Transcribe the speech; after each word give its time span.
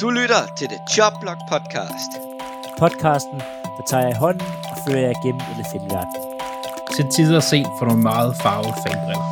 Du 0.00 0.10
lytter 0.10 0.46
til 0.58 0.68
The 0.68 0.78
Jobblock 0.98 1.38
Podcast. 1.50 2.10
Podcasten, 2.78 3.38
der 3.76 3.84
tager 3.88 4.02
jeg 4.02 4.10
i 4.10 4.18
hånden 4.18 4.46
og 4.70 4.76
fører 4.88 5.00
jer 5.00 5.22
gennem 5.24 5.40
elefantverden. 5.54 6.14
Til 6.96 7.04
tider 7.16 7.40
set 7.40 7.66
for 7.78 7.86
nogle 7.86 8.02
meget 8.02 8.36
farvede 8.42 8.74
fanbriller. 8.86 9.24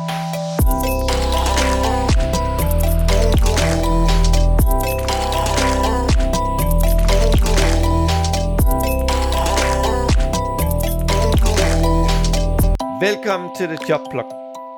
Velkommen 13.01 13.49
til 13.57 13.67
The 13.67 13.77
Jobblock, 13.89 14.27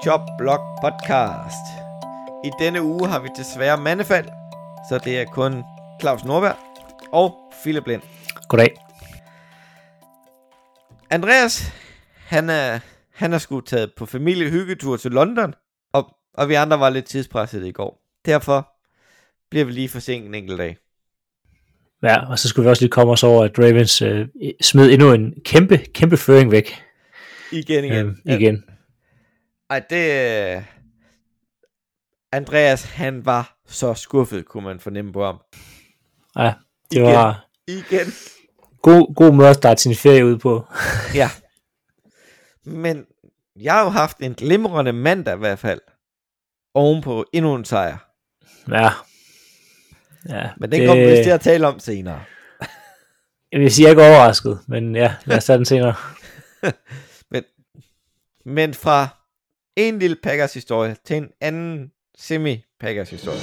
Jobblock 0.06 0.62
Podcast. 0.82 1.66
I 2.44 2.52
denne 2.60 2.84
uge 2.84 3.08
har 3.08 3.20
vi 3.20 3.30
desværre 3.38 3.78
mandefald, 3.78 4.28
så 4.90 4.98
det 4.98 5.20
er 5.22 5.26
kun 5.26 5.64
Claus 6.00 6.24
Norberg 6.24 6.56
og 7.12 7.54
Philip 7.64 7.88
Lind. 7.88 8.02
Goddag. 8.50 8.76
Andreas, 11.10 11.74
han 12.16 12.50
er, 12.50 12.80
han 13.14 13.34
er 13.34 13.38
sgu 13.38 13.62
taget 13.62 13.92
på 13.98 14.06
familiehyggetur 14.06 14.98
til 14.98 15.12
London, 15.12 15.54
og, 15.94 16.16
og 16.34 16.50
vi 16.50 16.54
andre 16.54 16.80
var 16.80 16.90
lidt 16.90 17.06
tidspresset 17.06 17.66
i 17.66 17.72
går. 17.72 18.02
Derfor 18.26 18.72
bliver 19.50 19.66
vi 19.66 19.72
lige 19.72 19.90
forsinket 19.90 20.28
en 20.28 20.36
enkelt 20.36 20.60
dag. 20.60 20.78
Ja, 22.04 22.30
og 22.30 22.40
så 22.40 22.50
skulle 22.50 22.64
vi 22.64 22.70
også 22.70 22.84
lige 22.84 22.92
komme 22.92 23.14
os 23.14 23.24
over, 23.24 23.44
at 23.44 23.60
Ravens 23.60 24.02
øh, 24.02 24.28
smed 24.62 24.92
endnu 24.92 25.14
en 25.14 25.34
kæmpe, 25.46 25.78
kæmpe 25.78 26.18
føring 26.18 26.52
væk. 26.52 26.84
Igen, 27.52 27.86
igen. 27.86 28.06
Øhm, 28.06 28.18
igen. 28.26 28.64
Ej, 29.70 29.80
det... 29.90 30.66
Andreas, 32.32 32.84
han 32.84 33.26
var 33.26 33.58
så 33.68 33.94
skuffet, 33.94 34.46
kunne 34.46 34.64
man 34.64 34.80
fornemme 34.80 35.14
på 35.14 35.26
ham. 35.26 35.40
Ja, 36.40 36.54
det 36.92 36.98
Igen. 36.98 37.06
var 37.06 37.48
Igen. 37.68 38.14
god, 38.82 39.16
god 39.16 39.34
måde 39.34 39.50
at 39.50 39.56
starte 39.56 39.82
sin 39.82 39.96
ferie 39.96 40.26
ud 40.26 40.38
på. 40.38 40.66
Ja. 41.14 41.30
Men 42.66 43.06
jeg 43.62 43.74
har 43.74 43.84
jo 43.84 43.90
haft 43.90 44.18
en 44.20 44.34
glimrende 44.34 44.94
mandag 44.94 45.36
i 45.36 45.38
hvert 45.38 45.60
fald. 45.60 45.82
Ovenpå 46.74 47.26
endnu 47.34 47.56
en 47.56 47.66
sejr. 47.66 47.98
Ja. 48.70 48.90
ja 50.30 50.50
Men 50.58 50.72
den 50.72 50.80
det... 50.82 50.88
kommer 50.88 51.06
vi 51.06 51.24
til 51.24 51.30
at 51.30 51.42
tale 51.42 51.68
om 51.68 51.80
senere. 51.80 52.24
Jeg 53.52 53.60
vil 53.60 53.72
sige, 53.72 53.84
jeg 53.84 53.88
er 53.88 53.92
ikke 53.92 54.16
overrasket, 54.16 54.60
men 54.68 54.96
ja, 54.96 55.16
lad 55.26 55.38
os 55.38 55.46
tage 55.46 55.58
den 55.58 55.66
senere. 55.66 55.96
Men, 57.32 57.44
men 58.46 58.74
fra 58.74 59.08
en 59.76 60.00
lille 60.00 60.18
Packers 60.24 60.54
historie 60.54 60.96
til 61.06 61.18
en 61.18 61.30
anden 61.42 61.92
semi-Packers 62.18 63.10
historie. 63.10 63.40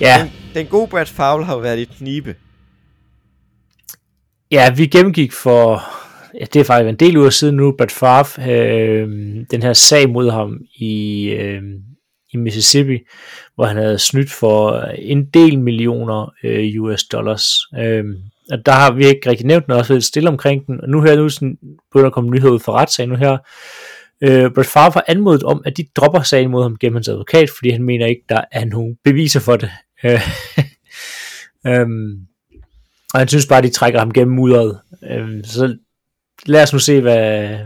Ja, 0.00 0.22
Den, 0.22 0.30
den 0.54 0.66
gode 0.66 0.88
Brad 0.88 1.06
Favre 1.06 1.44
har 1.44 1.54
jo 1.54 1.60
været 1.60 1.78
i 1.78 1.84
knibe. 1.84 2.34
Ja, 4.50 4.70
vi 4.76 4.86
gennemgik 4.86 5.32
for, 5.32 5.82
ja, 6.40 6.44
det 6.44 6.60
er 6.60 6.64
faktisk 6.64 6.88
en 6.88 6.96
del 6.96 7.16
uger 7.16 7.30
siden 7.30 7.56
nu, 7.56 7.74
Brett 7.78 7.92
Favre, 7.92 8.52
øh, 8.52 9.08
den 9.50 9.62
her 9.62 9.72
sag 9.72 10.10
mod 10.10 10.30
ham 10.30 10.58
i, 10.74 11.24
øh, 11.28 11.62
i 12.32 12.36
Mississippi, 12.36 12.98
hvor 13.54 13.64
han 13.64 13.76
havde 13.76 13.98
snydt 13.98 14.30
for 14.30 14.80
en 14.98 15.24
del 15.34 15.58
millioner 15.60 16.32
øh, 16.44 16.82
US 16.82 17.04
dollars. 17.04 17.44
Øh, 17.78 18.04
og 18.52 18.66
der 18.66 18.72
har 18.72 18.92
vi 18.92 19.06
ikke 19.06 19.30
rigtig 19.30 19.46
nævnt 19.46 19.68
noget, 19.68 19.80
også 19.80 19.92
været 19.92 20.04
stille 20.04 20.28
omkring 20.28 20.66
den, 20.66 20.80
og 20.80 20.88
nu 20.88 21.02
her 21.02 21.16
nu 21.16 21.28
sådan, 21.28 21.56
begynder 21.90 22.04
der 22.04 22.10
at 22.10 22.12
komme 22.12 22.30
nyheder 22.30 22.52
ud 22.52 22.60
fra 22.60 22.72
retssagen 22.72 23.08
nu 23.08 23.16
her. 23.16 23.38
Øh, 24.22 24.50
Brett 24.54 24.68
Favre 24.68 24.90
har 24.94 25.04
anmodet 25.08 25.42
om, 25.42 25.62
at 25.64 25.76
de 25.76 25.84
dropper 25.96 26.22
sagen 26.22 26.50
mod 26.50 26.62
ham 26.62 26.76
gennem 26.76 26.96
hans 26.96 27.08
advokat, 27.08 27.50
fordi 27.56 27.70
han 27.70 27.82
mener 27.82 28.06
ikke, 28.06 28.24
der 28.28 28.40
er 28.52 28.64
nogen 28.64 28.96
beviser 29.04 29.40
for 29.40 29.56
det. 29.56 29.70
Øh, 30.04 30.20
øhm, 31.72 32.26
og 33.14 33.20
han 33.20 33.28
synes 33.28 33.46
bare, 33.46 33.62
de 33.62 33.68
trækker 33.70 33.98
ham 33.98 34.12
gennem 34.12 34.34
mudderet. 34.34 34.80
Øhm, 35.10 35.44
så 35.44 35.76
lad 36.46 36.62
os 36.62 36.72
nu 36.72 36.78
se, 36.78 37.00
hvad... 37.00 37.58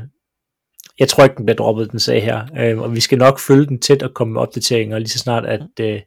Jeg 0.99 1.09
tror 1.09 1.25
ikke, 1.25 1.37
den 1.37 1.47
bliver 1.47 1.57
droppet, 1.57 1.93
den 1.93 2.01
sag 2.01 2.25
her. 2.25 2.47
Øhm, 2.59 2.79
og 2.79 2.95
vi 2.95 3.01
skal 3.01 3.19
nok 3.19 3.39
følge 3.41 3.67
den 3.67 3.81
tæt 3.81 4.03
og 4.03 4.15
komme 4.15 4.33
med 4.33 4.41
opdateringer, 4.41 4.99
lige 4.99 5.09
så 5.09 5.19
snart, 5.19 5.47
at, 5.47 5.81
øh, 5.81 6.01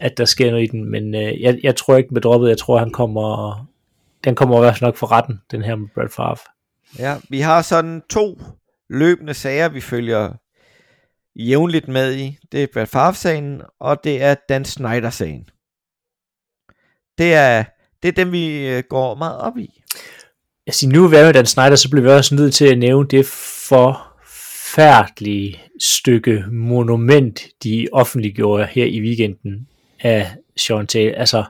at 0.00 0.18
der 0.18 0.24
sker 0.24 0.50
noget 0.50 0.64
i 0.64 0.66
den. 0.66 0.90
Men 0.90 1.14
øh, 1.14 1.40
jeg, 1.40 1.60
jeg 1.62 1.76
tror 1.76 1.96
ikke, 1.96 2.08
den 2.08 2.14
bliver 2.14 2.30
droppet. 2.30 2.48
Jeg 2.48 2.58
tror, 2.58 2.78
han 2.78 2.90
kommer... 2.90 3.66
Den 4.24 4.34
kommer 4.34 4.56
i 4.56 4.60
hvert 4.60 4.74
fald 4.74 4.88
nok 4.88 4.96
for 4.96 5.12
retten, 5.12 5.40
den 5.50 5.62
her 5.62 5.76
med 5.76 5.88
Brad 5.94 6.08
Favre. 6.08 6.36
Ja, 6.98 7.16
vi 7.28 7.40
har 7.40 7.62
sådan 7.62 8.02
to 8.10 8.40
løbende 8.88 9.34
sager, 9.34 9.68
vi 9.68 9.80
følger 9.80 10.32
jævnligt 11.36 11.88
med 11.88 12.16
i. 12.16 12.38
Det 12.52 12.62
er 12.62 12.66
Brad 12.72 12.86
Favre-sagen, 12.86 13.62
og 13.80 14.04
det 14.04 14.22
er 14.22 14.34
Dan 14.48 14.64
Snyder-sagen. 14.64 15.48
Det 17.18 17.34
er, 17.34 17.64
det 18.02 18.08
er 18.08 18.12
dem, 18.12 18.32
vi 18.32 18.68
øh, 18.68 18.82
går 18.88 19.14
meget 19.14 19.38
op 19.38 19.58
i. 19.58 19.82
Jeg 20.66 20.74
siger, 20.74 20.92
nu 20.92 21.04
er 21.04 21.08
med 21.08 21.32
Dan 21.32 21.46
Snyder, 21.46 21.76
så 21.76 21.90
bliver 21.90 22.02
vi 22.02 22.10
også 22.10 22.34
nødt 22.34 22.54
til 22.54 22.64
at 22.66 22.78
nævne 22.78 23.08
det 23.08 23.26
forfærdelige 23.68 25.62
stykke 25.80 26.44
monument, 26.52 27.42
de 27.64 27.88
offentliggjorde 27.92 28.66
her 28.66 28.84
i 28.84 29.00
weekenden 29.00 29.68
af 30.00 30.36
Sean 30.56 30.86
Taylor. 30.86 31.18
Altså, 31.18 31.44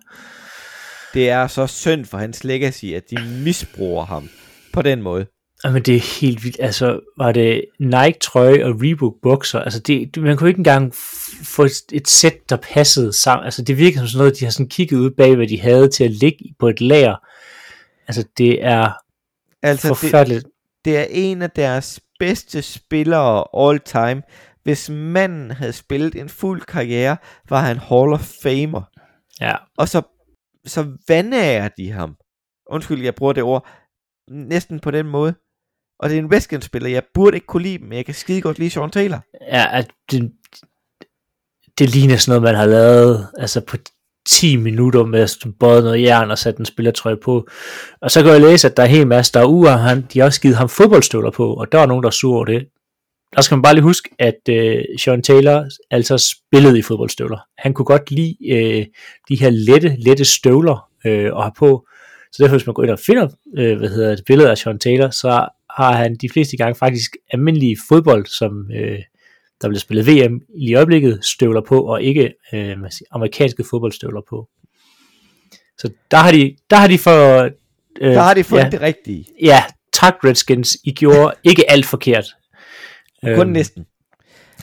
Det 1.14 1.30
er 1.30 1.46
så 1.46 1.66
synd 1.66 2.04
for 2.04 2.18
hans 2.18 2.44
legacy, 2.44 2.84
at 2.84 3.10
de 3.10 3.16
misbruger 3.44 4.04
ham 4.04 4.28
på 4.72 4.82
den 4.82 5.02
måde. 5.02 5.26
Jamen 5.64 5.82
det 5.82 5.96
er 5.96 6.20
helt 6.20 6.44
vildt, 6.44 6.56
altså 6.60 7.00
var 7.18 7.32
det 7.32 7.64
Nike 7.80 8.18
trøje 8.20 8.64
og 8.64 8.74
Reebok 8.82 9.14
bukser, 9.22 9.60
altså 9.60 9.80
det, 9.80 10.14
det- 10.14 10.22
man 10.22 10.36
kunne 10.36 10.48
ikke 10.50 10.58
engang 10.58 10.94
få 11.44 11.64
et, 11.64 11.72
et 11.92 12.08
sæt, 12.08 12.34
der 12.50 12.56
passede 12.56 13.12
sammen, 13.12 13.44
altså 13.44 13.62
det 13.62 13.78
virker 13.78 13.98
som 13.98 14.06
sådan 14.08 14.18
noget, 14.18 14.40
de 14.40 14.44
har 14.44 14.52
sådan 14.52 14.68
kigget 14.68 14.98
ud 14.98 15.10
bag, 15.10 15.36
hvad 15.36 15.46
de 15.46 15.60
havde 15.60 15.88
til 15.88 16.04
at 16.04 16.10
ligge 16.10 16.54
på 16.58 16.68
et 16.68 16.80
lager, 16.80 17.16
altså 18.08 18.24
det 18.38 18.64
er 18.64 18.92
Altså, 19.62 19.88
det, 19.88 19.96
forfærdeligt, 19.96 20.46
det 20.84 20.98
er 20.98 21.06
en 21.10 21.42
af 21.42 21.50
deres 21.50 22.00
bedste 22.18 22.62
spillere 22.62 23.44
all 23.68 23.80
time. 23.80 24.22
Hvis 24.62 24.90
manden 24.90 25.50
havde 25.50 25.72
spillet 25.72 26.14
en 26.14 26.28
fuld 26.28 26.60
karriere, 26.62 27.16
var 27.48 27.60
han 27.60 27.76
Hall 27.78 28.12
of 28.12 28.28
Famer. 28.42 28.82
ja, 29.40 29.54
Og 29.78 29.88
så, 29.88 30.02
så 30.66 30.86
vandærer 31.08 31.68
de 31.76 31.90
ham. 31.90 32.16
Undskyld, 32.70 33.02
jeg 33.02 33.14
bruger 33.14 33.32
det 33.32 33.42
ord. 33.42 33.68
Næsten 34.30 34.80
på 34.80 34.90
den 34.90 35.06
måde. 35.06 35.34
Og 36.02 36.10
det 36.10 36.18
er 36.18 36.22
en 36.22 36.32
Redskins-spiller. 36.32 36.88
Jeg 36.88 37.02
burde 37.14 37.36
ikke 37.36 37.46
kunne 37.46 37.62
lide 37.62 37.78
dem, 37.78 37.86
men 37.86 37.96
jeg 37.96 38.04
kan 38.04 38.14
skide 38.14 38.40
godt 38.40 38.58
lide 38.58 38.70
Sean 38.70 38.90
Taylor. 38.90 39.20
ja 39.52 39.78
at 39.78 39.90
det, 40.10 40.32
det 41.78 41.90
ligner 41.94 42.16
sådan 42.16 42.30
noget, 42.30 42.42
man 42.42 42.54
har 42.54 42.66
lavet, 42.66 43.28
altså 43.38 43.60
på 43.60 43.76
10 44.26 44.56
minutter 44.56 45.04
med 45.04 45.20
at 45.20 45.36
både 45.60 45.82
noget 45.82 46.02
jern 46.02 46.30
og 46.30 46.38
sat 46.38 46.56
en 46.56 46.64
spillertrøje 46.64 47.16
på. 47.16 47.48
Og 48.02 48.10
så 48.10 48.22
kan 48.22 48.32
jeg 48.32 48.40
læse, 48.40 48.68
at 48.68 48.76
der 48.76 48.82
er 48.82 48.86
helt 48.86 49.08
masse, 49.08 49.32
der 49.32 49.40
er 49.40 49.48
uger, 49.48 49.76
han, 49.76 50.06
de 50.12 50.18
har 50.18 50.26
også 50.26 50.40
givet 50.40 50.56
ham 50.56 50.68
fodboldstøvler 50.68 51.30
på, 51.30 51.54
og 51.54 51.72
der 51.72 51.78
er 51.78 51.86
nogen, 51.86 52.02
der 52.02 52.08
er 52.08 52.12
sur 52.12 52.34
over 52.34 52.44
det. 52.44 52.68
Der 53.36 53.42
skal 53.42 53.56
man 53.56 53.62
bare 53.62 53.74
lige 53.74 53.82
huske, 53.82 54.10
at 54.18 54.48
øh, 54.48 54.84
Sean 54.98 55.22
Taylor 55.22 55.68
altså 55.90 56.32
spillede 56.32 56.78
i 56.78 56.82
fodboldstøvler. 56.82 57.38
Han 57.58 57.74
kunne 57.74 57.86
godt 57.86 58.10
lide 58.10 58.36
øh, 58.50 58.86
de 59.28 59.36
her 59.40 59.50
lette, 59.50 59.96
lette 59.98 60.24
støvler 60.24 60.88
øh, 61.06 61.26
at 61.36 61.42
have 61.42 61.52
på. 61.58 61.86
Så 62.32 62.42
derfor, 62.42 62.56
hvis 62.56 62.66
man 62.66 62.74
går 62.74 62.82
ind 62.82 62.92
og 62.92 62.98
finder 62.98 63.28
øh, 63.58 63.78
hvad 63.78 63.88
hedder 63.88 64.16
det, 64.16 64.24
billede 64.24 64.50
af 64.50 64.58
Sean 64.58 64.78
Taylor, 64.78 65.10
så 65.10 65.48
har 65.76 65.92
han 65.96 66.16
de 66.16 66.28
fleste 66.28 66.56
gange 66.56 66.74
faktisk 66.74 67.16
almindelige 67.32 67.76
fodbold, 67.88 68.26
som 68.26 68.70
øh, 68.74 68.98
der 69.62 69.68
bliver 69.68 69.80
spillet 69.80 70.06
VM 70.06 70.40
i 70.56 70.74
øjeblikket, 70.74 71.24
støvler 71.24 71.60
på, 71.60 71.80
og 71.82 72.02
ikke 72.02 72.32
øh, 72.52 72.76
amerikanske 73.10 73.64
fodboldstøvler 73.70 74.20
på. 74.28 74.48
Så 75.78 75.90
der 76.10 76.16
har 76.16 76.32
de, 76.32 76.56
der 76.70 76.76
har 76.76 76.86
de 76.86 76.98
for... 76.98 77.40
Øh, 78.00 78.14
Der 78.14 78.20
har 78.22 78.34
de 78.34 78.44
fundet 78.44 78.64
ja, 78.64 78.70
det 78.70 78.80
rigtige. 78.80 79.26
Ja, 79.42 79.62
tak 79.92 80.14
Redskins, 80.24 80.76
I 80.84 80.92
gjorde 80.92 81.34
ikke 81.50 81.70
alt 81.70 81.86
forkert. 81.86 82.24
Kun 83.24 83.30
Øhm, 83.40 83.48
næsten. 83.50 83.86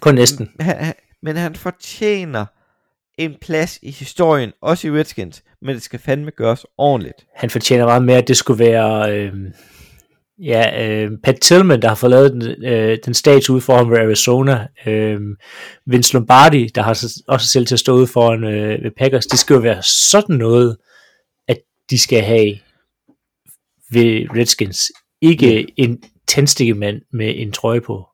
Kun 0.02 0.16
næsten. 0.16 0.50
Han- 0.60 0.94
men 1.24 1.36
han 1.36 1.56
fortjener 1.56 2.46
en 3.18 3.36
plads 3.42 3.80
i 3.82 3.92
historien, 3.92 4.54
også 4.62 4.88
i 4.88 4.92
Redskins, 4.92 5.44
men 5.62 5.76
det 5.76 5.84
skal 5.84 6.00
fandme 6.00 6.32
gøres 6.32 6.66
ordentligt. 6.78 7.26
Han 7.36 7.50
fortjener 7.50 7.86
meget 7.86 8.04
mere, 8.04 8.18
at 8.18 8.28
det 8.28 8.38
skulle 8.38 8.60
være... 8.66 9.16
Øh, 9.20 9.34
ja, 10.44 10.88
øh, 10.88 11.12
Pat 11.24 11.40
Tillman, 11.42 11.82
der 11.82 11.88
har 11.88 11.96
fået 11.96 12.10
lavet 12.10 12.34
den, 12.34 12.66
øh, 12.66 12.98
den 13.06 13.14
statue 13.14 13.62
foran 13.62 13.92
ved 13.92 13.98
Arizona. 13.98 14.68
Øh, 14.86 15.20
Vince 15.86 16.14
Lombardi, 16.14 16.68
der 16.76 16.82
har 16.82 16.94
så- 16.94 17.24
også 17.28 17.48
selv 17.48 17.66
til 17.66 17.76
at 17.76 17.80
stå 17.80 17.94
ude 17.96 18.08
foran 18.08 18.44
øh, 18.44 18.84
ved 18.84 18.92
Packers. 18.98 19.26
Det 19.28 19.40
skal 19.40 19.54
jo 19.54 19.60
være 19.60 19.84
sådan 19.84 20.36
noget, 20.36 20.78
at 21.48 21.58
de 21.90 22.00
skal 22.00 22.22
have 22.22 22.58
ved 23.92 24.26
Redskins. 24.36 24.92
Ikke 25.22 25.68
en 25.78 26.04
tændstikkemand 26.28 27.02
med 27.14 27.34
en 27.38 27.52
trøje 27.52 27.82
på. 27.82 28.08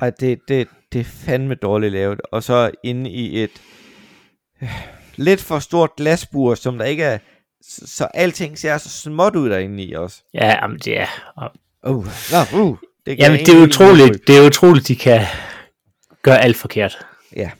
Ej, 0.00 0.10
det, 0.10 0.38
det, 0.48 0.68
det 0.92 1.00
er 1.00 1.04
fandme 1.04 1.54
dårligt 1.54 1.92
lavet. 1.92 2.20
Og 2.32 2.42
så 2.42 2.70
inde 2.84 3.10
i 3.10 3.42
et 3.42 3.50
øh, 4.62 4.68
lidt 5.16 5.40
for 5.40 5.58
stort 5.58 5.90
glasbur, 5.96 6.54
som 6.54 6.78
der 6.78 6.84
ikke 6.84 7.02
er, 7.02 7.18
så, 7.68 7.86
så 7.86 8.04
alting 8.04 8.58
ser 8.58 8.78
så 8.78 8.88
småt 8.88 9.36
ud 9.36 9.50
derinde 9.50 9.82
i 9.82 9.92
også. 9.92 10.22
Ja, 10.34 10.46
jamen 10.46 10.78
det 10.78 11.00
er... 11.00 11.06
Uh, 11.86 12.06
no, 12.32 12.62
uh. 12.62 12.78
Det 13.06 13.18
Jamen, 13.18 13.38
det 13.38 13.48
er 13.48 13.62
utroligt, 13.62 14.26
det 14.26 14.38
er 14.38 14.46
utroligt, 14.46 14.88
de 14.88 14.96
kan 14.96 15.26
gøre 16.22 16.40
alt 16.40 16.56
forkert. 16.56 17.06
Ja. 17.36 17.50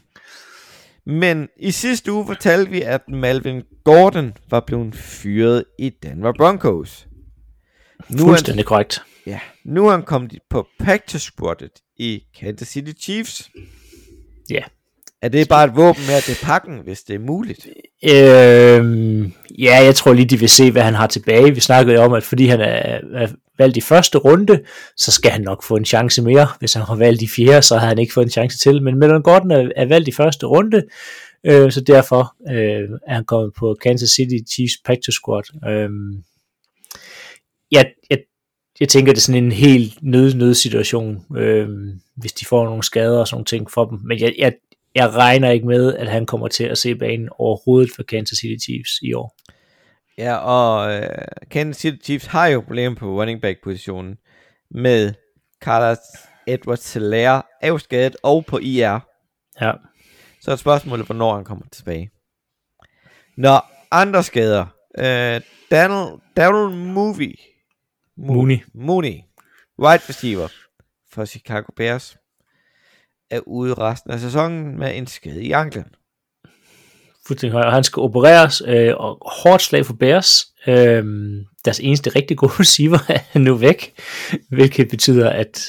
Men 1.07 1.49
i 1.57 1.71
sidste 1.71 2.13
uge 2.13 2.27
fortalte 2.27 2.71
vi, 2.71 2.83
at 2.83 3.09
Malvin 3.09 3.63
Gordon 3.85 4.33
var 4.51 4.61
blevet 4.61 4.97
fyret 4.97 5.65
i 5.79 5.91
Denver 5.91 6.33
Broncos. 6.37 7.07
Nu 8.09 8.17
er, 8.17 8.19
han, 8.19 8.29
Fuldstændig 8.29 8.65
korrekt. 8.65 9.03
ja, 9.27 9.41
nu 9.65 9.87
er 9.87 9.91
han 9.91 10.03
kommet 10.03 10.39
på 10.51 10.67
practice 10.79 11.19
squadet 11.19 11.71
i 11.97 12.23
Kansas 12.41 12.69
City 12.69 12.93
Chiefs. 13.01 13.51
Ja. 14.51 14.63
Er 15.25 15.29
det 15.29 15.49
bare 15.49 15.65
et 15.65 15.77
våben 15.77 16.03
med 16.07 16.23
til 16.23 16.37
pakken, 16.43 16.81
hvis 16.85 17.03
det 17.03 17.15
er 17.15 17.19
muligt? 17.19 17.67
Øhm, 18.05 19.33
ja, 19.59 19.85
jeg 19.85 19.95
tror 19.95 20.13
lige, 20.13 20.27
de 20.27 20.39
vil 20.39 20.49
se, 20.49 20.71
hvad 20.71 20.83
han 20.83 20.95
har 20.95 21.07
tilbage. 21.07 21.55
Vi 21.55 21.61
snakkede 21.61 21.97
jo 21.97 22.03
om, 22.03 22.13
at 22.13 22.23
fordi 22.23 22.47
han 22.47 22.61
er, 22.61 23.01
er 23.15 23.29
valgt 23.59 23.77
i 23.77 23.81
første 23.81 24.19
runde, 24.19 24.63
så 24.97 25.13
skal 25.13 25.31
han 25.31 25.41
nok 25.41 25.63
få 25.63 25.77
en 25.77 25.85
chance 25.85 26.23
mere. 26.23 26.49
Hvis 26.59 26.75
han 26.75 26.83
har 26.83 26.95
valgt 26.95 27.23
i 27.23 27.29
fjerde, 27.29 27.63
så 27.63 27.79
har 27.79 27.89
han 27.89 27.99
ikke 27.99 28.13
fået 28.13 28.25
en 28.25 28.31
chance 28.31 28.59
til. 28.59 28.83
Men 28.83 28.99
Melon 28.99 29.23
Gordon 29.23 29.51
er, 29.51 29.69
er 29.77 29.87
valgt 29.87 30.09
i 30.09 30.13
første 30.13 30.47
runde, 30.47 30.83
øh, 31.47 31.73
så 31.73 31.81
derfor 31.81 32.35
øh, 32.51 32.89
er 33.07 33.15
han 33.15 33.25
kommet 33.25 33.53
på 33.59 33.77
Kansas 33.83 34.11
City 34.11 34.53
Chiefs 34.53 34.75
practice 34.87 35.13
squad. 35.13 35.71
Øh, 35.71 35.91
jeg, 37.71 37.93
jeg, 38.11 38.19
jeg 38.81 38.89
tænker, 38.89 39.13
det 39.13 39.19
er 39.19 39.23
sådan 39.23 39.45
en 39.45 39.53
helt 39.53 40.03
nød, 40.03 40.35
nødsituation, 40.35 41.37
øh, 41.37 41.69
hvis 42.17 42.33
de 42.33 42.47
får 42.47 42.65
nogle 42.65 42.83
skader 42.83 43.21
og 43.21 43.29
sådan 43.29 43.37
nogle 43.37 43.45
ting 43.45 43.71
for 43.71 43.85
dem. 43.85 43.99
Men 44.05 44.21
jeg, 44.21 44.35
jeg, 44.39 44.53
jeg 44.95 45.11
regner 45.15 45.51
ikke 45.51 45.67
med, 45.67 45.95
at 45.97 46.09
han 46.09 46.27
kommer 46.27 46.49
til 46.49 46.65
at 46.65 46.79
se 46.79 46.95
banen 46.95 47.29
overhovedet 47.39 47.91
for 47.97 48.03
Kansas 48.03 48.39
City 48.39 48.65
Chiefs 48.65 48.91
i 49.03 49.13
år. 49.13 49.37
Ja, 50.19 50.37
og 50.37 50.95
øh, 50.95 51.09
Kansas 51.51 51.81
City 51.81 52.05
Chiefs 52.05 52.27
har 52.27 52.47
jo 52.47 52.61
problemer 52.61 52.97
på 52.97 53.21
running 53.21 53.41
back 53.41 53.59
positionen 53.65 54.17
med 54.71 55.15
Carlos 55.63 55.99
Edwards 56.47 56.93
Hilaire 56.95 57.43
er 57.61 57.69
jo 57.69 57.79
skadet 57.79 58.17
og 58.23 58.47
på 58.47 58.59
IR. 58.59 58.99
Ja. 59.61 59.73
Så 60.41 60.51
er 60.53 60.57
spørgsmålet, 60.57 61.07
hvornår 61.07 61.35
han 61.35 61.45
kommer 61.45 61.65
tilbage. 61.73 62.11
Nå, 63.37 63.59
andre 63.91 64.23
skader. 64.23 64.67
Øh, 64.99 65.41
Daniel, 65.71 66.21
Daryl 66.37 66.75
Movie. 66.77 67.35
Mo- 68.19 68.33
Mooney. 68.33 68.59
Mooney. 68.75 69.15
Wide 69.79 70.03
receiver 70.09 70.49
for 71.13 71.25
Chicago 71.25 71.67
Bears. 71.77 72.17
Er 73.31 73.41
ude 73.47 73.75
resten 73.75 74.11
af 74.11 74.21
sæsonen 74.21 74.79
med 74.79 74.97
en 74.97 75.07
skade 75.07 75.43
i 75.43 75.53
anklen. 75.53 75.85
Fuldstændig 77.27 77.53
højt. 77.53 77.67
Og 77.67 77.73
han 77.73 77.85
skal 77.85 78.01
opereres, 78.01 78.63
øh, 78.67 78.95
og 78.97 79.33
hårdt 79.43 79.63
slag 79.63 79.87
for 79.87 79.95
Bears. 79.95 80.47
Øh, 80.67 81.05
deres 81.65 81.81
eneste 81.81 82.11
rigtig 82.11 82.37
gode 82.37 82.53
receiver 82.61 82.99
er 83.35 83.39
nu 83.39 83.55
væk, 83.55 84.01
hvilket 84.49 84.89
betyder, 84.89 85.31
at 85.31 85.65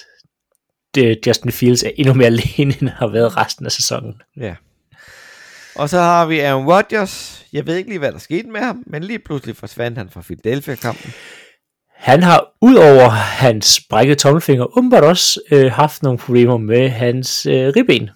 det, 0.95 1.27
Justin 1.27 1.51
Fields 1.51 1.83
er 1.83 1.91
endnu 1.95 2.13
mere 2.13 2.27
alene, 2.35 2.53
end 2.57 2.71
han 2.73 2.87
har 2.87 3.07
været 3.07 3.37
resten 3.37 3.65
af 3.65 3.71
sæsonen. 3.71 4.21
Ja. 4.37 4.55
Og 5.75 5.89
så 5.89 5.99
har 5.99 6.25
vi 6.25 6.39
Aaron 6.39 6.65
Rodgers. 6.65 7.45
Jeg 7.53 7.67
ved 7.67 7.75
ikke 7.75 7.89
lige, 7.89 7.99
hvad 7.99 8.11
der 8.11 8.17
skete 8.17 8.47
med 8.47 8.61
ham, 8.61 8.83
men 8.87 9.03
lige 9.03 9.19
pludselig 9.19 9.55
forsvandt 9.55 9.97
han 9.97 10.09
fra 10.09 10.21
Philadelphia-kampen. 10.21 11.13
Han 12.05 12.23
har 12.23 12.53
udover 12.61 13.09
hans 13.09 13.81
brækkede 13.89 14.19
tommelfinger 14.19 14.77
åbenbart 14.77 15.03
også 15.03 15.39
øh, 15.51 15.71
haft 15.71 16.03
nogle 16.03 16.19
problemer 16.19 16.57
med 16.57 16.89
hans 16.89 17.45
øh, 17.45 17.73
ribben. 17.75 18.09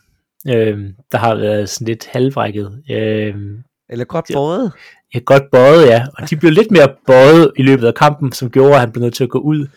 Øh, 0.47 0.77
der 1.11 1.17
har 1.17 1.35
været 1.35 1.69
sådan 1.69 1.87
lidt 1.87 2.07
halvbrækket. 2.11 2.83
Øh, 2.91 3.35
Eller 3.89 4.05
godt 4.05 4.25
både. 4.33 4.71
Ja, 5.13 5.19
godt 5.19 5.43
bøjet, 5.51 5.87
ja. 5.87 6.05
Og 6.17 6.29
de 6.29 6.35
blev 6.35 6.51
lidt 6.51 6.71
mere 6.71 6.87
bøjet 7.07 7.51
i 7.57 7.61
løbet 7.61 7.87
af 7.87 7.95
kampen, 7.95 8.31
som 8.31 8.49
gjorde, 8.49 8.73
at 8.73 8.79
han 8.79 8.91
blev 8.91 9.03
nødt 9.03 9.13
til 9.13 9.23
at 9.23 9.29
gå 9.29 9.39
ud. 9.39 9.67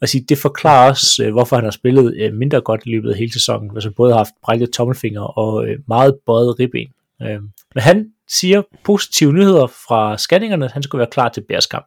Og 0.00 0.08
sige, 0.08 0.24
det 0.28 0.38
forklarer 0.38 0.90
også, 0.90 1.24
øh, 1.24 1.32
hvorfor 1.32 1.56
han 1.56 1.64
har 1.64 1.70
spillet 1.70 2.14
øh, 2.20 2.34
mindre 2.34 2.60
godt 2.60 2.80
i 2.86 2.90
løbet 2.90 3.10
af 3.10 3.18
hele 3.18 3.32
sæsonen. 3.32 3.70
Altså 3.74 3.90
både 3.96 4.12
har 4.12 4.18
haft 4.18 4.34
brækket 4.44 4.70
tommelfinger 4.70 5.22
og 5.22 5.66
øh, 5.66 5.78
meget 5.88 6.14
bøjet 6.26 6.58
ribben. 6.58 6.88
Men 7.74 7.82
han 7.82 8.06
siger 8.28 8.62
positive 8.84 9.32
nyheder 9.32 9.66
fra 9.66 10.18
scanningerne. 10.18 10.68
Han 10.72 10.82
skulle 10.82 11.00
være 11.00 11.10
klar 11.10 11.28
til 11.28 11.44
Bears-kamp. 11.48 11.86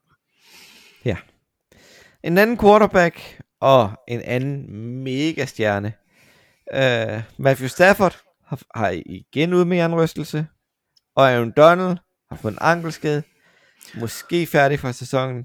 En 2.25 2.38
anden 2.38 2.57
quarterback 2.57 3.42
og 3.62 3.92
en 4.07 4.22
anden 4.22 4.72
mega 5.04 5.45
stjerne. 5.45 5.94
Uh, 6.74 6.80
øh, 6.80 7.22
Matthew 7.38 7.68
Stafford 7.68 8.18
har, 8.45 8.62
har 8.75 9.01
igen 9.06 9.54
ud 9.54 9.66
med 9.66 9.94
rystelse. 9.94 10.48
Og 11.16 11.31
Aaron 11.31 11.54
Donald 11.57 11.98
har 12.30 12.38
fået 12.42 12.51
en 12.51 12.57
ankelskade. 12.62 13.24
Måske 13.95 14.45
færdig 14.45 14.80
for 14.80 14.92
sæsonen. 14.92 15.44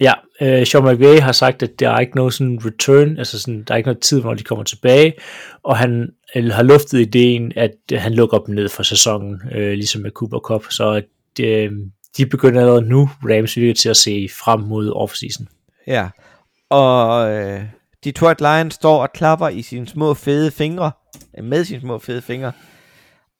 Ja, 0.00 0.12
øh, 0.40 0.66
Sean 0.66 0.84
McVay 0.84 1.20
har 1.20 1.32
sagt, 1.32 1.62
at 1.62 1.80
der 1.80 1.90
er 1.90 2.00
ikke 2.00 2.16
noget 2.16 2.34
sådan 2.34 2.60
return, 2.64 3.18
altså 3.18 3.40
sådan, 3.40 3.64
der 3.64 3.74
er 3.74 3.76
ikke 3.76 3.88
noget 3.88 4.02
tid, 4.02 4.20
hvor 4.20 4.34
de 4.34 4.44
kommer 4.44 4.64
tilbage, 4.64 5.14
og 5.62 5.76
han 5.76 6.10
eller, 6.34 6.54
har 6.54 6.62
luftet 6.62 7.00
ideen, 7.00 7.52
at 7.56 8.00
han 8.00 8.14
lukker 8.14 8.38
dem 8.38 8.54
ned 8.54 8.68
for 8.68 8.82
sæsonen, 8.82 9.40
øh, 9.52 9.72
ligesom 9.72 10.02
med 10.02 10.10
Cooper 10.10 10.38
Cup, 10.38 10.64
så 10.70 10.90
at, 10.90 11.04
øh, 11.40 11.72
de 12.16 12.26
begynder 12.26 12.60
allerede 12.60 12.82
nu, 12.82 13.10
Rams 13.22 13.56
virker 13.56 13.74
til 13.74 13.88
at 13.88 13.96
se 13.96 14.28
frem 14.40 14.60
mod 14.60 14.92
offseason. 14.92 15.48
Ja. 15.86 16.08
Og 16.70 17.32
uh, 17.32 17.62
Detroit 18.04 18.40
Lions 18.40 18.74
står 18.74 19.02
og 19.02 19.12
klapper 19.12 19.48
i 19.48 19.62
sine 19.62 19.88
små 19.88 20.14
fede 20.14 20.50
fingre, 20.50 20.92
med 21.42 21.64
sine 21.64 21.80
små 21.80 21.98
fede 21.98 22.22
fingre, 22.22 22.52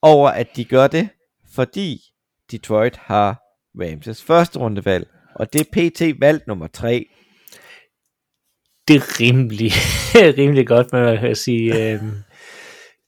over 0.03 0.31
at 0.31 0.56
de 0.56 0.65
gør 0.65 0.87
det, 0.87 1.09
fordi 1.55 2.00
Detroit 2.50 2.97
har 2.97 3.41
Rams' 3.79 4.25
første 4.26 4.59
rundevalg. 4.59 5.09
Og 5.35 5.53
det 5.53 5.61
er 5.61 5.65
PT 5.73 6.21
valg 6.21 6.43
nummer 6.47 6.67
3. 6.67 7.06
Det 8.88 8.97
er 8.97 9.21
rimelig, 9.21 9.73
rimelig 10.38 10.67
godt, 10.67 10.93
man 10.93 11.19
kan 11.19 11.37
sige, 11.37 11.93
øh, 11.93 12.03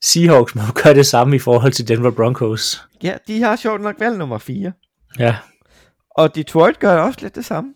Seahawks 0.04 0.54
må 0.54 0.62
gøre 0.82 0.94
det 0.94 1.06
samme 1.06 1.36
i 1.36 1.38
forhold 1.38 1.72
til 1.72 1.88
Denver 1.88 2.10
Broncos. 2.10 2.82
Ja, 3.02 3.16
de 3.26 3.42
har 3.42 3.56
sjovt 3.56 3.82
nok 3.82 4.00
valg 4.00 4.18
nummer 4.18 4.38
4. 4.38 4.72
Ja, 5.18 5.36
Og 6.16 6.34
Detroit 6.34 6.78
gør 6.78 6.98
også 7.00 7.18
lidt 7.22 7.34
det 7.34 7.44
samme. 7.44 7.74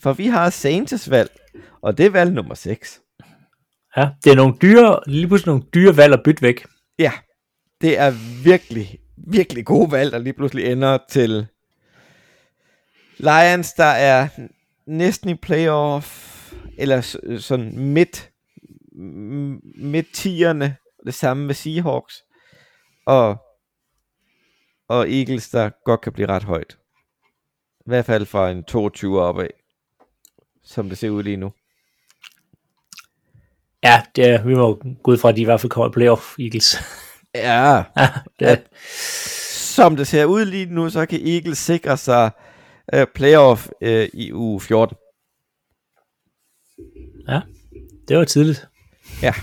For 0.00 0.12
vi 0.12 0.26
har 0.26 0.50
Saints 0.50 1.10
valg, 1.10 1.30
og 1.82 1.98
det 1.98 2.06
er 2.06 2.10
valg 2.10 2.32
nummer 2.32 2.54
6. 2.54 3.00
ja 3.96 4.08
det 4.24 4.32
er 4.32 4.36
nogle 4.36 4.54
dyre, 4.62 5.00
lige 5.06 5.26
pludselig 5.26 5.54
nogle 5.54 5.70
dyre 5.74 5.96
valg 5.96 6.12
at 6.12 6.22
bytte 6.24 6.42
væk. 6.42 6.66
Ja, 6.98 7.12
det 7.80 7.98
er 7.98 8.10
virkelig, 8.44 8.98
virkelig 9.16 9.64
gode 9.64 9.92
valg, 9.92 10.12
der 10.12 10.18
lige 10.18 10.32
pludselig 10.32 10.72
ender 10.72 10.98
til 11.10 11.46
Lions, 13.16 13.72
der 13.72 13.84
er 13.84 14.28
næsten 14.86 15.30
i 15.30 15.34
playoff, 15.34 16.52
eller 16.78 17.00
sådan 17.38 17.78
midt, 17.78 18.30
midt 19.76 20.06
tierne, 20.14 20.76
det 21.06 21.14
samme 21.14 21.46
med 21.46 21.54
Seahawks, 21.54 22.22
og, 23.06 23.36
og 24.88 25.10
Eagles, 25.10 25.48
der 25.48 25.70
godt 25.84 26.00
kan 26.00 26.12
blive 26.12 26.28
ret 26.28 26.44
højt. 26.44 26.78
I 27.86 27.90
hvert 27.90 28.04
fald 28.04 28.26
fra 28.26 28.50
en 28.50 28.64
22 28.64 29.22
opad, 29.22 29.48
som 30.64 30.88
det 30.88 30.98
ser 30.98 31.10
ud 31.10 31.22
lige 31.22 31.36
nu. 31.36 31.52
Ja, 33.84 34.02
det 34.16 34.24
er, 34.24 34.44
vi 34.44 34.54
må 34.54 34.82
gå 35.02 35.10
ud 35.10 35.18
fra, 35.18 35.28
at 35.28 35.36
de 35.36 35.40
i 35.40 35.44
hvert 35.44 35.60
fald 35.60 35.70
kommer 35.70 35.88
i 35.88 35.92
playoff, 35.92 36.38
Eagles. 36.38 36.76
Ja, 37.34 37.74
ja, 37.96 38.08
det 38.40 38.48
er, 38.48 38.56
som 39.74 39.96
det 39.96 40.06
ser 40.06 40.24
ud 40.24 40.44
lige 40.44 40.66
nu, 40.66 40.90
så 40.90 41.06
kan 41.06 41.26
Eagles 41.26 41.58
sikre 41.58 41.96
sig 41.96 42.30
uh, 42.96 43.02
playoff 43.14 43.68
uh, 43.82 44.04
i 44.12 44.32
uge 44.32 44.60
14. 44.60 44.96
ja, 47.28 47.40
det 48.08 48.18
var 48.18 48.24
tidligt. 48.24 48.68
Ja. 49.22 49.34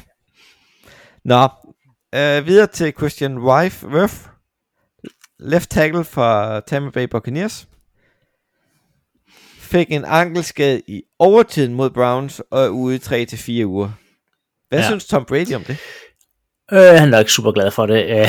Nå, 1.23 1.43
uh, 2.15 2.47
videre 2.47 2.67
til 2.67 2.93
Christian 2.97 3.37
Wife 3.37 3.87
Worth, 3.87 4.15
left 5.39 5.69
tackle 5.69 6.03
for 6.03 6.59
Tampa 6.59 6.89
Bay 6.89 7.07
Buccaneers. 7.07 7.68
Fik 9.71 9.91
en 9.91 10.05
ankelskade 10.05 10.81
i 10.87 11.01
overtiden 11.19 11.73
mod 11.73 11.89
Browns 11.89 12.41
og 12.51 12.63
er 12.65 12.69
ude 12.69 12.95
i 12.95 12.99
3-4 12.99 13.65
uger. 13.65 13.91
Hvad 14.69 14.79
Ja. 14.79 14.85
synes 14.87 15.05
Tom 15.05 15.25
Brady 15.25 15.53
om 15.55 15.63
det? 15.63 15.77
Øh, 16.71 16.79
han 16.99 17.13
er 17.13 17.19
ikke 17.19 17.31
super 17.31 17.51
glad 17.51 17.71
for 17.71 17.85
det. 17.85 18.05
Øh, 18.19 18.27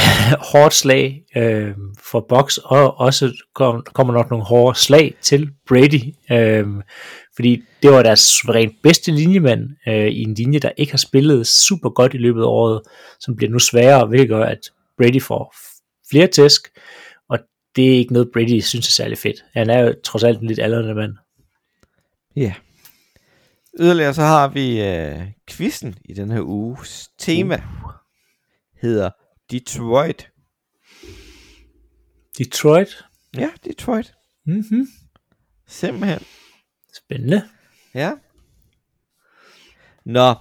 hårdt 0.52 0.74
slag 0.74 1.22
øh, 1.36 1.70
for 2.02 2.26
Box, 2.28 2.56
og 2.56 3.00
også 3.00 3.32
kom, 3.54 3.84
kommer 3.94 4.14
nok 4.14 4.30
nogle 4.30 4.44
hårde 4.44 4.78
slag 4.78 5.14
til 5.22 5.50
Brady, 5.68 6.14
øh, 6.32 6.66
fordi 7.36 7.62
det 7.82 7.90
var 7.90 8.02
deres 8.02 8.20
suverænt 8.20 8.72
bedste 8.82 9.12
linjemand 9.12 9.68
øh, 9.88 10.06
i 10.06 10.22
en 10.22 10.34
linje, 10.34 10.58
der 10.58 10.70
ikke 10.76 10.92
har 10.92 10.98
spillet 10.98 11.46
super 11.46 11.90
godt 11.90 12.14
i 12.14 12.18
løbet 12.18 12.40
af 12.42 12.46
året, 12.46 12.80
som 13.20 13.36
bliver 13.36 13.50
nu 13.50 13.58
sværere, 13.58 14.06
hvilket 14.06 14.28
gør, 14.28 14.44
at 14.44 14.60
Brady 14.98 15.22
får 15.22 15.54
flere 16.10 16.26
tæsk, 16.26 16.68
og 17.30 17.38
det 17.76 17.92
er 17.94 17.98
ikke 17.98 18.12
noget, 18.12 18.30
Brady 18.32 18.60
synes 18.60 18.88
er 18.88 18.92
særlig 18.92 19.18
fedt. 19.18 19.36
Han 19.54 19.70
er 19.70 19.80
jo 19.80 19.94
trods 20.04 20.24
alt 20.24 20.40
en 20.40 20.46
lidt 20.46 20.58
aldrende 20.58 20.94
mand. 20.94 21.12
Ja. 22.36 22.40
Yeah. 22.42 22.54
Yderligere 23.80 24.14
så 24.14 24.22
har 24.22 24.48
vi 24.48 24.82
øh, 24.82 25.32
quizzen 25.48 25.94
i 26.04 26.14
den 26.14 26.30
her 26.30 26.40
uges 26.40 27.08
tema. 27.18 27.54
Uh. 27.54 27.92
Hedder 28.82 29.10
Detroit. 29.50 30.28
Detroit. 32.38 33.04
Ja, 33.36 33.48
Detroit. 33.64 34.14
Mm-hmm. 34.46 34.86
Simpelthen. 35.68 36.20
Spændende. 36.96 37.42
Ja. 37.94 38.12
Nå, 40.04 40.34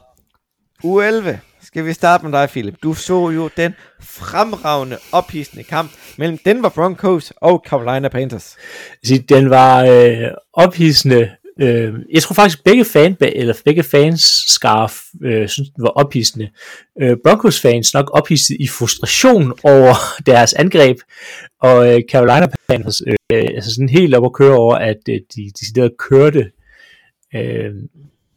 u 0.84 1.00
11. 1.00 1.40
Skal 1.62 1.86
vi 1.86 1.94
starte 1.94 2.26
med 2.26 2.40
dig, 2.40 2.50
Philip? 2.50 2.84
Du 2.84 2.94
så 2.94 3.30
jo 3.30 3.50
den 3.58 3.74
fremragende, 4.02 4.98
ophidsende 5.12 5.64
kamp 5.64 5.92
mellem 6.18 6.38
Denver 6.38 6.70
Broncos 6.70 7.34
og 7.36 7.64
Carolina 7.68 8.08
Panthers. 8.08 8.58
Altså, 8.92 9.24
Den 9.30 9.50
var 9.50 9.86
øh, 9.86 10.32
ophidsende. 10.54 11.36
Øh, 11.62 11.94
jeg 12.14 12.22
tror 12.22 12.34
faktisk, 12.34 12.64
begge, 12.64 12.86
fan, 12.86 13.18
eller 13.22 13.62
begge 13.66 13.84
fans 13.84 14.22
scarf 14.48 15.00
øh, 15.24 15.48
synes, 15.48 15.70
den 15.70 15.84
var 15.84 15.90
ophidsende. 15.90 16.50
Øh, 17.02 17.18
Broncos 17.24 17.62
fans 17.62 17.94
nok 17.94 18.10
ophidset 18.14 18.58
i 18.60 18.68
frustration 18.68 19.54
over 19.64 19.96
deres 20.32 20.54
angreb, 20.54 20.98
og 21.62 21.94
øh, 21.94 22.02
Carolina 22.12 22.48
Panthers 22.70 23.02
øh, 23.08 23.16
altså 23.32 23.74
sådan 23.74 23.90
helt 23.90 24.16
op 24.16 24.26
at 24.26 24.34
køre 24.34 24.56
over, 24.56 24.76
at 24.76 25.00
øh, 25.10 25.20
de 25.36 25.52
decideret 25.60 25.92
kørte 25.98 26.52
øh, 27.36 27.72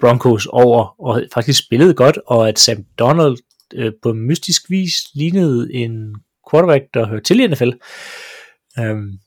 Broncos 0.00 0.47
over, 0.47 1.00
og 1.00 1.23
faktisk 1.35 1.64
spillede 1.67 1.95
godt, 1.95 2.19
og 2.26 2.49
at 2.49 2.59
Sam 2.59 2.85
Donald 2.99 3.37
øh, 3.75 3.93
på 4.02 4.12
mystisk 4.12 4.71
vis 4.71 4.95
lignede 5.14 5.75
en 5.75 6.14
quarterback, 6.50 6.85
der 6.95 7.07
hører 7.07 7.21
til 7.21 7.41
i 7.41 7.47
NFL. 7.47 7.71
Um, 8.79 8.85
øhm, 8.85 9.19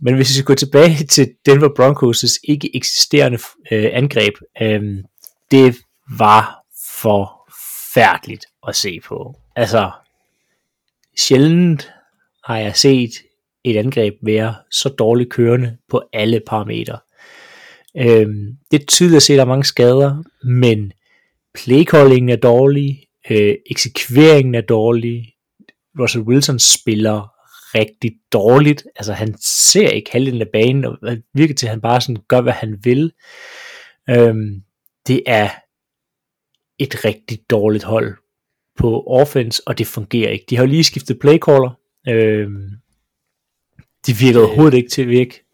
men 0.00 0.14
hvis 0.14 0.28
vi 0.28 0.34
skal 0.34 0.44
gå 0.44 0.54
tilbage 0.54 1.04
til 1.04 1.34
Denver 1.46 1.68
Broncos' 1.68 2.40
ikke 2.44 2.76
eksisterende 2.76 3.38
øh, 3.72 3.90
angreb, 3.92 4.34
øh, 4.62 5.04
det 5.50 5.76
var 6.18 6.64
forfærdeligt 7.02 8.46
at 8.68 8.76
se 8.76 9.00
på. 9.00 9.34
Altså, 9.56 9.90
sjældent 11.18 11.90
har 12.44 12.58
jeg 12.58 12.76
set 12.76 13.10
et 13.64 13.76
angreb 13.76 14.14
være 14.22 14.54
så 14.70 14.88
dårligt 14.88 15.30
kørende 15.30 15.76
på 15.88 16.02
alle 16.12 16.40
parametre. 16.46 16.98
Øhm, 17.96 18.56
det 18.70 18.82
er 18.82 18.86
tydeligt 18.86 19.16
at 19.16 19.22
se, 19.22 19.32
at 19.32 19.36
der 19.36 19.44
er 19.44 19.48
mange 19.48 19.64
skader, 19.64 20.22
men 20.44 20.92
playcallingen 21.54 22.28
er 22.28 22.36
dårlig, 22.36 23.02
øh, 23.30 23.54
eksekveringen 23.70 24.54
er 24.54 24.60
dårlig, 24.60 25.32
Russell 26.00 26.24
Wilson 26.24 26.58
spiller 26.58 27.35
rigtig 27.74 28.12
dårligt, 28.32 28.86
altså 28.96 29.12
han 29.12 29.34
ser 29.40 29.88
ikke 29.88 30.12
halvdelen 30.12 30.40
af 30.40 30.48
banen, 30.52 30.84
og 30.84 30.98
virker 31.34 31.54
til, 31.54 31.66
at 31.66 31.70
han 31.70 31.80
bare 31.80 32.00
sådan 32.00 32.22
gør, 32.28 32.40
hvad 32.40 32.52
han 32.52 32.78
vil. 32.84 33.12
Øhm, 34.10 34.62
det 35.06 35.22
er 35.26 35.48
et 36.78 37.04
rigtig 37.04 37.38
dårligt 37.50 37.84
hold 37.84 38.16
på 38.78 39.04
offense, 39.06 39.62
og 39.66 39.78
det 39.78 39.86
fungerer 39.86 40.30
ikke. 40.30 40.44
De 40.50 40.56
har 40.56 40.64
jo 40.64 40.70
lige 40.70 40.84
skiftet 40.84 41.18
playcaller, 41.18 41.78
øhm, 42.08 42.70
de 44.06 44.16
virker 44.16 44.40
overhovedet 44.40 44.76
ikke 44.76 44.90
til 44.90 45.02
at 45.02 45.08
virke 45.08 45.46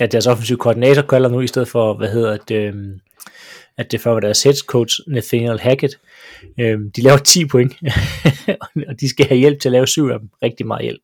at 0.00 0.12
deres 0.12 0.26
offensiv 0.26 0.58
koordinator 0.58 1.02
kalder 1.02 1.28
nu, 1.28 1.40
i 1.40 1.46
stedet 1.46 1.68
for, 1.68 1.94
hvad 1.94 2.08
hedder 2.08 2.36
det, 2.36 2.56
øhm, 2.56 3.00
at 3.78 3.92
det 3.92 4.00
før 4.00 4.12
var 4.12 4.20
deres 4.20 4.42
head 4.42 4.54
coach, 4.66 5.00
Nathaniel 5.08 5.60
Hackett. 5.60 6.00
Øhm, 6.60 6.92
de 6.92 7.02
laver 7.02 7.18
10 7.18 7.46
point, 7.46 7.72
og 8.88 9.00
de 9.00 9.08
skal 9.08 9.26
have 9.26 9.38
hjælp 9.38 9.60
til 9.60 9.68
at 9.68 9.72
lave 9.72 9.86
7 9.86 10.08
af 10.08 10.18
dem. 10.18 10.28
Rigtig 10.42 10.66
meget 10.66 10.82
hjælp. 10.82 11.02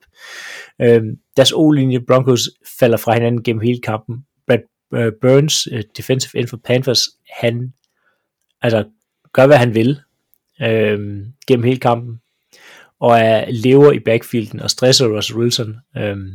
Øhm, 0.81 1.17
deres 1.37 1.51
O-linje 1.51 1.99
Broncos 2.07 2.49
falder 2.79 2.97
fra 2.97 3.13
hinanden 3.13 3.43
gennem 3.43 3.61
hele 3.61 3.81
kampen. 3.81 4.25
Brad 4.47 4.59
øh, 4.93 5.11
Burns, 5.21 5.67
øh, 5.71 5.83
defensive 5.97 6.39
end 6.39 6.47
for 6.47 6.57
Panthers, 6.57 7.01
han 7.33 7.73
altså, 8.61 8.83
gør, 9.33 9.47
hvad 9.47 9.57
han 9.57 9.75
vil 9.75 9.99
øhm, 10.61 11.25
gennem 11.47 11.63
hele 11.63 11.79
kampen, 11.79 12.21
og 12.99 13.19
er 13.19 13.45
lever 13.51 13.91
i 13.91 13.99
backfielden 13.99 14.59
og 14.59 14.69
stresser 14.69 15.17
Russell 15.17 15.39
Wilson. 15.39 15.75
Øhm, 15.97 16.33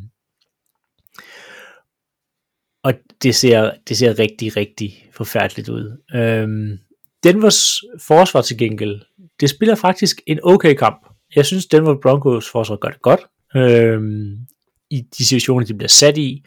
og 2.83 2.95
det 3.25 3.35
ser, 3.35 3.71
det 3.89 3.97
ser 3.97 4.19
rigtig, 4.19 4.57
rigtig 4.57 5.09
forfærdeligt 5.13 5.69
ud. 5.69 6.03
Øhm, 6.15 6.79
Denvers 7.23 7.81
forsvar 8.01 8.43
til 8.43 8.59
gengæld, 8.59 9.01
det 9.41 9.51
spiller 9.51 9.75
faktisk 9.75 10.21
en 10.27 10.39
okay 10.43 10.75
kamp. 10.75 11.07
Jeg 11.37 11.47
synes, 11.47 11.67
Denver 11.67 11.97
Broncos 12.03 12.51
forsvar 12.51 12.77
gør 12.77 12.89
det 12.89 13.03
godt. 13.03 13.21
Øhm, 13.57 14.37
I 14.91 15.03
de 15.19 15.27
situationer, 15.27 15.67
de 15.67 15.75
bliver 15.75 15.89
sat 15.89 16.19
i. 16.19 16.45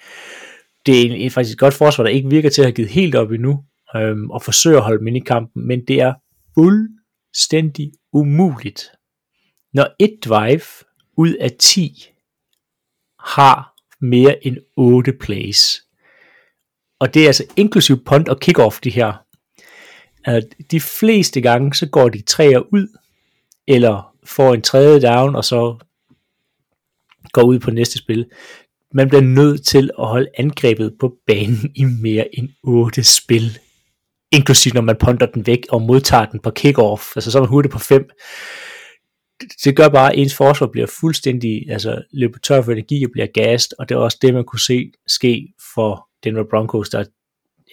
Det 0.86 1.02
er 1.02 1.06
en, 1.06 1.12
en 1.12 1.32
faktisk 1.32 1.56
et 1.56 1.60
godt 1.60 1.74
forsvar, 1.74 2.04
der 2.04 2.12
ikke 2.12 2.30
virker 2.30 2.50
til 2.50 2.62
at 2.62 2.66
have 2.66 2.76
givet 2.76 2.90
helt 2.90 3.16
op 3.16 3.32
endnu, 3.32 3.64
øhm, 3.96 4.30
og 4.30 4.42
forsøger 4.42 4.78
at 4.78 4.84
holde 4.84 5.00
dem 5.00 5.16
i 5.16 5.20
kampen, 5.20 5.68
men 5.68 5.86
det 5.88 6.02
er 6.02 6.14
fuldstændig 6.54 7.92
umuligt. 8.14 8.92
Når 9.74 9.88
et 10.00 10.18
drive 10.26 10.62
ud 11.18 11.34
af 11.34 11.52
10 11.60 12.08
har 13.20 13.74
mere 14.02 14.48
end 14.48 14.58
8 14.76 15.14
plays, 15.14 15.87
og 17.00 17.14
det 17.14 17.24
er 17.24 17.28
altså 17.28 17.44
inklusiv 17.56 18.04
punt 18.04 18.30
og 18.30 18.40
kickoff, 18.40 18.80
de 18.80 18.90
her. 18.90 19.14
Øh, 20.30 20.42
de 20.72 20.80
fleste 20.80 21.42
gange, 21.42 21.74
så 21.74 21.86
går 21.86 22.10
de 22.10 22.22
træer 22.22 22.60
ud, 22.74 22.88
eller 23.68 24.14
får 24.26 24.54
en 24.54 24.62
tredje 24.62 25.02
down, 25.02 25.36
og 25.36 25.46
så 25.46 25.78
går 27.32 27.42
ud 27.42 27.60
på 27.60 27.72
næste 27.72 27.98
spil. 27.98 28.26
Man 28.94 29.10
bliver 29.10 29.22
nødt 29.22 29.66
til 29.66 29.92
at 30.00 30.08
holde 30.08 30.30
angrebet 30.38 30.96
på 31.00 31.16
banen 31.28 31.72
i 31.76 31.84
mere 31.84 32.36
end 32.36 32.50
8 32.64 33.04
spil. 33.04 33.60
Inklusiv 34.32 34.74
når 34.74 34.82
man 34.82 34.96
punter 35.00 35.26
den 35.26 35.48
væk 35.48 35.66
og 35.70 35.82
modtager 35.82 36.26
den 36.26 36.40
på 36.40 36.52
kickoff. 36.52 37.04
Altså 37.16 37.32
så 37.32 37.38
er 37.38 37.42
man 37.42 37.50
hurtigt 37.50 37.72
på 37.72 37.80
5 37.80 38.10
det 39.64 39.76
gør 39.76 39.90
bare, 39.90 40.14
at 40.14 40.20
ens 40.20 40.36
forsvar 40.36 40.68
bliver 40.68 40.88
fuldstændig 41.00 41.72
altså, 41.72 42.02
løbet 42.14 42.42
tør 42.44 42.62
for 42.62 42.72
energi 42.72 43.06
og 43.06 43.12
bliver 43.12 43.28
gast, 43.34 43.74
og 43.80 43.90
det 43.90 43.96
er 43.96 44.00
også 44.00 44.18
det, 44.22 44.34
man 44.34 44.44
kunne 44.44 44.60
se 44.60 44.92
ske 45.08 45.54
for 45.76 46.08
Denver 46.28 46.44
Broncos, 46.50 46.90
der, 46.90 47.04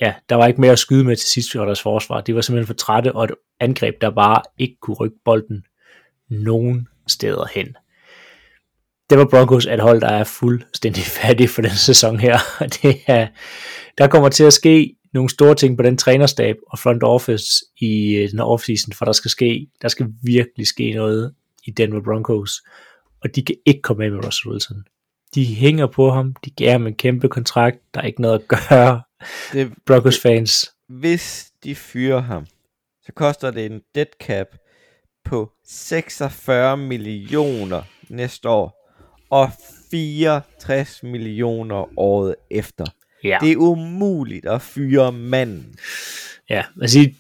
ja, 0.01 0.15
der 0.29 0.35
var 0.35 0.47
ikke 0.47 0.61
mere 0.61 0.73
at 0.73 0.79
skyde 0.79 1.05
med 1.05 1.17
til 1.17 1.29
sidst 1.29 1.53
for 1.53 1.65
deres 1.65 1.83
forsvar. 1.83 2.21
De 2.21 2.35
var 2.35 2.41
simpelthen 2.41 2.67
for 2.67 2.75
trætte, 2.75 3.13
og 3.13 3.25
et 3.25 3.31
angreb, 3.61 4.01
der 4.01 4.11
bare 4.11 4.43
ikke 4.59 4.77
kunne 4.81 4.97
rykke 4.97 5.17
bolden 5.25 5.65
nogen 6.29 6.89
steder 7.07 7.47
hen. 7.55 7.77
Denver 9.11 9.25
Broncos 9.31 9.67
er 9.67 9.75
et 9.75 9.81
hold, 9.81 10.01
der 10.01 10.09
er 10.09 10.25
fuldstændig 10.25 11.03
færdig 11.23 11.51
for 11.51 11.63
den 11.63 11.71
sæson 11.71 12.21
her. 12.21 12.39
Det 12.83 13.01
er, 13.07 13.27
der 13.99 14.07
kommer 14.07 14.29
til 14.29 14.45
at 14.45 14.53
ske 14.53 14.97
nogle 15.15 15.31
store 15.31 15.55
ting 15.55 15.77
på 15.77 15.83
den 15.83 15.97
trænerstab 15.97 16.57
og 16.67 16.79
front 16.79 17.03
office 17.03 17.65
i 17.81 18.15
øh, 18.15 18.31
den 18.31 18.39
her 18.39 18.45
offseason, 18.45 18.93
for 18.93 19.05
der 19.05 19.13
skal 19.13 19.31
ske, 19.31 19.69
der 19.83 19.89
skal 19.89 20.07
virkelig 20.23 20.67
ske 20.67 20.93
noget 20.93 21.35
i 21.67 21.71
Denver 21.71 22.03
Broncos, 22.03 22.63
og 23.23 23.37
de 23.37 23.43
kan 23.43 23.57
ikke 23.67 23.83
komme 23.83 24.05
af 24.05 24.11
med 24.11 24.25
Russell 24.27 24.53
Wilson. 24.53 24.85
De 25.35 25.45
hænger 25.45 25.87
på 25.87 26.11
ham, 26.11 26.35
de 26.45 26.51
giver 26.51 26.71
ham 26.71 26.87
en 26.87 26.95
kæmpe 26.95 27.29
kontrakt, 27.29 27.79
der 27.95 28.01
er 28.01 28.05
ikke 28.05 28.23
noget 28.23 28.39
at 28.39 28.49
gøre. 28.49 29.03
Det, 29.53 29.73
Broncos 29.87 30.21
fans. 30.21 30.71
Hvis 30.89 31.53
de 31.65 31.75
fyrer 31.75 32.21
ham, 32.21 32.47
så 33.03 33.13
koster 33.13 33.51
det 33.51 33.67
en 33.67 33.81
dead 33.95 34.07
cap 34.21 34.47
på 35.25 35.53
46 35.67 36.77
millioner 36.77 37.83
næste 38.09 38.49
år, 38.49 38.95
og 39.31 39.51
64 39.91 41.03
millioner 41.03 41.99
året 41.99 42.35
efter. 42.51 42.85
Ja. 43.25 43.39
Det 43.41 43.53
er 43.53 43.57
umuligt 43.57 44.47
at 44.47 44.63
fyre 44.63 45.13
manden. 45.13 45.75
Ja, 46.51 46.65
altså 46.81 47.11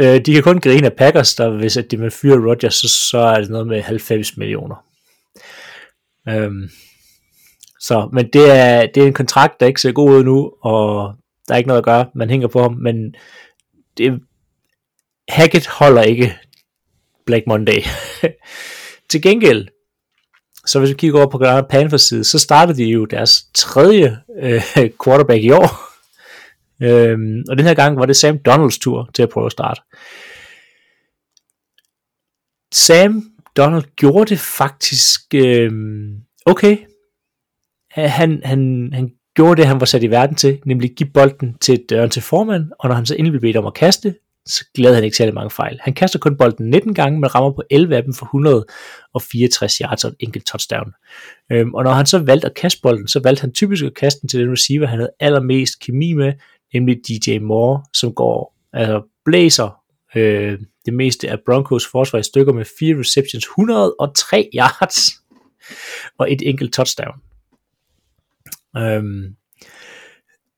Øh, 0.00 0.20
de 0.26 0.34
kan 0.34 0.42
kun 0.42 0.60
grine 0.60 0.86
af 0.86 0.92
Packers, 0.92 1.34
der 1.34 1.50
hvis 1.50 1.76
at 1.76 1.90
de 1.90 1.98
vil 1.98 2.10
fyre 2.10 2.48
Rodgers, 2.50 2.74
så, 2.74 2.88
så 2.88 3.18
er 3.18 3.40
det 3.40 3.50
noget 3.50 3.66
med 3.66 3.82
90 3.82 4.36
millioner. 4.36 4.84
Øhm, 6.28 6.70
så, 7.82 8.08
men 8.12 8.28
det 8.32 8.50
er, 8.50 8.86
det 8.86 9.02
er 9.02 9.06
en 9.06 9.12
kontrakt, 9.12 9.60
der 9.60 9.66
ikke 9.66 9.80
ser 9.80 9.92
god 9.92 10.10
ud 10.10 10.24
nu, 10.24 10.52
og 10.60 11.14
der 11.48 11.54
er 11.54 11.58
ikke 11.58 11.68
noget 11.68 11.78
at 11.78 11.84
gøre. 11.84 12.06
Man 12.14 12.30
hænger 12.30 12.48
på 12.48 12.62
ham, 12.62 12.72
men 12.72 13.14
det, 13.98 14.20
Hackett 15.28 15.66
holder 15.66 16.02
ikke 16.02 16.38
Black 17.26 17.46
Monday. 17.46 17.82
Til 19.10 19.22
gengæld, 19.22 19.68
så 20.66 20.78
hvis 20.78 20.90
vi 20.90 20.94
kigger 20.94 21.18
over 21.18 21.30
på 21.30 21.66
Panthers 21.70 22.02
side, 22.02 22.24
så 22.24 22.38
startede 22.38 22.78
de 22.78 22.84
jo 22.84 23.04
deres 23.04 23.46
tredje 23.54 24.18
øh, 24.42 24.62
quarterback 25.04 25.42
i 25.42 25.50
år. 25.50 25.92
Øhm, 26.82 27.44
og 27.48 27.58
den 27.58 27.66
her 27.66 27.74
gang 27.74 27.98
var 27.98 28.06
det 28.06 28.16
Sam 28.16 28.38
Donalds 28.38 28.78
tur 28.78 29.10
til 29.14 29.22
at 29.22 29.28
prøve 29.28 29.46
at 29.46 29.52
starte. 29.52 29.80
Sam 32.72 33.22
Donald 33.56 33.84
gjorde 33.96 34.30
det 34.30 34.38
faktisk 34.38 35.34
øh, 35.34 35.72
okay. 36.46 36.78
Han, 37.94 38.40
han, 38.44 38.90
han 38.92 39.10
gjorde 39.36 39.56
det, 39.56 39.66
han 39.66 39.80
var 39.80 39.86
sat 39.86 40.02
i 40.02 40.10
verden 40.10 40.36
til, 40.36 40.60
nemlig 40.66 40.94
give 40.96 41.10
bolden 41.14 41.56
til 41.60 41.84
døren 41.90 42.10
til 42.10 42.22
formand, 42.22 42.70
og 42.78 42.88
når 42.88 42.94
han 42.94 43.06
så 43.06 43.14
endelig 43.14 43.32
blev 43.32 43.40
bedt 43.40 43.56
om 43.56 43.66
at 43.66 43.74
kaste, 43.74 44.14
så 44.46 44.64
glæder 44.74 44.94
han 44.94 45.04
ikke 45.04 45.16
særlig 45.16 45.34
mange 45.34 45.50
fejl. 45.50 45.78
Han 45.80 45.94
kaster 45.94 46.18
kun 46.18 46.36
bolden 46.36 46.70
19 46.70 46.94
gange, 46.94 47.20
men 47.20 47.34
rammer 47.34 47.50
på 47.52 47.62
11 47.70 47.96
af 47.96 48.02
dem 48.02 48.14
for 48.14 48.26
164 48.26 49.76
yards 49.76 50.04
og 50.04 50.10
en 50.10 50.16
enkelt 50.20 50.46
touchdown. 50.46 50.92
Øhm, 51.52 51.74
og 51.74 51.84
når 51.84 51.90
han 51.90 52.06
så 52.06 52.18
valgte 52.18 52.46
at 52.46 52.54
kaste 52.54 52.80
bolden, 52.82 53.08
så 53.08 53.20
valgte 53.20 53.40
han 53.40 53.52
typisk 53.52 53.84
at 53.84 53.94
kaste 53.94 54.20
den 54.20 54.28
til 54.28 54.40
den 54.40 54.52
receiver, 54.52 54.86
han 54.86 54.98
havde 54.98 55.12
allermest 55.20 55.80
kemi 55.80 56.12
med, 56.12 56.32
nemlig 56.74 56.96
DJ 57.08 57.38
Moore, 57.38 57.82
som 57.94 58.14
går, 58.14 58.56
altså 58.72 59.02
blæser 59.24 59.82
øh, 60.16 60.58
det 60.86 60.94
meste 60.94 61.30
af 61.30 61.38
Broncos 61.46 61.86
forsvar 61.86 62.18
i 62.18 62.22
stykker 62.22 62.52
med 62.52 62.64
fire 62.78 62.98
receptions, 62.98 63.44
103 63.44 64.48
yards 64.54 65.10
og 66.18 66.32
et 66.32 66.42
enkelt 66.48 66.74
touchdown. 66.74 67.31
Øhm, 68.76 69.36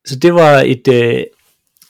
så 0.06 0.18
det 0.18 0.34
var 0.34 0.60
et, 0.60 0.88
øh, 0.88 1.24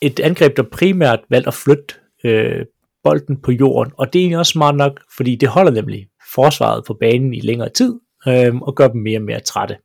et 0.00 0.21
angreb, 0.21 0.57
der 0.57 0.62
primært 0.62 1.21
valgte 1.31 1.49
at 1.49 1.54
flytte 1.54 1.95
øh, 2.25 2.66
bolden 3.04 3.40
på 3.40 3.52
jorden, 3.52 3.93
og 3.99 4.12
det 4.12 4.19
er 4.19 4.23
egentlig 4.23 4.38
også 4.38 4.52
smart 4.52 4.75
nok, 4.76 5.00
fordi 5.16 5.37
det 5.37 5.49
holder 5.49 5.73
nemlig 5.73 6.09
forsvaret 6.35 6.85
på 6.87 6.95
banen 6.95 7.35
i 7.35 7.40
længere 7.40 7.69
tid, 7.69 8.00
øhm, 8.28 8.62
og 8.62 8.75
gør 8.75 8.88
dem 8.88 9.00
mere 9.00 9.19
og 9.19 9.23
mere 9.23 9.40
trætte. 9.40 9.76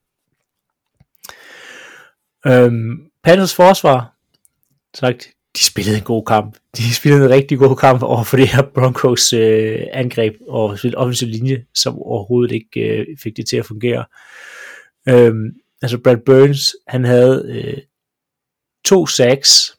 Øhm, 2.48 3.10
Panthers 3.24 3.56
forsvar, 3.56 4.16
sagt, 4.94 5.30
de 5.58 5.64
spillede 5.64 5.98
en 5.98 6.04
god 6.04 6.26
kamp. 6.26 6.58
De 6.78 6.96
spillede 6.96 7.26
en 7.26 7.30
rigtig 7.30 7.58
god 7.58 7.76
kamp 7.76 8.04
over 8.04 8.24
for 8.24 8.38
det 8.38 8.48
her 8.48 8.62
Broncos 8.62 9.34
øh, 9.34 9.80
angreb 9.94 10.36
og 10.48 10.78
offensiv 10.96 11.28
linje, 11.28 11.66
som 11.76 12.00
overhovedet 12.00 12.56
ikke 12.56 12.80
øh, 12.80 13.08
fik 13.24 13.38
det 13.38 13.48
til 13.48 13.58
at 13.58 13.66
fungere. 13.66 14.06
Øhm, 15.10 15.52
altså 15.82 15.98
Brad 15.98 16.18
Burns, 16.26 16.76
han 16.88 17.04
havde 17.04 17.46
øh, 17.50 17.78
to 18.86 19.08
sacks, 19.08 19.78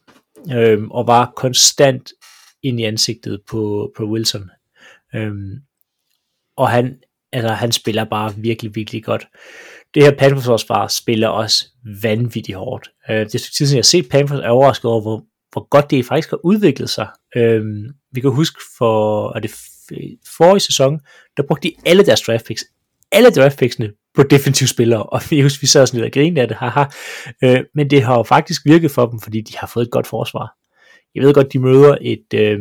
øh, 0.53 0.83
og 0.83 1.07
var 1.07 1.33
konstant 1.35 2.11
ind 2.63 2.79
i 2.79 2.83
ansigtet 2.83 3.41
på, 3.49 3.91
på 3.97 4.05
Wilson. 4.05 4.49
Øh, 5.15 5.33
og 6.57 6.69
han, 6.69 6.99
altså, 7.31 7.49
han 7.49 7.71
spiller 7.71 8.03
bare 8.03 8.33
virkelig, 8.37 8.75
virkelig 8.75 9.03
godt. 9.03 9.27
Det 9.93 10.03
her 10.03 10.15
Panthers 10.15 10.45
forsvar 10.45 10.87
spiller 10.87 11.27
også 11.27 11.67
vanvittigt 12.01 12.57
hårdt. 12.57 12.89
Øh, 13.09 13.15
det 13.19 13.35
er 13.35 13.39
tid 13.39 13.39
siden, 13.39 13.75
jeg 13.75 13.77
har 13.77 13.83
set 13.83 14.09
Panthers, 14.09 14.39
er 14.39 14.49
overrasket 14.49 14.91
over, 14.91 15.01
hvor, 15.01 15.25
hvor 15.51 15.67
godt 15.69 15.91
det 15.91 16.05
faktisk 16.05 16.29
har 16.29 16.45
udviklet 16.45 16.89
sig. 16.89 17.07
Øh, 17.35 17.63
vi 18.11 18.21
kan 18.21 18.31
huske 18.31 18.61
for, 18.77 19.29
at 19.29 19.43
det 19.43 19.51
forrige 20.37 20.59
sæson, 20.59 20.99
der 21.37 21.43
brugte 21.43 21.69
de 21.69 21.75
alle 21.85 22.05
deres 22.05 22.21
draft 22.21 22.45
picks. 22.45 22.63
Alle 23.11 23.29
draft 23.29 23.59
picksene 23.59 23.91
på 24.15 24.23
defensive 24.23 24.67
spillere, 24.67 25.03
og 25.03 25.21
husker, 25.43 25.61
vi 25.61 25.67
sad 25.67 25.87
sådan 25.87 25.99
lidt 25.99 26.09
og 26.09 26.13
grinede 26.13 26.41
af 26.41 26.47
det, 26.47 26.57
haha. 26.57 26.85
Øh, 27.43 27.59
men 27.75 27.89
det 27.89 28.03
har 28.03 28.17
jo 28.17 28.23
faktisk 28.23 28.65
virket 28.65 28.91
for 28.91 29.05
dem, 29.05 29.19
fordi 29.19 29.41
de 29.41 29.57
har 29.57 29.67
fået 29.67 29.85
et 29.85 29.91
godt 29.91 30.07
forsvar. 30.07 30.55
Jeg 31.15 31.23
ved 31.23 31.33
godt, 31.33 31.53
de 31.53 31.59
møder 31.59 31.97
et, 32.01 32.33
øh, 32.33 32.59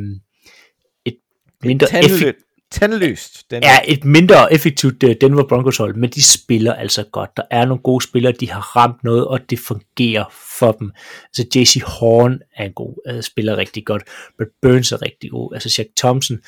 et 1.07 1.17
mindre 1.63 1.87
effektivt 2.05 2.37
tandløst. 2.71 3.51
Den 3.51 3.63
er 3.63 3.81
et 3.89 4.05
mindre 4.05 4.53
effektivt 4.53 5.03
øh, 5.03 5.17
Denver 5.21 5.45
Broncos 5.49 5.77
hold, 5.77 5.95
men 5.95 6.11
de 6.11 6.23
spiller 6.23 6.75
altså 6.75 7.05
godt. 7.13 7.31
Der 7.37 7.43
er 7.51 7.65
nogle 7.65 7.83
gode 7.83 8.05
spillere, 8.05 8.33
de 8.33 8.51
har 8.51 8.77
ramt 8.77 9.05
noget, 9.05 9.27
og 9.27 9.51
det 9.51 9.59
fungerer 9.59 10.25
for 10.59 10.73
dem. 10.73 10.93
Altså 11.25 11.59
JC 11.59 11.83
Horn 11.87 12.39
er 12.57 12.65
en 12.65 12.73
god, 12.73 12.95
altså 13.07 13.31
spiller 13.31 13.57
rigtig 13.57 13.87
godt. 13.87 14.03
But 14.39 14.47
Burns 14.63 14.93
er 14.93 15.03
rigtig 15.03 15.31
god. 15.31 15.55
Altså 15.55 15.75
Jack 15.79 15.89
Thompson. 15.97 16.39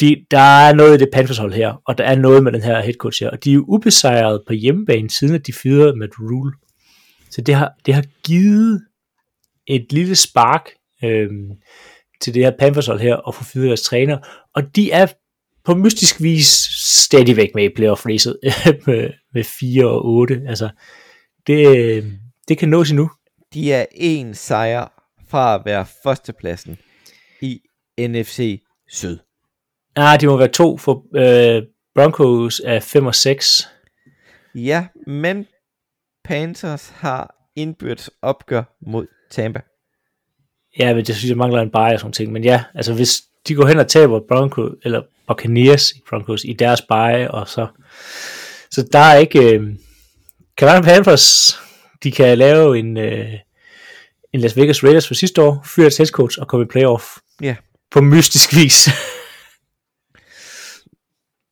De, 0.00 0.26
der 0.30 0.38
er 0.38 0.74
noget 0.74 0.94
i 0.94 0.98
det 0.98 1.08
Panthers 1.12 1.38
hold 1.38 1.52
her, 1.52 1.82
og 1.86 1.98
der 1.98 2.04
er 2.04 2.16
noget 2.16 2.44
med 2.44 2.52
den 2.52 2.62
her 2.62 2.80
head 2.80 2.94
coach 2.94 3.22
her, 3.22 3.30
og 3.30 3.44
de 3.44 3.50
er 3.50 3.54
jo 3.54 3.64
ubesejret 3.68 4.42
på 4.46 4.52
hjemmebane, 4.52 5.10
siden 5.10 5.34
at 5.34 5.46
de 5.46 5.52
fyrede 5.52 5.96
med 5.96 6.08
Rule. 6.20 6.52
Så 7.30 7.40
det 7.40 7.54
har, 7.54 7.72
det 7.86 7.94
har 7.94 8.04
givet 8.24 8.82
et 9.66 9.92
lille 9.92 10.16
spark 10.16 10.68
øhm, 11.04 11.50
til 12.20 12.34
det 12.34 12.44
her 12.44 12.52
Panthers 12.58 12.86
hold 12.86 13.00
her, 13.00 13.14
og 13.14 13.34
få 13.34 13.44
fyret 13.44 13.66
deres 13.66 13.82
træner, 13.82 14.18
og 14.54 14.76
de 14.76 14.92
er 14.92 15.06
på 15.64 15.74
mystisk 15.74 16.22
vis 16.22 16.46
stadigvæk 16.76 17.54
med 17.54 17.64
i 17.64 17.74
playoff 17.76 18.06
racet 18.06 18.38
med, 18.86 19.10
med 19.34 19.44
4 19.44 19.86
og 19.86 20.04
8. 20.06 20.42
Altså, 20.46 20.68
det, 21.46 21.78
øhm, 21.78 22.12
det 22.48 22.58
kan 22.58 22.68
nås 22.68 22.90
endnu. 22.90 23.10
De 23.54 23.72
er 23.72 23.86
en 23.92 24.34
sejr 24.34 24.92
fra 25.28 25.54
at 25.54 25.62
være 25.64 25.86
førstepladsen 26.02 26.78
i 27.42 27.60
NFC 27.98 28.62
Syd. 28.88 29.18
Ah, 30.00 30.20
de 30.20 30.26
må 30.26 30.36
være 30.36 30.48
to, 30.48 30.76
for 30.76 31.04
øh, 31.16 31.62
Broncos 31.94 32.60
er 32.64 32.80
5 32.80 33.06
og 33.06 33.14
6. 33.14 33.68
Ja, 34.54 34.86
men 35.06 35.46
Panthers 36.24 36.92
har 36.96 37.34
indbyrdes 37.56 38.10
opgør 38.22 38.62
mod 38.86 39.06
Tampa. 39.30 39.60
Ja, 40.78 40.94
men 40.94 41.04
det 41.04 41.16
synes 41.16 41.28
jeg 41.28 41.36
mangler 41.36 41.62
en 41.62 41.70
bare 41.70 41.94
og 41.94 42.00
sådan 42.00 42.12
ting. 42.12 42.32
Men 42.32 42.44
ja, 42.44 42.64
altså 42.74 42.94
hvis 42.94 43.22
de 43.48 43.54
går 43.54 43.66
hen 43.66 43.78
og 43.78 43.88
taber 43.88 44.20
Broncos, 44.28 44.72
eller 44.84 45.02
Buccaneers 45.28 45.92
i 45.92 46.00
Broncos 46.08 46.44
i 46.44 46.52
deres 46.52 46.82
bye, 46.82 47.30
og 47.30 47.48
så, 47.48 47.66
så 48.70 48.88
der 48.92 48.98
er 48.98 49.16
ikke, 49.16 49.54
øh, 49.54 49.74
Carolina 50.58 50.84
Panthers, 50.84 51.58
de 52.02 52.12
kan 52.12 52.38
lave 52.38 52.78
en, 52.78 52.96
øh, 52.96 53.32
en 54.32 54.40
Las 54.40 54.56
Vegas 54.56 54.84
Raiders 54.84 55.06
for 55.06 55.14
sidste 55.14 55.42
år, 55.42 55.62
fyre 55.64 55.86
et 55.86 56.08
coach 56.08 56.38
og 56.40 56.48
komme 56.48 56.64
i 56.64 56.68
playoff. 56.68 57.04
Ja. 57.42 57.56
På 57.90 58.00
mystisk 58.00 58.56
vis. 58.56 58.88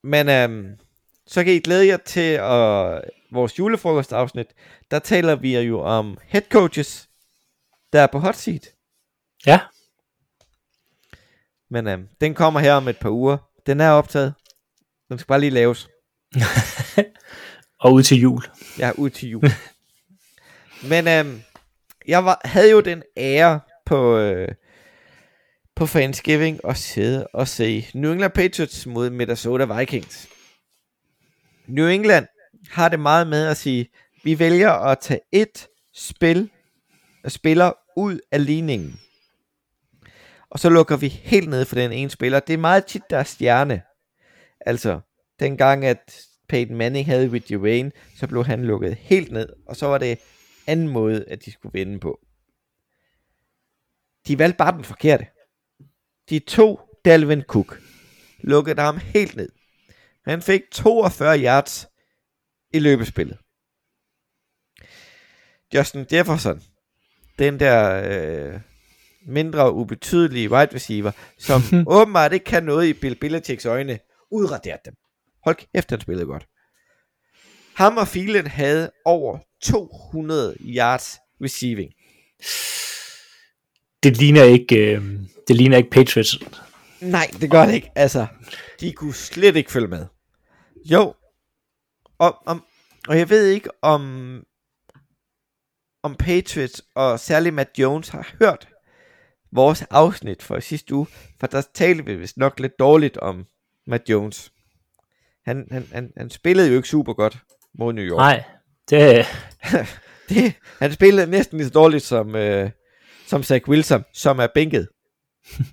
Men 0.02 0.28
øhm, 0.28 0.78
så 1.26 1.44
kan 1.44 1.52
I 1.52 1.60
glæde 1.60 1.86
jer 1.86 1.96
til 1.96 2.30
at, 2.40 3.00
vores 3.32 3.58
julefrokostafsnit. 3.58 4.46
Der 4.90 4.98
taler 4.98 5.34
vi 5.34 5.58
jo 5.58 5.80
om 5.80 6.18
head 6.22 6.42
coaches, 6.50 7.08
der 7.92 8.00
er 8.00 8.06
på 8.06 8.18
hot 8.18 8.36
seat. 8.36 8.68
Ja. 9.46 9.60
Men 11.70 11.86
øhm, 11.86 12.08
den 12.20 12.34
kommer 12.34 12.60
her 12.60 12.74
om 12.74 12.88
et 12.88 12.98
par 12.98 13.10
uger. 13.10 13.38
Den 13.66 13.80
er 13.80 13.90
optaget. 13.90 14.34
Den 15.08 15.18
skal 15.18 15.28
bare 15.28 15.40
lige 15.40 15.50
laves. 15.50 15.88
og 17.80 17.92
ud 17.92 18.02
til 18.02 18.20
jul. 18.20 18.42
Ja, 18.78 18.90
ud 18.90 19.10
til 19.10 19.28
jul. 19.28 19.44
Men 20.90 21.08
øhm, 21.08 21.42
jeg 22.06 22.24
var, 22.24 22.40
havde 22.44 22.70
jo 22.70 22.80
den 22.80 23.02
ære 23.16 23.60
på, 23.86 24.16
øh, 24.16 24.48
på 25.78 25.86
Thanksgiving 25.86 26.64
og 26.64 26.76
sidde 26.76 27.26
og 27.26 27.48
se 27.48 27.86
New 27.94 28.12
England 28.12 28.32
Patriots 28.32 28.86
mod 28.86 29.10
Minnesota 29.10 29.64
Vikings. 29.78 30.28
New 31.66 31.86
England 31.86 32.26
har 32.70 32.88
det 32.88 33.00
meget 33.00 33.26
med 33.26 33.46
at 33.46 33.56
sige, 33.56 33.88
vi 34.24 34.38
vælger 34.38 34.70
at 34.70 34.98
tage 34.98 35.20
et 35.32 35.66
spil, 35.94 36.50
og 37.24 37.32
spiller 37.32 37.72
ud 37.96 38.20
af 38.32 38.46
ligningen 38.46 39.00
og 40.50 40.58
så 40.58 40.68
lukker 40.68 40.96
vi 40.96 41.08
helt 41.08 41.48
ned 41.48 41.64
for 41.64 41.74
den 41.74 41.92
ene 41.92 42.10
spiller. 42.10 42.40
Det 42.40 42.54
er 42.54 42.58
meget 42.58 42.86
tit 42.86 43.02
der 43.10 43.18
er 43.18 43.24
stjerne. 43.24 43.82
Altså, 44.60 45.00
dengang 45.40 45.84
at 45.84 46.26
Peyton 46.48 46.76
Manning 46.76 47.06
havde 47.06 47.32
Ricky 47.32 47.56
Wayne, 47.56 47.92
så 48.16 48.26
blev 48.26 48.44
han 48.44 48.64
lukket 48.64 48.94
helt 48.94 49.32
ned, 49.32 49.48
og 49.66 49.76
så 49.76 49.86
var 49.86 49.98
det 49.98 50.18
anden 50.66 50.88
måde, 50.88 51.24
at 51.28 51.44
de 51.44 51.52
skulle 51.52 51.72
vinde 51.72 52.00
på. 52.00 52.20
De 54.28 54.38
valgte 54.38 54.56
bare 54.56 54.72
den 54.72 54.84
forkerte. 54.84 55.26
De 56.30 56.38
to 56.38 56.80
Dalvin 57.04 57.42
Cook, 57.42 57.80
lukkede 58.40 58.82
ham 58.82 58.96
helt 58.96 59.36
ned. 59.36 59.48
Han 60.24 60.42
fik 60.42 60.62
42 60.72 61.38
yards 61.38 61.88
i 62.72 62.78
løbespillet. 62.78 63.38
Justin 65.74 66.06
Jefferson, 66.12 66.62
den 67.38 67.60
der 67.60 68.02
øh, 68.04 68.60
mindre 69.26 69.72
ubetydelige 69.72 70.50
wide 70.50 70.74
receiver, 70.74 71.12
som 71.38 71.60
åbenbart 71.96 72.32
ikke 72.32 72.44
kan 72.44 72.62
noget 72.64 72.86
i 72.86 72.92
Bill 72.92 73.14
Belichicks 73.14 73.66
øjne, 73.66 73.98
udraderede 74.30 74.82
dem. 74.84 74.94
Hold 75.44 75.56
kæft, 75.56 75.90
han 75.90 76.00
spillede 76.00 76.26
godt. 76.26 76.46
Ham 77.74 77.96
og 77.96 78.08
Filen 78.08 78.46
havde 78.46 78.90
over 79.04 79.38
200 79.62 80.56
yards 80.60 81.18
receiving. 81.42 81.92
Det 84.02 84.16
ligner 84.16 84.42
ikke, 84.42 84.76
øh, 84.76 85.02
det 85.48 85.56
ligner 85.56 85.76
ikke 85.76 85.90
Patriots. 85.90 86.38
Nej, 87.00 87.30
det 87.40 87.50
gør 87.50 87.66
det 87.66 87.74
ikke. 87.74 87.90
Altså, 87.94 88.26
de 88.80 88.92
kunne 88.92 89.14
slet 89.14 89.56
ikke 89.56 89.72
følge 89.72 89.88
med. 89.88 90.06
Jo, 90.84 91.14
og, 92.18 92.36
om, 92.46 92.64
og 93.08 93.18
jeg 93.18 93.30
ved 93.30 93.46
ikke, 93.46 93.70
om, 93.82 94.44
om 96.02 96.14
Patriots 96.14 96.82
og 96.94 97.20
særligt 97.20 97.54
Matt 97.54 97.78
Jones 97.78 98.08
har 98.08 98.34
hørt 98.38 98.68
vores 99.52 99.82
afsnit 99.82 100.42
for 100.42 100.60
sidste 100.60 100.94
uge, 100.94 101.06
for 101.40 101.46
der 101.46 101.62
talte 101.74 102.04
vi 102.04 102.16
vist 102.16 102.36
nok 102.36 102.60
lidt 102.60 102.78
dårligt 102.78 103.16
om 103.16 103.46
Matt 103.86 104.08
Jones. 104.10 104.52
Han, 105.44 105.68
han, 105.70 105.88
han, 105.92 106.12
han 106.16 106.30
spillede 106.30 106.68
jo 106.68 106.76
ikke 106.76 106.88
super 106.88 107.12
godt 107.12 107.38
mod 107.78 107.92
New 107.92 108.04
York. 108.04 108.16
Nej, 108.16 108.44
det... 108.90 109.26
det 110.28 110.54
han 110.78 110.92
spillede 110.92 111.30
næsten 111.30 111.58
lige 111.58 111.66
så 111.66 111.72
dårligt 111.72 112.04
som, 112.04 112.34
øh, 112.36 112.70
som 113.28 113.42
Zach 113.42 113.68
Wilson, 113.68 114.04
som 114.12 114.38
er 114.38 114.46
bænket. 114.54 114.88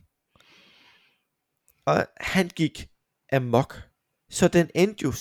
og 1.92 2.08
han 2.18 2.48
gik 2.48 2.88
amok. 3.32 3.82
Så 4.30 4.48
den 4.48 4.70
endte 4.76 5.04
jo 5.04 5.10
26-33. 5.10 5.14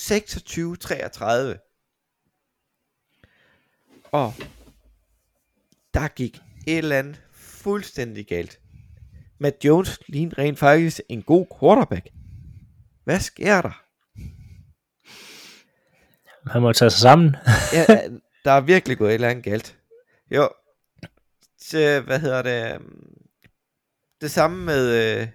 Og 4.13 4.35
der 5.95 6.09
gik 6.09 6.39
et 6.67 6.79
eller 6.79 6.99
andet 6.99 7.23
fuldstændig 7.33 8.27
galt. 8.27 8.61
Matt 9.39 9.65
Jones 9.65 10.01
lignede 10.09 10.43
rent 10.43 10.59
faktisk 10.59 11.01
en 11.09 11.23
god 11.23 11.47
quarterback. 11.61 12.09
Hvad 13.05 13.21
sker 13.21 13.63
der? 13.63 13.81
Han 16.51 16.63
må 16.63 16.73
tage 16.73 16.91
sig 16.91 17.01
sammen. 17.01 17.37
ja, 17.73 18.09
der 18.45 18.53
er 18.53 18.61
virkelig 18.61 18.99
gået 18.99 19.11
et 19.11 19.15
eller 19.15 19.29
andet 19.29 19.45
galt. 19.45 19.79
Jo, 20.31 20.49
øh, 21.75 22.05
hvad 22.05 22.21
hedder 22.21 22.43
det? 22.43 22.75
Øh, 22.75 22.81
det 24.21 24.31
samme 24.31 24.65
med 24.65 25.19
øh, 25.21 25.29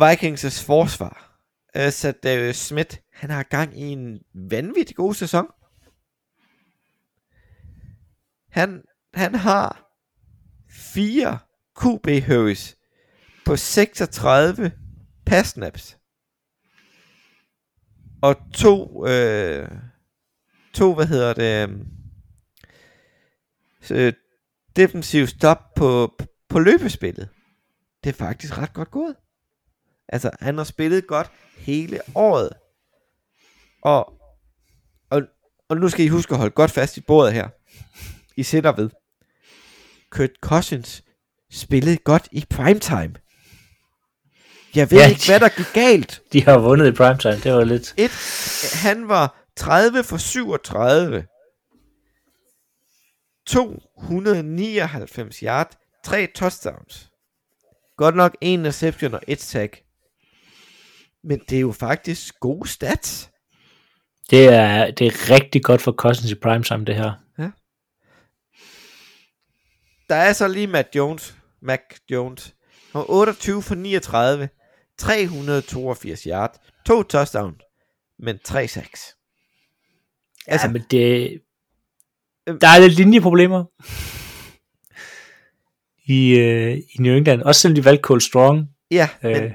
Vikings' 0.00 0.66
forsvar. 0.66 1.40
Øh, 1.76 1.92
så 1.92 2.12
David 2.12 2.52
Smith, 2.52 2.96
han 3.12 3.30
har 3.30 3.42
gang 3.42 3.80
i 3.80 3.82
en 3.82 4.20
vanvittig 4.34 4.96
god 4.96 5.14
sæson. 5.14 5.46
Han, 8.50 8.82
han 9.14 9.34
har 9.34 9.92
fire 10.70 11.38
QB 11.80 12.26
hurries 12.26 12.76
på 13.46 13.56
36 13.56 14.72
pass 15.26 15.50
snaps. 15.50 15.98
Og 18.22 18.36
to, 18.54 19.06
øh, 19.06 19.70
to, 20.74 20.94
hvad 20.94 21.06
hedder 21.06 21.34
det, 21.34 21.68
øh, 23.90 24.06
øh 24.06 24.12
defensiv 24.78 25.26
stop 25.26 25.74
på, 25.76 26.18
på 26.48 26.58
løbespillet. 26.58 27.28
Det 28.04 28.10
er 28.10 28.14
faktisk 28.14 28.58
ret 28.58 28.72
godt 28.72 28.90
gået. 28.90 29.14
Altså, 30.08 30.30
han 30.40 30.56
har 30.56 30.64
spillet 30.64 31.06
godt 31.06 31.30
hele 31.56 32.00
året. 32.14 32.50
Og, 33.82 34.12
og, 35.10 35.22
og 35.68 35.76
nu 35.76 35.88
skal 35.88 36.04
I 36.04 36.08
huske 36.08 36.32
at 36.32 36.38
holde 36.38 36.54
godt 36.54 36.70
fast 36.70 36.96
i 36.96 37.00
bordet 37.00 37.32
her. 37.32 37.48
I 38.36 38.42
sætter 38.42 38.72
ved. 38.72 38.90
Kurt 40.10 40.30
Cousins 40.40 41.02
spillede 41.50 41.96
godt 41.96 42.28
i 42.32 42.44
primetime. 42.50 43.14
Jeg 44.74 44.90
ved 44.90 44.98
Ja, 44.98 45.08
ikke, 45.08 45.26
hvad 45.26 45.40
der 45.40 45.48
gik 45.48 45.66
galt. 45.74 46.22
De 46.32 46.44
har 46.44 46.58
vundet 46.58 46.86
i 46.86 46.92
primetime, 46.92 47.36
det 47.36 47.52
var 47.52 47.64
lidt... 47.64 47.94
Et, 47.96 48.10
han 48.74 49.08
var 49.08 49.44
30 49.56 50.04
for 50.04 50.16
37. 50.16 51.24
299 53.48 55.36
yard, 55.42 55.78
tre 56.04 56.26
touchdowns. 56.34 57.10
Godt 57.96 58.16
nok 58.16 58.36
en 58.40 58.60
interception 58.60 59.14
og 59.14 59.20
et 59.28 59.40
sack. 59.40 59.82
Men 61.24 61.38
det 61.48 61.56
er 61.56 61.60
jo 61.60 61.72
faktisk 61.72 62.40
gode 62.40 62.68
stats. 62.68 63.30
Det 64.30 64.48
er, 64.48 64.90
det 64.90 65.06
er 65.06 65.30
rigtig 65.30 65.64
godt 65.64 65.82
for 65.82 65.92
Cousins 65.92 66.30
i 66.30 66.34
primetime, 66.34 66.84
det 66.84 66.94
her. 66.94 67.12
Der 70.08 70.14
er 70.14 70.32
så 70.32 70.48
lige 70.48 70.66
Matt 70.66 70.96
Jones. 70.96 71.36
Mac 71.62 71.80
Jones. 72.10 72.54
Han 72.92 72.98
var 72.98 73.10
28 73.10 73.62
for 73.62 73.74
39. 73.74 74.48
382 74.98 76.22
yard. 76.22 76.60
To 76.86 77.02
touchdown. 77.02 77.60
Men 78.18 78.38
tre 78.44 78.68
sacks. 78.68 79.00
Altså, 79.00 79.16
Altså- 80.46 80.66
ja, 80.66 80.72
men 80.72 80.82
det... 80.90 81.40
Der 82.60 82.68
er 82.68 82.78
lidt 82.78 82.92
linjeproblemer 82.94 83.64
i, 86.06 86.38
øh, 86.38 86.76
i 86.76 86.96
New 87.02 87.14
England. 87.16 87.42
Også 87.42 87.60
selvom 87.60 87.74
de 87.74 87.84
valgte 87.84 88.02
Cole 88.02 88.20
Strong 88.20 88.68
Ja, 88.90 89.08
øh, 89.24 89.30
men, 89.42 89.52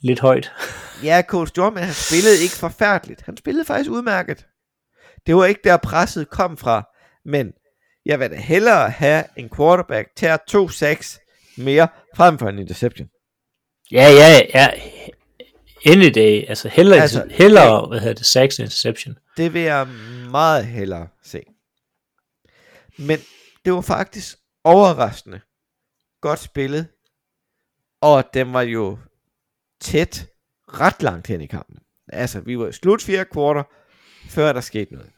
lidt 0.00 0.20
højt. 0.20 0.52
ja, 1.04 1.22
Cole 1.28 1.48
Storm, 1.48 1.72
men 1.72 1.82
han 1.82 1.94
spillede 1.94 2.42
ikke 2.42 2.54
forfærdeligt. 2.54 3.22
Han 3.26 3.36
spillede 3.36 3.64
faktisk 3.64 3.90
udmærket. 3.90 4.46
Det 5.26 5.36
var 5.36 5.44
ikke 5.44 5.60
der 5.64 5.76
presset 5.76 6.30
kom 6.30 6.56
fra. 6.56 6.88
Men 7.24 7.52
jeg 8.06 8.20
vil 8.20 8.30
da 8.30 8.36
hellere 8.36 8.90
have 8.90 9.24
en 9.36 9.50
quarterback 9.56 10.08
til 10.16 10.28
to 10.48 10.68
sacks 10.68 11.20
mere 11.56 11.88
frem 12.16 12.38
for 12.38 12.48
en 12.48 12.58
interception. 12.58 13.08
Ja, 13.92 14.08
ja, 14.10 14.40
ja. 14.54 14.68
Any 15.86 16.10
day. 16.14 16.44
Altså 16.48 16.68
hellere, 16.68 17.00
Altså, 17.02 17.24
hellere 17.30 17.86
hvad 17.88 18.00
hedder 18.00 18.14
det, 18.14 18.26
sacks 18.26 18.58
and 18.58 18.66
interception. 18.66 19.14
Det 19.36 19.54
vil 19.54 19.62
jeg 19.62 19.86
meget 20.30 20.66
hellere 20.66 21.08
se. 21.24 21.40
Men 23.00 23.18
det 23.64 23.72
var 23.72 23.80
faktisk 23.80 24.36
overraskende 24.64 25.40
godt 26.20 26.38
spillet. 26.38 26.88
Og 28.00 28.24
den 28.34 28.52
var 28.52 28.62
jo 28.62 28.98
tæt 29.80 30.26
ret 30.68 31.02
langt 31.02 31.26
hen 31.26 31.40
i 31.40 31.46
kampen. 31.46 31.78
Altså, 32.12 32.40
vi 32.40 32.58
var 32.58 32.70
slut 32.70 33.02
fire 33.02 33.24
kvarter, 33.24 33.62
før 34.28 34.52
der 34.52 34.60
skete 34.60 34.94
noget. 34.94 35.10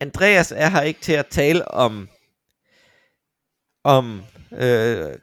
Andreas 0.00 0.52
er 0.52 0.68
her 0.68 0.82
ikke 0.82 1.00
til 1.00 1.12
at 1.12 1.26
tale 1.30 1.68
om 1.68 2.08
om 3.84 4.22
øh, 4.52 5.14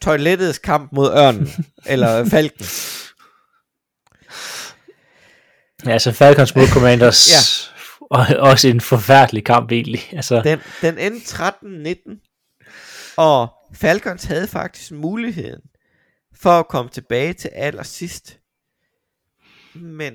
toilettets 0.00 0.58
kamp 0.58 0.92
mod 0.92 1.10
ørnen, 1.10 1.48
eller 1.92 2.24
falken. 2.24 2.66
Ja, 5.86 5.90
altså 5.90 6.12
Falcons 6.12 6.54
mod 6.54 6.68
Commanders. 6.68 7.30
Ja. 7.30 7.77
Og 8.10 8.26
også 8.50 8.68
en 8.68 8.80
forfærdelig 8.80 9.44
kamp 9.44 9.72
egentlig. 9.72 10.00
Altså, 10.12 10.42
Den, 10.42 10.58
den 10.82 10.98
endte 10.98 11.44
13-19, 12.14 13.14
og 13.16 13.48
Falcons 13.74 14.24
havde 14.24 14.48
faktisk 14.48 14.92
muligheden 14.92 15.60
for 16.34 16.50
at 16.50 16.68
komme 16.68 16.90
tilbage 16.90 17.32
til 17.32 17.48
allersidst. 17.48 18.40
Men 19.74 20.14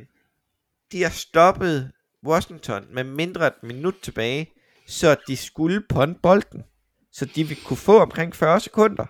de 0.92 1.04
har 1.04 1.10
stoppet 1.10 1.92
Washington 2.26 2.86
med 2.92 3.04
mindre 3.04 3.48
et 3.48 3.64
minut 3.64 3.96
tilbage, 4.02 4.54
så 4.88 5.16
de 5.28 5.38
skulle 5.38 5.82
ponde 5.90 6.20
bolden, 6.24 6.64
så 7.12 7.26
de 7.26 7.44
ville 7.48 7.64
kunne 7.64 7.78
få 7.78 8.00
omkring 8.00 8.36
40 8.36 8.60
sekunder 8.60 9.06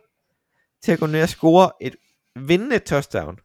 til 0.83 0.91
at 0.91 0.99
gå 0.99 1.05
ned 1.05 1.23
og 1.23 1.29
score 1.29 1.71
et 1.81 1.95
vindende 2.35 2.79
touchdown. 2.79 3.39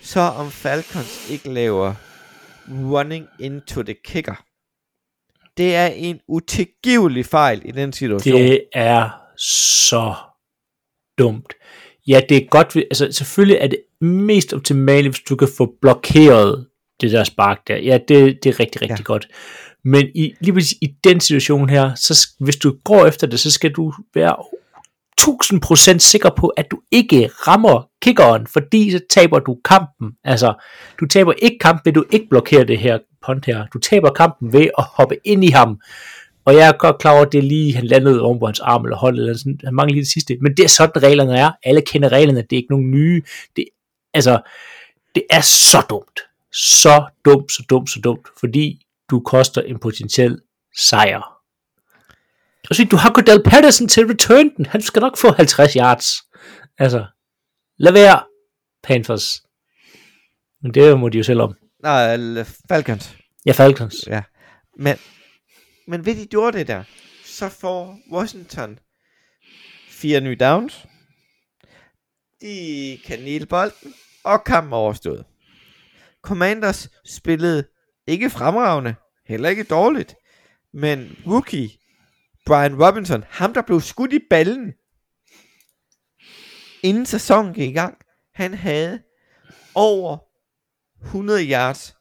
Så 0.00 0.20
om 0.20 0.50
Falcons 0.50 1.30
ikke 1.30 1.52
laver 1.52 1.94
running 2.72 3.26
into 3.40 3.82
the 3.82 3.94
kicker. 4.04 4.44
Det 5.56 5.74
er 5.76 5.86
en 5.86 6.20
utilgivelig 6.28 7.26
fejl 7.26 7.62
i 7.64 7.70
den 7.70 7.92
situation. 7.92 8.40
det 8.40 8.62
er 8.74 9.10
så 9.38 10.14
dumt. 11.18 11.54
Ja, 12.08 12.20
det 12.28 12.36
er 12.36 12.46
godt, 12.50 12.76
altså 12.76 13.12
selvfølgelig 13.12 13.56
er 13.60 13.66
det 13.66 13.78
mest 14.00 14.52
optimale, 14.54 15.08
hvis 15.08 15.20
du 15.20 15.36
kan 15.36 15.48
få 15.56 15.74
blokeret 15.82 16.66
det 17.00 17.12
der 17.12 17.24
spark 17.24 17.68
der. 17.68 17.76
Ja, 17.76 17.98
det, 18.08 18.38
det 18.42 18.50
er 18.54 18.60
rigtig, 18.60 18.82
rigtig 18.82 18.98
Ja. 18.98 19.02
godt. 19.04 19.28
Men 19.84 20.06
i, 20.14 20.34
lige 20.40 20.52
præcis 20.52 20.78
i 20.82 20.86
den 21.04 21.20
situation 21.20 21.68
her, 21.70 21.94
så 21.94 22.28
hvis 22.40 22.56
du 22.56 22.76
går 22.84 23.06
efter 23.06 23.26
det, 23.26 23.40
så 23.40 23.50
skal 23.50 23.72
du 23.72 23.92
være 24.14 24.36
1000% 25.94 25.98
sikker 25.98 26.30
på, 26.36 26.48
at 26.48 26.66
du 26.70 26.80
ikke 26.90 27.26
rammer 27.26 27.87
kickeren, 28.02 28.46
fordi 28.46 28.90
så 28.90 29.00
taber 29.10 29.38
du 29.38 29.58
kampen. 29.64 30.12
Altså, 30.24 30.54
du 31.00 31.06
taber 31.06 31.32
ikke 31.32 31.58
kampen 31.58 31.82
ved, 31.84 31.92
du 31.92 32.04
ikke 32.10 32.26
blokerer 32.30 32.64
det 32.64 32.78
her 32.78 32.98
punt 33.26 33.44
her. 33.44 33.66
Du 33.66 33.78
taber 33.78 34.10
kampen 34.10 34.52
ved 34.52 34.68
at 34.78 34.84
hoppe 34.84 35.16
ind 35.24 35.44
i 35.44 35.50
ham. 35.50 35.80
Og 36.44 36.54
jeg 36.54 36.68
er 36.68 36.72
godt 36.72 36.98
klar 36.98 37.12
over, 37.12 37.26
at 37.26 37.32
det 37.32 37.38
er 37.38 37.42
lige, 37.42 37.74
han 37.74 37.86
landede 37.86 38.20
oven 38.20 38.38
på 38.38 38.46
hans 38.46 38.60
arm 38.60 38.84
eller 38.84 38.96
hånd, 38.96 39.16
eller 39.16 39.36
sådan, 39.36 39.60
han 39.64 39.74
mangler 39.74 39.94
lige 39.94 40.04
det 40.04 40.12
sidste. 40.12 40.36
Men 40.42 40.56
det 40.56 40.64
er 40.64 40.68
sådan, 40.68 41.02
reglerne 41.02 41.38
er. 41.38 41.50
Alle 41.62 41.80
kender 41.80 42.08
reglerne, 42.08 42.42
det 42.42 42.52
er 42.52 42.56
ikke 42.56 42.70
nogen 42.70 42.90
nye. 42.90 43.22
Det, 43.56 43.64
altså, 44.14 44.40
det 45.14 45.22
er 45.30 45.40
så 45.40 45.86
dumt. 45.90 46.20
Så 46.52 47.04
dumt, 47.24 47.52
så 47.52 47.62
dumt, 47.70 47.90
så 47.90 48.00
dumt. 48.00 48.28
Fordi 48.40 48.80
du 49.10 49.20
koster 49.20 49.62
en 49.62 49.78
potentiel 49.78 50.38
sejr. 50.76 51.38
Og 52.70 52.76
så 52.76 52.84
du 52.90 52.96
har 52.96 53.10
Cordell 53.10 53.42
Patterson 53.42 53.88
til 53.88 54.06
return 54.06 54.50
den. 54.56 54.66
Han 54.66 54.82
skal 54.82 55.00
nok 55.00 55.16
få 55.18 55.32
50 55.32 55.72
yards. 55.72 56.14
Altså, 56.78 57.04
lad 57.78 57.92
være, 57.92 58.22
Panthers. 58.82 59.42
Men 60.62 60.74
det 60.74 60.98
må 61.00 61.08
de 61.08 61.18
jo 61.18 61.24
selv 61.24 61.40
om. 61.40 61.54
Nej, 61.82 62.16
Falcons. 62.68 63.16
Ja, 63.46 63.52
Falcons. 63.52 64.06
Ja. 64.06 64.22
Men, 64.78 64.96
men 65.86 66.06
ved 66.06 66.16
de 66.16 66.26
gjorde 66.26 66.58
det 66.58 66.68
der, 66.68 66.84
så 67.24 67.48
får 67.48 67.98
Washington 68.12 68.78
fire 69.88 70.20
nye 70.20 70.36
downs. 70.40 70.86
De 72.40 72.98
kan 73.04 73.18
næle 73.18 73.46
bolden, 73.46 73.94
og 74.24 74.44
kampen 74.44 74.72
er 74.72 74.76
overstået. 74.76 75.24
Commanders 76.22 76.88
spillede 77.06 77.64
ikke 78.06 78.30
fremragende, 78.30 78.94
heller 79.26 79.48
ikke 79.48 79.64
dårligt, 79.64 80.14
men 80.72 81.16
rookie 81.26 81.70
Brian 82.46 82.84
Robinson, 82.84 83.24
ham 83.28 83.54
der 83.54 83.62
blev 83.62 83.80
skudt 83.80 84.12
i 84.12 84.18
ballen, 84.30 84.72
inden 86.82 87.06
sæsonen 87.06 87.54
gik 87.54 87.70
i 87.70 87.72
gang, 87.72 87.98
han 88.34 88.54
havde 88.54 89.02
over 89.74 90.18
100 91.04 91.50
yards 91.50 91.96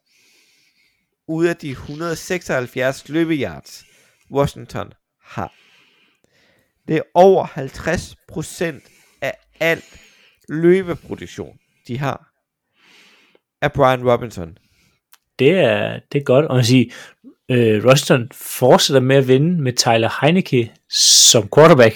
ud 1.28 1.46
af 1.46 1.56
de 1.56 1.70
176 1.70 3.10
løbeyards, 3.10 3.86
Washington 4.32 4.94
har. 5.22 5.54
Det 6.88 6.98
er 6.98 7.02
over 7.14 7.46
50% 7.46 9.18
af 9.22 9.34
al 9.60 9.84
løbeproduktion, 10.50 11.58
de 11.88 11.98
har, 11.98 12.34
af 13.62 13.74
Brian 13.74 14.12
Robinson. 14.12 14.58
Det 15.40 15.52
er, 15.52 16.00
det 16.12 16.20
er 16.20 16.24
godt. 16.24 16.46
Og 16.46 16.56
man 16.56 16.66
siger, 16.66 16.94
øh, 17.50 17.86
Washington 17.86 18.30
fortsætter 18.34 19.02
med 19.02 19.16
at 19.16 19.28
vinde 19.28 19.62
med 19.62 19.74
Tyler 19.74 20.26
Heineke 20.26 20.74
som 20.90 21.50
quarterback. 21.56 21.96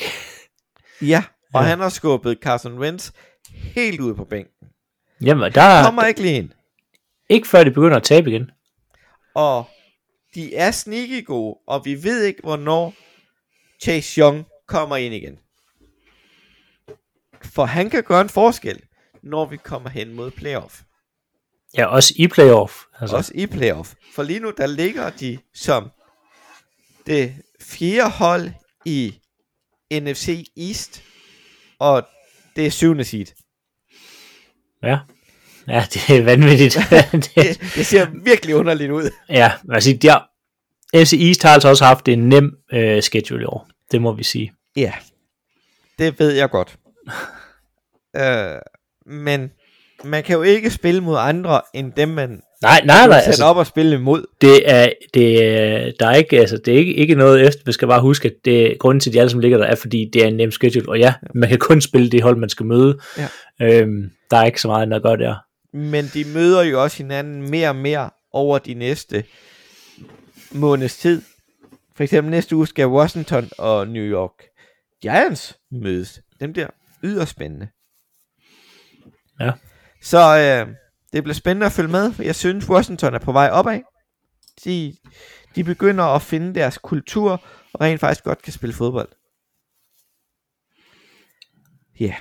Ja, 1.02 1.24
og 1.54 1.62
Ja. 1.62 1.68
han 1.68 1.80
har 1.80 1.90
skubbet 1.90 2.38
Carson 2.42 2.80
Wentz 2.80 3.12
helt 3.50 4.00
ud 4.00 4.16
på 4.16 4.26
bænken. 4.26 4.54
Jamen, 5.24 5.52
der 5.54 5.84
Kommer 5.84 6.02
er 6.04 6.08
ikke 6.08 6.22
lige 6.22 6.36
ind. 6.36 6.50
ikke 7.30 7.48
før 7.48 7.64
de 7.64 7.72
begynder 7.72 7.98
at 7.98 8.04
tabe 8.04 8.30
igen. 8.30 8.52
Og 9.36 9.70
de 10.36 10.56
er 10.56 10.72
sneaky 10.72 11.26
gode, 11.26 11.58
og 11.68 11.86
vi 11.86 12.04
ved 12.04 12.24
ikke, 12.24 12.42
hvornår 12.42 12.94
Chase 13.84 14.22
Young 14.22 14.46
kommer 14.68 14.96
ind 14.98 15.14
igen. 15.14 15.40
For 17.44 17.66
han 17.66 17.90
kan 17.90 18.04
gøre 18.04 18.22
en 18.22 18.30
forskel, 18.30 18.82
når 19.24 19.46
vi 19.46 19.58
kommer 19.58 19.90
hen 19.90 20.14
mod 20.14 20.32
playoff. 20.32 20.82
Ja, 21.78 21.86
også 21.86 22.14
i 22.18 22.28
playoff. 22.28 22.74
Altså, 23.00 23.16
Også 23.16 23.32
i 23.36 23.46
playoff. 23.48 23.94
For 24.16 24.24
lige 24.24 24.40
nu, 24.40 24.54
der 24.58 24.68
ligger 24.68 25.10
de 25.10 25.38
som 25.54 25.90
det 27.06 27.36
fjerde 27.62 28.10
hold 28.10 28.52
i 28.86 29.20
NFC 29.94 30.46
East, 30.58 31.04
og 31.82 32.08
det 32.56 32.65
er 32.65 32.70
syvende 32.70 33.04
seed. 33.04 33.26
Ja. 34.84 35.00
Ja, 35.67 35.86
det 35.94 36.17
er 36.17 36.24
vanvittigt. 36.24 36.78
det, 37.12 37.62
Det, 37.76 37.86
ser 37.86 38.08
virkelig 38.24 38.56
underligt 38.56 38.91
ud. 38.91 39.10
ja, 39.30 39.52
altså, 39.72 39.98
har, 40.04 40.32
FC 41.06 41.13
East 41.13 41.44
har 41.44 41.50
altså 41.50 41.70
også 41.70 41.86
haft 41.86 42.08
en 42.08 42.30
nem 42.30 42.58
øh, 42.74 43.02
schedule 43.02 43.41
i 43.41 43.46
år. 43.46 43.67
Det 43.91 44.02
må 44.02 44.13
vi 44.13 44.24
sige. 44.24 44.54
Ja, 44.76 44.94
det 46.00 46.20
ved 46.20 46.32
jeg 46.32 46.50
godt. 46.50 46.78
øh, 48.15 48.60
men 49.06 49.52
man 50.04 50.24
kan 50.24 50.36
jo 50.36 50.42
ikke 50.42 50.70
spille 50.70 51.02
mod 51.02 51.18
andre, 51.20 51.62
end 51.74 51.94
dem 51.94 52.10
man 52.10 52.42
Nej, 52.62 52.82
nej, 52.86 53.08
nej. 53.08 53.22
altså, 53.26 53.46
op 53.46 53.58
og 53.58 53.68
spille 53.68 53.96
imod. 53.96 54.26
det 54.42 54.72
er, 54.72 54.90
det 55.14 55.46
er, 55.46 55.92
der 56.00 56.08
er 56.08 56.14
ikke, 56.14 56.40
altså, 56.40 56.58
det 56.58 56.74
er 56.74 56.78
ikke, 56.78 56.94
ikke 56.94 57.16
noget 57.16 57.48
efter. 57.48 57.62
Vi 57.66 57.72
skal 57.72 57.88
bare 57.88 58.02
huske, 58.02 58.28
at 58.28 58.34
det, 58.46 58.80
grunden 58.80 59.00
til, 59.00 59.10
at 59.10 59.14
de 59.14 59.20
alle 59.20 59.30
sammen 59.30 59.42
ligger 59.42 59.58
der, 59.58 59.66
er, 59.66 59.76
fordi 59.76 60.10
det 60.14 60.24
er 60.24 60.28
en 60.28 60.38
nem 60.38 60.52
schedule. 60.52 60.90
Og 60.90 61.00
ja, 61.00 61.14
man 61.34 61.50
kan 61.50 61.60
kun 61.60 61.82
spille 61.82 62.10
det 62.10 62.22
hold, 62.24 62.38
man 62.38 62.50
skal 62.50 62.66
møde. 62.66 63.00
Ja. 63.18 63.28
Øhm, 63.62 64.12
der 64.32 64.38
er 64.38 64.46
ikke 64.46 64.62
så 64.62 64.68
meget 64.68 64.82
andet 64.82 64.96
at 64.96 65.04
gøre 65.04 65.18
der. 65.18 65.36
Men 65.74 66.06
de 66.14 66.26
møder 66.34 66.64
jo 66.64 66.84
også 66.84 66.98
hinanden 66.98 67.50
mere 67.50 67.70
og 67.70 67.76
mere 67.76 68.10
over 68.34 68.58
de 68.58 68.74
næste 68.74 69.24
måneds 70.52 70.98
tid. 70.98 71.22
For 71.96 72.04
eksempel 72.04 72.32
næste 72.32 72.56
uge 72.56 72.68
skal 72.68 72.88
Washington 72.88 73.50
og 73.58 73.88
New 73.88 74.04
York 74.04 74.34
Giants 75.02 75.58
mødes. 75.72 76.22
Dem 76.40 76.54
bliver 76.54 76.68
yderst 77.04 77.32
spændende. 77.32 77.68
Ja. 79.40 79.52
Så 80.02 80.38
øh, 80.38 80.76
det 81.14 81.24
bliver 81.24 81.34
spændende 81.34 81.66
at 81.66 81.72
følge 81.72 81.90
med. 81.92 82.14
Jeg 82.20 82.36
synes, 82.36 82.70
Washington 82.70 83.14
er 83.14 83.20
på 83.20 83.32
vej 83.32 83.50
opad. 83.52 83.80
De, 84.64 84.96
de 85.56 85.64
begynder 85.64 86.04
at 86.04 86.22
finde 86.22 86.56
deres 86.56 86.78
kultur, 86.78 87.44
og 87.74 87.82
rent 87.82 88.00
faktisk 88.00 88.24
godt 88.24 88.42
kan 88.42 88.54
spille 88.54 88.74
fodbold. 88.76 89.10
Ja. 92.00 92.06
Yeah. 92.06 92.16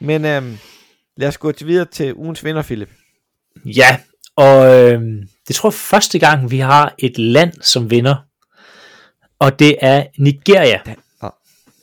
Men 0.00 0.24
øhm, 0.24 0.58
lad 1.16 1.28
os 1.28 1.38
gå 1.38 1.52
til 1.52 1.66
videre 1.66 1.84
til 1.84 2.14
ugens 2.14 2.44
vinder, 2.44 2.62
Philip. 2.62 2.90
Ja, 3.64 4.00
og 4.36 4.66
øh, 4.66 5.02
det 5.48 5.56
tror 5.56 5.68
jeg 5.68 5.74
første 5.74 6.18
gang, 6.18 6.50
vi 6.50 6.58
har 6.58 6.94
et 6.98 7.18
land, 7.18 7.52
som 7.62 7.90
vinder. 7.90 8.16
Og 9.38 9.58
det 9.58 9.76
er 9.80 10.06
Nigeria. 10.18 10.80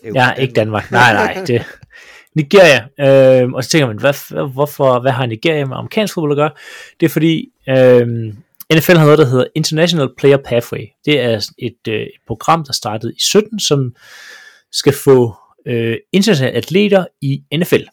Jo, 0.06 0.14
Ja, 0.16 0.34
ikke 0.34 0.54
Danmark. 0.54 0.92
Nej, 0.92 1.14
nej. 1.14 1.44
Det, 1.48 1.66
Nigeria. 2.36 2.88
Øh, 3.00 3.52
og 3.52 3.64
så 3.64 3.70
tænker 3.70 3.88
man, 3.88 4.00
hvad, 4.00 4.48
hvorfor, 4.54 5.00
hvad 5.00 5.12
har 5.12 5.26
Nigeria 5.26 5.66
med 5.66 5.78
amerikansk 5.78 6.14
fodbold 6.14 6.32
at 6.32 6.36
gøre? 6.36 6.52
Det 7.00 7.06
er 7.06 7.10
fordi, 7.10 7.50
øh, 7.70 8.34
NFL 8.74 8.98
har 8.98 9.04
noget, 9.04 9.20
der 9.20 9.26
hedder 9.26 9.46
International 9.56 10.10
Player 10.18 10.38
Pathway. 10.38 10.86
Det 11.06 11.20
er 11.20 11.50
et, 11.58 11.88
øh, 11.88 12.02
et 12.02 12.10
program, 12.28 12.66
der 12.66 12.74
startede 12.74 13.14
i 13.14 13.20
17, 13.20 13.60
som 13.60 13.96
skal 14.72 14.94
få 14.94 15.36
øh, 15.66 15.98
internationale 16.12 16.58
atleter 16.58 17.06
i 17.22 17.44
NFL. 17.56 17.84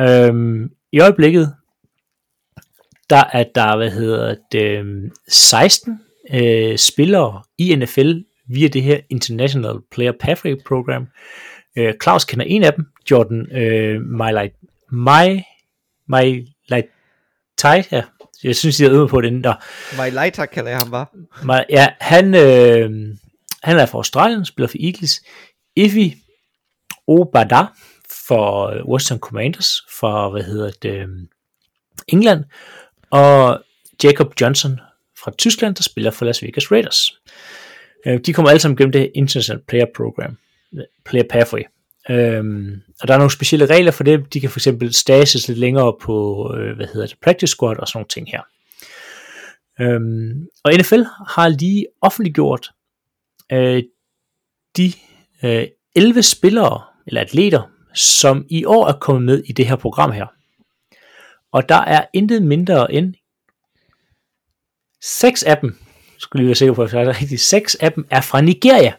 Øh, 0.00 0.68
I 0.92 1.00
øjeblikket, 1.00 1.54
der 3.10 3.24
er 3.32 3.44
der, 3.54 3.76
hvad 3.76 3.90
hedder 3.90 4.34
det, 4.52 4.84
16 5.28 6.00
øh, 6.34 6.78
spillere 6.78 7.42
i 7.58 7.74
NFL 7.74 8.12
via 8.48 8.68
det 8.68 8.82
her 8.82 9.00
International 9.10 9.74
Player 9.90 10.12
Pathway 10.20 10.56
Program. 10.66 11.06
Øh, 11.76 11.94
Claus 12.02 12.24
kender 12.24 12.44
en 12.44 12.64
af 12.64 12.72
dem, 12.72 12.86
Jordan 13.10 13.56
øh, 13.56 14.00
My 14.00 14.50
My 14.90 15.42
My 16.08 16.44
ja. 17.92 18.02
Jeg 18.44 18.56
synes, 18.56 18.80
jeg 18.80 18.86
er 18.86 18.92
ude 18.92 19.08
på 19.08 19.20
den 19.20 19.44
der. 19.44 19.54
My 20.02 20.10
Lighter 20.10 20.46
kalder 20.46 20.70
jeg 20.70 20.78
ham 20.78 20.90
bare. 20.90 21.06
My, 21.42 21.64
ja, 21.70 21.88
han, 22.00 22.34
øh, 22.34 22.90
han 23.62 23.78
er 23.78 23.86
fra 23.86 23.98
Australien, 23.98 24.44
spiller 24.44 24.68
for 24.68 24.76
Eagles. 24.80 25.22
Ifi 25.76 26.14
Obada 27.06 27.62
for 28.26 28.72
Western 28.92 29.18
Commanders 29.18 29.82
for, 29.90 30.30
hvad 30.30 30.42
hedder 30.42 30.70
det, 30.82 30.94
øh, 30.94 31.08
England. 32.08 32.44
Og 33.10 33.62
Jacob 34.04 34.40
Johnson 34.40 34.80
fra 35.18 35.30
Tyskland, 35.38 35.74
der 35.74 35.82
spiller 35.82 36.10
for 36.10 36.24
Las 36.24 36.42
Vegas 36.42 36.72
Raiders. 36.72 37.20
Øh, 38.06 38.20
de 38.26 38.32
kommer 38.32 38.50
alle 38.50 38.60
sammen 38.60 38.76
gennem 38.76 38.92
det 38.92 39.10
International 39.14 39.62
Player 39.68 39.86
Program, 39.96 40.38
Player 41.04 41.24
Pathway. 41.30 41.62
Øhm, 42.10 42.80
og 43.00 43.08
der 43.08 43.14
er 43.14 43.18
nogle 43.18 43.30
specielle 43.30 43.66
regler 43.66 43.90
for 43.90 44.04
det. 44.04 44.34
De 44.34 44.40
kan 44.40 44.50
for 44.50 44.58
eksempel 44.58 44.94
stages 44.94 45.48
lidt 45.48 45.58
længere 45.58 45.96
på, 46.02 46.50
øh, 46.56 46.76
hvad 46.76 46.86
hedder 46.86 47.06
det, 47.06 47.16
practice 47.22 47.50
squad 47.50 47.76
og 47.76 47.88
sådan 47.88 47.98
nogle 47.98 48.08
ting 48.08 48.28
her. 48.30 48.42
Øhm, 49.80 50.46
og 50.64 50.72
NFL 50.72 51.02
har 51.28 51.48
lige 51.48 51.86
offentliggjort 52.02 52.70
øh, 53.52 53.82
de 54.76 54.92
øh, 55.42 55.66
11 55.94 56.22
spillere, 56.22 56.82
eller 57.06 57.20
atleter, 57.20 57.62
som 57.94 58.46
i 58.48 58.64
år 58.64 58.88
er 58.88 58.92
kommet 58.92 59.22
med 59.24 59.42
i 59.46 59.52
det 59.52 59.66
her 59.66 59.76
program 59.76 60.12
her. 60.12 60.26
Og 61.52 61.68
der 61.68 61.80
er 61.80 62.04
intet 62.12 62.42
mindre 62.42 62.92
end 62.92 63.14
seks 65.02 65.42
af 65.42 65.58
dem, 65.58 65.78
skulle 66.18 66.40
lige 66.40 66.48
være 66.48 66.54
sikker 66.54 66.74
på, 66.74 66.82
at 66.82 66.92
jeg 66.92 67.02
er 67.02 67.20
rigtigt, 67.20 67.40
seks 67.40 67.74
af 67.74 67.92
dem 67.92 68.06
er 68.10 68.20
fra 68.20 68.40
Nigeria. 68.40 68.92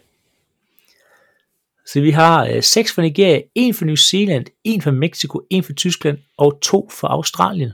Så 1.86 2.00
vi 2.00 2.10
har 2.10 2.46
øh, 2.46 2.62
seks 2.62 2.92
fra 2.92 3.02
Nigeria, 3.02 3.40
en 3.54 3.74
fra 3.74 3.86
New 3.86 3.96
Zealand, 3.96 4.46
en 4.64 4.82
fra 4.82 4.90
Mexico, 4.90 5.40
en 5.50 5.62
fra 5.62 5.72
Tyskland 5.72 6.18
og 6.36 6.60
to 6.62 6.88
fra 6.90 7.08
Australien. 7.08 7.72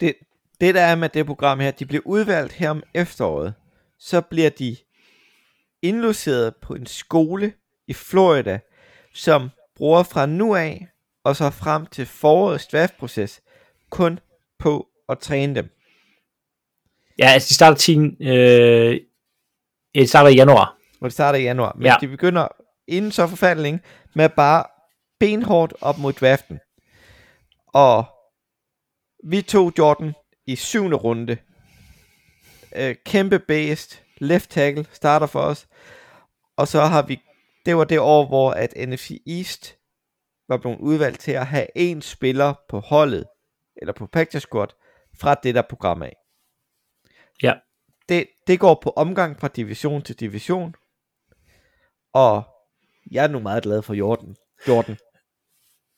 Det, 0.00 0.14
det 0.60 0.74
der 0.74 0.80
er 0.80 0.94
med 0.94 1.08
det 1.08 1.26
program 1.26 1.60
her, 1.60 1.70
de 1.70 1.86
bliver 1.86 2.02
udvalgt 2.04 2.52
her 2.52 2.70
om 2.70 2.82
efteråret. 2.94 3.54
Så 3.98 4.20
bliver 4.20 4.50
de 4.50 4.76
indlogeret 5.82 6.54
på 6.56 6.74
en 6.74 6.86
skole 6.86 7.52
i 7.86 7.92
Florida, 7.92 8.60
som 9.14 9.50
bruger 9.76 10.02
fra 10.02 10.26
nu 10.26 10.54
af 10.54 10.88
og 11.24 11.36
så 11.36 11.50
frem 11.50 11.86
til 11.86 12.06
forårets 12.06 12.66
draftproces 12.66 13.40
kun 13.90 14.18
på 14.58 14.88
at 15.08 15.18
træne 15.18 15.54
dem. 15.54 15.68
Ja, 17.18 17.26
altså 17.26 17.48
de 17.48 17.54
starter 17.54 17.76
10, 17.76 17.98
øh, 18.20 19.00
de 19.94 20.06
starter 20.06 20.30
i 20.30 20.34
januar. 20.34 20.79
Og 21.00 21.04
det 21.04 21.12
starter 21.12 21.38
i 21.38 21.42
januar. 21.42 21.72
Men 21.76 21.86
Ja. 21.86 21.96
de 22.00 22.08
begynder 22.08 22.48
inden 22.88 23.12
så 23.12 23.26
forfærdelig 23.26 23.62
længe 23.62 23.80
med 24.14 24.28
bare 24.28 24.64
benhårdt 25.20 25.74
op 25.80 25.98
mod 25.98 26.12
draften. 26.12 26.60
Og 27.66 28.04
vi 29.24 29.42
tog 29.42 29.72
Jordan 29.78 30.14
i 30.46 30.56
syvende 30.56 30.96
runde. 30.96 31.36
Øh, 32.76 32.94
kæmpe 33.06 33.38
based, 33.38 34.02
left 34.18 34.50
tackle, 34.50 34.86
starter 34.92 35.26
for 35.26 35.40
os. 35.40 35.68
Og 36.56 36.68
så 36.68 36.80
har 36.80 37.02
vi, 37.02 37.20
det 37.66 37.76
var 37.76 37.84
det 37.84 37.98
år, 38.00 38.26
hvor 38.26 38.50
at 38.50 38.74
NFC 38.88 39.10
East 39.26 39.76
var 40.48 40.56
blevet 40.56 40.78
udvalgt 40.78 41.20
til 41.20 41.32
at 41.32 41.46
have 41.46 41.66
en 41.74 42.02
spiller 42.02 42.54
på 42.68 42.78
holdet, 42.80 43.24
eller 43.76 43.92
på 43.92 44.06
practice 44.06 44.40
squad, 44.40 44.68
fra 45.20 45.34
det 45.34 45.54
der 45.54 45.62
program 45.62 46.02
af. 46.02 46.16
Ja. 47.42 47.54
Det, 48.08 48.26
det 48.46 48.60
går 48.60 48.80
på 48.82 48.90
omgang 48.96 49.40
fra 49.40 49.48
division 49.48 50.02
til 50.02 50.20
division. 50.20 50.74
Og 52.14 52.42
jeg 53.10 53.24
er 53.24 53.28
nu 53.28 53.38
meget 53.38 53.62
glad 53.62 53.82
for 53.82 53.94
Jordan. 53.94 54.34
Jordan. 54.68 54.96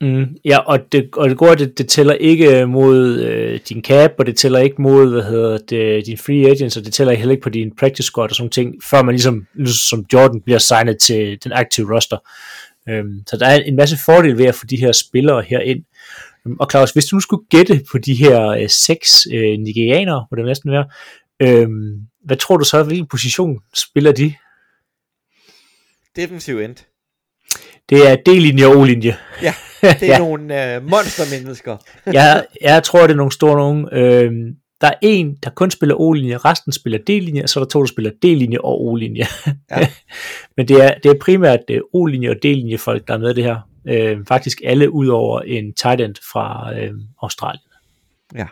Mm, 0.00 0.36
ja, 0.44 0.58
og 0.58 0.92
det, 0.92 1.10
og 1.16 1.28
det 1.28 1.38
går, 1.38 1.54
det, 1.54 1.78
det 1.78 1.88
tæller 1.88 2.14
ikke 2.14 2.66
mod 2.66 3.18
øh, 3.20 3.60
din 3.68 3.84
cap, 3.84 4.10
og 4.18 4.26
det 4.26 4.36
tæller 4.36 4.58
ikke 4.58 4.82
mod, 4.82 5.10
hvad 5.10 5.22
hedder 5.22 5.58
det, 5.58 6.06
din 6.06 6.18
free 6.18 6.50
agents, 6.50 6.76
og 6.76 6.84
det 6.84 6.92
tæller 6.92 7.14
heller 7.14 7.32
ikke 7.32 7.42
på 7.42 7.48
din 7.48 7.76
practice 7.76 8.06
squad 8.06 8.30
og 8.30 8.36
sådan 8.36 8.50
ting, 8.50 8.74
før 8.90 9.02
man 9.02 9.14
ligesom, 9.14 9.46
ligesom, 9.54 9.98
som 9.98 10.06
Jordan 10.12 10.40
bliver 10.40 10.58
signet 10.58 10.98
til 10.98 11.38
den 11.44 11.52
aktive 11.52 11.94
roster. 11.94 12.18
Øhm, 12.88 13.22
så 13.26 13.36
der 13.36 13.46
er 13.46 13.56
en 13.56 13.76
masse 13.76 13.96
fordel 14.04 14.38
ved 14.38 14.44
at 14.44 14.54
få 14.54 14.66
de 14.66 14.76
her 14.76 14.92
spillere 14.92 15.42
her 15.42 15.60
ind. 15.60 15.84
Øhm, 16.46 16.56
og 16.60 16.70
Claus, 16.70 16.90
hvis 16.90 17.06
du 17.06 17.16
nu 17.16 17.20
skulle 17.20 17.44
gætte 17.50 17.80
på 17.92 17.98
de 17.98 18.14
her 18.14 18.46
øh, 18.46 18.68
seks 18.68 19.26
øh, 19.32 19.58
nigerianere, 19.58 20.26
må 20.30 20.36
det 20.36 20.44
næsten 20.44 20.70
være, 20.70 20.86
øh, 21.42 21.68
hvad 22.24 22.36
tror 22.36 22.56
du 22.56 22.64
så, 22.64 22.82
hvilken 22.82 23.06
position 23.06 23.58
spiller 23.74 24.12
de? 24.12 24.34
Defensiv 26.16 26.58
end. 26.58 26.76
Det 27.88 28.10
er 28.10 28.16
D-linje 28.16 28.66
og 28.66 28.76
O-linje. 28.76 29.16
Ja, 29.42 29.54
det 30.00 30.02
er 30.02 30.06
Ja. 30.06 30.18
nogle 30.18 30.74
øh, 30.76 30.82
monstermennesker. 30.82 31.76
jeg, 32.12 32.46
jeg 32.60 32.82
tror, 32.82 33.00
det 33.02 33.10
er 33.10 33.16
nogle 33.16 33.32
store 33.32 33.56
nogen. 33.56 33.88
Øhm, 33.92 34.56
der 34.80 34.86
er 34.88 34.94
en, 35.02 35.34
der 35.42 35.50
kun 35.50 35.70
spiller 35.70 35.94
O-linje, 35.94 36.36
resten 36.36 36.72
spiller 36.72 36.98
D-linje, 36.98 37.42
og 37.42 37.48
så 37.48 37.60
er 37.60 37.64
der 37.64 37.68
to, 37.68 37.80
der 37.80 37.86
spiller 37.86 38.10
D-linje 38.10 38.58
og 38.60 38.80
O-linje. 38.84 39.26
Ja. 39.70 39.88
Men 40.56 40.68
det 40.68 40.84
er, 40.84 40.94
det 40.98 41.10
er 41.10 41.18
primært 41.20 41.60
øh, 41.70 41.80
O-linje 41.94 42.30
og 42.30 42.36
D-linje 42.36 42.76
folk, 42.78 43.08
der 43.08 43.14
er 43.14 43.18
med 43.18 43.34
det 43.34 43.44
her. 43.44 43.68
Øhm, 43.88 44.26
faktisk 44.26 44.60
alle 44.64 44.90
ud 44.92 45.06
over 45.08 45.40
en 45.40 45.74
tight 45.74 46.00
end 46.00 46.14
fra 46.32 46.74
øhm, 46.78 47.00
Australien. 47.22 47.64
Ja. 48.34 48.46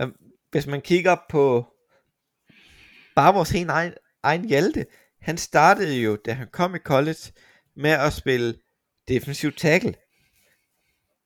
Øhm, 0.00 0.12
Hvis 0.50 0.66
man 0.66 0.80
kigger 0.80 1.16
på 1.30 1.66
bare 3.16 3.34
vores 3.34 3.50
helt 3.50 3.70
egen, 3.70 3.92
egen 4.22 4.48
Hjalte, 4.48 4.84
han 5.26 5.38
startede 5.38 6.00
jo, 6.00 6.16
da 6.16 6.32
han 6.32 6.46
kom 6.52 6.74
i 6.74 6.78
college, 6.78 7.32
med 7.76 7.90
at 7.90 8.12
spille 8.12 8.54
defensiv 9.08 9.52
tackle. 9.52 9.94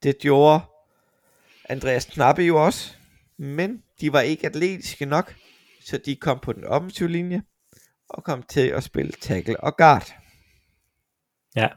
Det 0.02 0.18
gjorde 0.18 0.60
Andreas 1.68 2.04
Knappe 2.04 2.42
jo 2.42 2.64
også, 2.64 2.94
men 3.38 3.82
de 4.00 4.12
var 4.12 4.20
ikke 4.20 4.46
atletiske 4.46 5.06
nok, 5.06 5.34
så 5.84 5.98
de 5.98 6.16
kom 6.16 6.38
på 6.38 6.52
den 6.52 6.64
offensive 6.64 7.08
linje 7.08 7.42
og 8.08 8.24
kom 8.24 8.42
til 8.42 8.68
at 8.68 8.84
spille 8.84 9.12
tackle 9.12 9.60
og 9.60 9.76
guard. 9.76 10.14
Ja. 11.56 11.68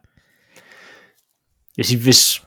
Jeg 1.77 1.86
siger, 1.86 2.03
hvis... 2.03 2.41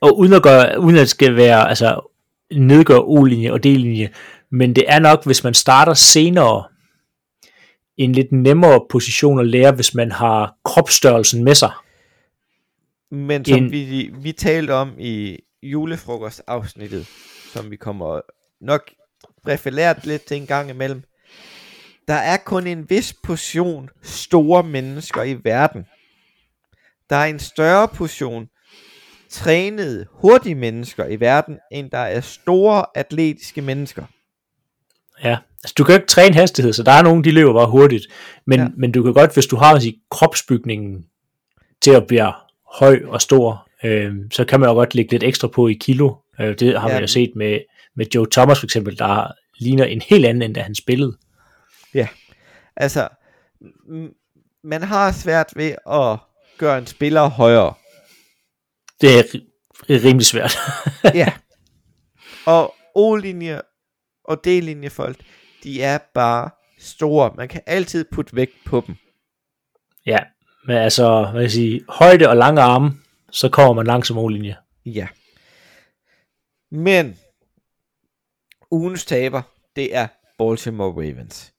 Og 0.00 0.18
uden 0.18 0.32
at, 0.32 0.42
gøre, 0.42 0.80
uden 0.80 0.96
at 0.96 1.00
det 1.00 1.08
skal 1.08 1.36
være, 1.36 1.68
altså, 1.68 2.10
nedgøre 2.52 3.04
O-linje 3.04 3.52
og 3.52 3.64
D-linje, 3.64 4.14
men 4.50 4.76
det 4.76 4.84
er 4.88 4.98
nok, 4.98 5.24
hvis 5.24 5.44
man 5.44 5.54
starter 5.54 5.94
senere, 5.94 6.68
en 7.98 8.12
lidt 8.12 8.32
nemmere 8.32 8.86
position 8.90 9.40
at 9.40 9.46
lære, 9.46 9.72
hvis 9.72 9.94
man 9.94 10.12
har 10.12 10.54
kropsstørrelsen 10.64 11.44
med 11.44 11.54
sig. 11.54 11.72
Men 13.10 13.44
som 13.44 13.58
En- 13.58 13.70
vi, 13.70 14.10
vi 14.14 14.32
talte 14.32 14.74
om 14.74 14.94
i 14.98 15.38
julefrokostafsnittet, 15.62 17.06
som 17.52 17.70
vi 17.70 17.76
kommer 17.76 18.20
nok 18.60 18.90
refereret 19.48 20.06
lidt 20.06 20.24
til 20.24 20.36
en 20.36 20.46
gang 20.46 20.70
imellem, 20.70 21.02
der 22.08 22.14
er 22.14 22.36
kun 22.36 22.66
en 22.66 22.90
vis 22.90 23.14
portion 23.24 23.90
store 24.02 24.62
mennesker 24.62 25.22
i 25.22 25.36
verden. 25.44 25.86
Der 27.10 27.16
er 27.16 27.24
en 27.26 27.38
større 27.38 27.88
portion 27.88 28.48
trænede, 29.30 30.06
hurtige 30.10 30.54
mennesker 30.54 31.06
i 31.06 31.20
verden, 31.20 31.58
end 31.72 31.90
der 31.90 31.98
er 31.98 32.20
store 32.20 32.84
atletiske 32.94 33.62
mennesker. 33.62 34.04
Ja, 35.24 35.38
altså 35.64 35.74
du 35.78 35.84
kan 35.84 35.92
jo 35.92 35.96
ikke 35.98 36.06
træne 36.06 36.34
hastighed, 36.34 36.72
så 36.72 36.82
der 36.82 36.92
er 36.92 37.02
nogen, 37.02 37.24
de 37.24 37.30
løber 37.30 37.52
bare 37.52 37.70
hurtigt. 37.70 38.04
Men, 38.46 38.58
Ja. 38.58 38.62
ja. 38.64 38.68
men 38.76 38.92
du 38.92 39.02
kan 39.02 39.12
godt, 39.12 39.34
hvis 39.34 39.46
du 39.46 39.56
har 39.56 39.78
sige, 39.78 40.00
kropsbygningen 40.10 41.04
til 41.82 41.90
at 41.90 42.06
blive 42.06 42.32
høj 42.74 43.00
og 43.06 43.20
stor, 43.22 43.68
øh, 43.84 44.12
så 44.32 44.44
kan 44.44 44.60
man 44.60 44.68
jo 44.68 44.74
godt 44.74 44.94
lægge 44.94 45.10
lidt 45.10 45.22
ekstra 45.22 45.48
på 45.48 45.68
i 45.68 45.72
kilo. 45.72 46.14
Øh, 46.40 46.58
det 46.58 46.80
har 46.80 46.88
Ja. 46.88 46.94
man 46.94 47.02
jo 47.02 47.06
set 47.06 47.32
med, 47.36 47.58
med 47.96 48.06
Joe 48.14 48.26
Thomas 48.32 48.58
for 48.58 48.66
eksempel, 48.66 48.98
der 48.98 49.32
ligner 49.58 49.84
en 49.84 50.02
helt 50.08 50.26
anden, 50.26 50.42
end 50.42 50.54
da 50.54 50.60
han 50.62 50.74
spillede. 50.74 51.16
Altså, 52.76 53.08
m- 53.62 54.60
man 54.64 54.82
har 54.82 55.12
svært 55.12 55.46
ved 55.56 55.74
at 55.90 56.18
gøre 56.58 56.78
en 56.78 56.86
spiller 56.86 57.28
højere. 57.28 57.74
Det 59.00 59.18
er 59.18 59.22
ri- 59.22 60.04
rimelig 60.04 60.26
svært. 60.26 60.56
ja. 61.04 61.32
Og 62.46 62.74
O-linje 62.94 63.60
og 64.24 64.40
D-linjefolk, 64.46 65.16
de 65.64 65.82
er 65.82 65.98
bare 66.14 66.50
store. 66.78 67.34
Man 67.36 67.48
kan 67.48 67.60
altid 67.66 68.04
putte 68.12 68.36
vægt 68.36 68.54
på 68.66 68.82
dem. 68.86 68.94
ja, 70.06 70.18
men 70.66 70.76
altså, 70.76 71.20
hvad 71.20 71.32
kan 71.32 71.42
jeg 71.42 71.50
sige, 71.50 71.84
højde 71.88 72.28
og 72.28 72.36
lange 72.36 72.60
arme, 72.60 72.90
så 73.30 73.48
kommer 73.48 73.72
man 73.72 73.86
langt 73.86 74.06
som 74.06 74.28
linje. 74.28 74.56
Ja. 74.86 75.08
Men 76.70 77.16
ugens 78.70 79.04
taber, 79.04 79.42
det 79.76 79.96
er 79.96 80.06
Baltimore 80.38 80.90
Ravens. 80.90 81.54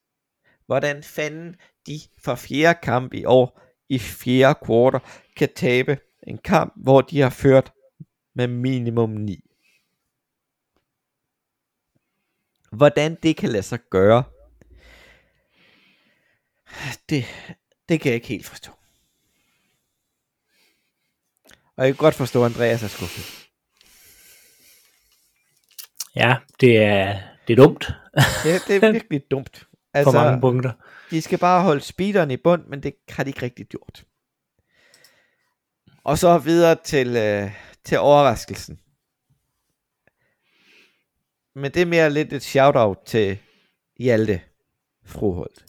Hvordan 0.66 1.02
fanden 1.02 1.56
de 1.86 2.00
for 2.24 2.34
fjerde 2.34 2.78
kamp 2.82 3.14
i 3.14 3.24
år 3.24 3.60
i 3.88 3.98
fjerde 3.98 4.58
kvartal 4.64 5.00
kan 5.36 5.48
tabe 5.56 5.98
en 6.26 6.38
kamp, 6.38 6.72
hvor 6.76 7.00
de 7.00 7.20
har 7.20 7.30
ført 7.30 7.72
med 8.34 8.46
minimum 8.46 9.10
9. 9.10 9.49
Hvordan 12.70 13.14
det 13.22 13.36
kan 13.36 13.48
lade 13.48 13.62
sig 13.62 13.78
gøre, 13.90 14.24
det, 17.08 17.24
det 17.88 18.00
kan 18.00 18.08
jeg 18.10 18.14
ikke 18.14 18.28
helt 18.28 18.46
forstå. 18.46 18.70
Og 21.76 21.86
jeg 21.86 21.94
kan 21.94 22.04
godt 22.04 22.14
forstå, 22.14 22.44
at 22.44 22.50
Andreas 22.50 22.82
er 22.82 22.88
skuffet. 22.88 23.46
Ja, 26.16 26.36
det 26.60 26.76
er, 26.82 27.20
det 27.48 27.52
er 27.58 27.62
dumt 27.64 27.90
Ja, 28.44 28.58
det 28.66 28.76
er 28.76 28.92
virkelig 28.92 29.22
dumt. 29.30 29.66
altså, 29.94 30.12
på 30.12 30.18
mange 30.18 30.40
punkter. 30.40 30.72
de 31.10 31.22
skal 31.22 31.38
bare 31.38 31.62
holde 31.62 31.80
speederen 31.80 32.30
i 32.30 32.36
bund, 32.36 32.66
men 32.66 32.82
det 32.82 32.94
har 33.08 33.24
de 33.24 33.30
ikke 33.30 33.42
rigtig 33.42 33.66
gjort. 33.66 34.04
Og 36.04 36.18
så 36.18 36.38
videre 36.38 36.76
til, 36.84 37.16
øh, 37.16 37.50
til 37.84 37.98
overraskelsen. 37.98 38.80
Men 41.54 41.70
det 41.70 41.82
er 41.82 41.86
mere 41.86 42.10
lidt 42.10 42.32
et 42.32 42.42
shout-out 42.42 42.98
til 43.06 43.38
Hjalte 43.98 44.40
Froholt. 45.06 45.64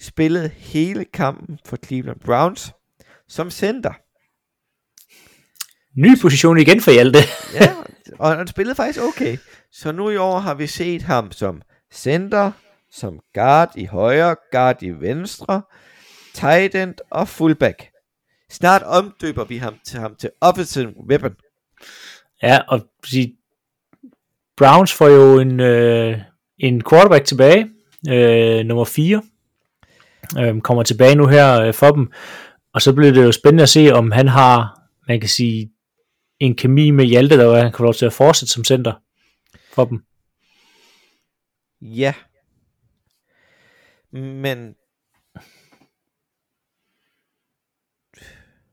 Spillede 0.00 0.48
hele 0.48 1.04
kampen 1.04 1.58
for 1.66 1.76
Cleveland 1.76 2.20
Browns 2.20 2.72
som 3.28 3.50
center. 3.50 3.92
Ny 6.00 6.18
position 6.22 6.58
igen 6.58 6.80
for 6.80 6.90
Hjalte. 6.90 7.18
Ja, 7.54 7.76
og 8.18 8.36
han 8.36 8.46
spillede 8.46 8.74
faktisk 8.76 9.00
okay. 9.00 9.38
Så 9.72 9.92
nu 9.92 10.10
i 10.10 10.16
år 10.16 10.38
har 10.38 10.54
vi 10.54 10.66
set 10.66 11.02
ham 11.02 11.32
som 11.32 11.62
center, 11.92 12.52
som 12.90 13.20
guard 13.34 13.72
i 13.76 13.84
højre, 13.84 14.36
guard 14.52 14.82
i 14.82 14.90
venstre, 14.90 15.62
tight 16.34 16.74
end 16.74 16.94
og 17.10 17.28
fullback. 17.28 17.88
Snart 18.50 18.82
omdøber 18.82 19.44
vi 19.44 19.56
ham 19.56 19.78
til 19.86 20.00
ham 20.00 20.16
til 20.16 20.30
offensive 20.40 20.94
weapon. 21.08 21.34
Ja, 22.42 22.60
og 22.68 22.80
Browns 24.56 24.92
får 24.92 25.08
jo 25.08 25.38
en, 25.38 25.60
øh, 25.60 26.18
en 26.58 26.82
quarterback 26.90 27.24
tilbage, 27.24 27.70
øh, 28.08 28.64
nummer 28.66 28.84
4, 28.84 29.22
øh, 30.38 30.60
kommer 30.60 30.82
tilbage 30.82 31.14
nu 31.14 31.26
her 31.26 31.60
øh, 31.60 31.74
for 31.74 31.90
dem, 31.90 32.12
og 32.72 32.82
så 32.82 32.92
bliver 32.92 33.12
det 33.12 33.24
jo 33.24 33.32
spændende 33.32 33.62
at 33.62 33.68
se, 33.68 33.90
om 33.92 34.10
han 34.10 34.28
har, 34.28 34.80
man 35.08 35.20
kan 35.20 35.28
sige, 35.28 35.70
en 36.40 36.56
kemi 36.56 36.90
med 36.90 37.04
Hjalte, 37.04 37.38
der 37.38 37.54
han 37.54 37.72
kan 37.72 37.76
få 37.76 37.82
lov 37.82 37.94
til 37.94 38.06
at 38.06 38.12
fortsætte 38.12 38.52
som 38.52 38.64
center 38.64 38.92
for 39.72 39.84
dem. 39.84 40.04
Ja. 41.80 42.14
Men 44.12 44.74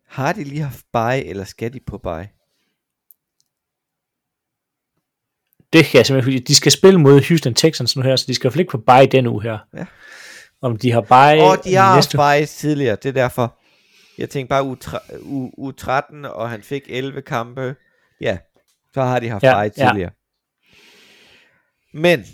har 0.07 0.33
de 0.33 0.43
lige 0.43 0.61
haft 0.61 0.85
bye, 0.93 1.25
eller 1.29 1.43
skal 1.43 1.73
de 1.73 1.79
på 1.87 1.97
bye? 1.97 2.42
Det 5.73 5.85
kan 5.85 5.97
jeg 5.97 6.05
simpelthen, 6.05 6.23
fordi 6.33 6.39
de 6.39 6.55
skal 6.55 6.71
spille 6.71 6.99
mod 6.99 7.27
Houston 7.27 7.53
Texans 7.53 7.95
nu 7.95 8.01
her, 8.03 8.15
så 8.15 8.25
de 8.27 8.35
skal 8.35 8.43
i 8.43 8.45
hvert 8.45 8.53
fald 8.53 8.59
ikke 8.59 8.71
på 8.71 8.77
bye 8.77 9.05
den 9.11 9.27
uge 9.27 9.43
her. 9.43 9.59
Ja. 9.77 9.85
Om 10.61 10.77
de 10.77 10.91
har 10.91 11.01
bye 11.01 11.43
Og 11.43 11.63
de 11.63 11.75
har 11.75 11.95
næste 11.95 12.17
bye 12.17 12.45
tidligere, 12.45 12.95
det 12.95 13.09
er 13.09 13.13
derfor. 13.13 13.59
Jeg 14.17 14.29
tænkte 14.29 14.49
bare 14.49 14.63
u, 14.63 14.77
u, 15.19 15.51
u 15.57 15.71
13, 15.71 16.25
og 16.25 16.49
han 16.49 16.63
fik 16.63 16.83
11 16.89 17.21
kampe. 17.21 17.75
Ja, 18.21 18.37
så 18.93 19.01
har 19.01 19.19
de 19.19 19.29
haft 19.29 19.43
Ja, 19.43 19.63
bye 19.63 19.71
ja. 19.77 19.89
tidligere. 19.89 20.11
Men, 21.93 22.25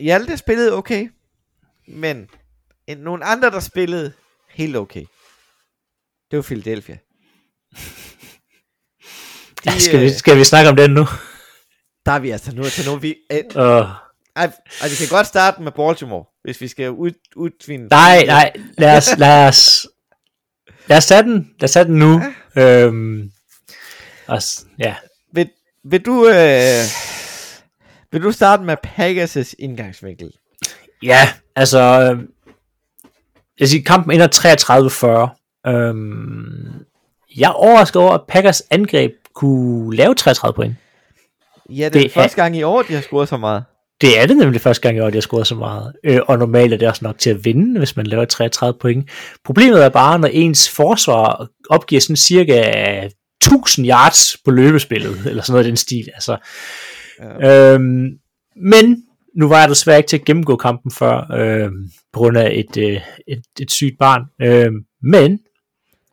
Hjalte 0.00 0.36
spillede 0.36 0.72
okay, 0.72 1.08
men 1.88 2.28
en, 2.86 2.98
nogle 2.98 3.24
andre, 3.24 3.50
der 3.50 3.60
spillede 3.60 4.12
helt 4.50 4.76
okay. 4.76 5.04
Det 6.30 6.36
var 6.36 6.42
Philadelphia. 6.42 6.96
De, 9.64 9.70
Ja, 9.70 9.78
skal, 9.78 10.00
vi, 10.00 10.04
øh, 10.04 10.12
skal 10.12 10.38
vi 10.38 10.44
snakke 10.44 10.70
om 10.70 10.76
den 10.76 10.90
nu? 10.90 11.06
Der 12.06 12.12
er 12.12 12.18
vi 12.18 12.30
altså 12.30 12.56
nu 12.56 12.64
til 12.64 12.90
nu. 12.90 12.96
Vi, 12.96 13.16
øh, 13.32 13.38
Uh, 13.54 13.62
ej, 13.62 13.86
ej, 14.36 14.88
vi 14.88 14.94
kan 14.98 15.08
godt 15.10 15.26
starte 15.26 15.62
med 15.62 15.72
Baltimore, 15.72 16.24
hvis 16.42 16.60
vi 16.60 16.68
skal 16.68 16.90
ud, 16.90 17.10
udtvinde. 17.36 17.86
Nej, 17.86 18.24
nej, 18.26 18.52
lad 18.78 18.96
os, 18.96 19.18
lad 19.18 19.48
os, 19.48 19.86
lad 20.86 20.96
os 20.96 21.06
tage 21.06 21.22
den, 21.22 21.50
lad 21.60 21.64
os 21.64 21.72
tage 21.72 21.84
den 21.84 21.98
nu. 21.98 22.22
Øhm, 22.56 23.30
og, 24.26 24.42
ja, 24.78 24.94
Vil, 25.32 25.50
vil 25.84 26.00
du... 26.00 26.28
Øh, 26.28 26.84
vil 28.12 28.22
du 28.22 28.32
starte 28.32 28.62
med 28.62 28.76
Packers' 28.86 29.54
indgangsvinkel? 29.58 30.32
ja, 31.02 31.28
altså, 31.56 31.78
øh, 31.78 32.22
jeg 33.60 33.68
siger, 33.68 33.84
kampen 33.84 34.12
ender 34.12 35.28
33-40. 35.66 35.70
Øhm, 35.70 36.84
jeg 37.36 37.48
er 37.48 37.52
overrasket 37.52 38.02
over, 38.02 38.12
at 38.12 38.22
Packers 38.28 38.62
angreb 38.70 39.12
kunne 39.34 39.96
lave 39.96 40.14
33 40.14 40.54
point. 40.54 40.76
Ja, 41.70 41.74
det 41.74 41.84
er 41.84 41.90
Det 41.90 42.02
det 42.02 42.12
første 42.12 42.42
gang 42.42 42.56
i 42.56 42.62
år, 42.62 42.82
de 42.82 42.92
har 42.94 43.00
scoret 43.00 43.28
så 43.28 43.36
meget. 43.36 43.64
Det 44.00 44.20
er 44.20 44.26
det 44.26 44.36
nemlig 44.36 44.60
første 44.60 44.82
gang 44.82 44.96
i 44.96 45.00
år, 45.00 45.10
de 45.10 45.16
har 45.16 45.20
scoret 45.20 45.46
så 45.46 45.54
meget. 45.54 45.92
Øh, 46.04 46.20
og 46.26 46.38
normalt 46.38 46.72
er 46.72 46.76
det 46.76 46.88
også 46.88 47.04
nok 47.04 47.18
til 47.18 47.30
at 47.30 47.44
vinde, 47.44 47.78
hvis 47.78 47.96
man 47.96 48.06
laver 48.06 48.24
33 48.24 48.78
point. 48.80 49.10
Problemet 49.44 49.84
er 49.84 49.88
bare, 49.88 50.18
når 50.18 50.28
ens 50.28 50.70
forsvar 50.70 51.48
opgiver 51.70 52.00
sådan 52.00 52.16
cirka 52.16 52.62
1000 53.42 53.86
yards 53.88 54.36
på 54.44 54.50
løbespillet, 54.50 55.26
eller 55.26 55.42
sådan 55.42 55.52
noget 55.52 55.64
i 55.64 55.68
den 55.68 55.76
stil. 55.76 56.08
Altså. 56.14 56.36
Ja. 57.40 57.72
Øhm, 57.74 58.08
men 58.56 59.02
nu 59.36 59.48
var 59.48 59.60
jeg 59.60 59.68
desværre 59.68 59.98
ikke 59.98 60.08
til 60.08 60.16
at 60.16 60.24
gennemgå 60.24 60.56
kampen 60.56 60.90
før, 60.90 61.32
øhm, 61.32 61.90
på 62.12 62.18
grund 62.18 62.38
af 62.38 62.50
et, 62.54 62.76
øh, 62.76 63.00
et, 63.28 63.42
et 63.60 63.70
sygt 63.70 63.98
barn. 63.98 64.22
Øhm, 64.42 64.76
men 65.02 65.40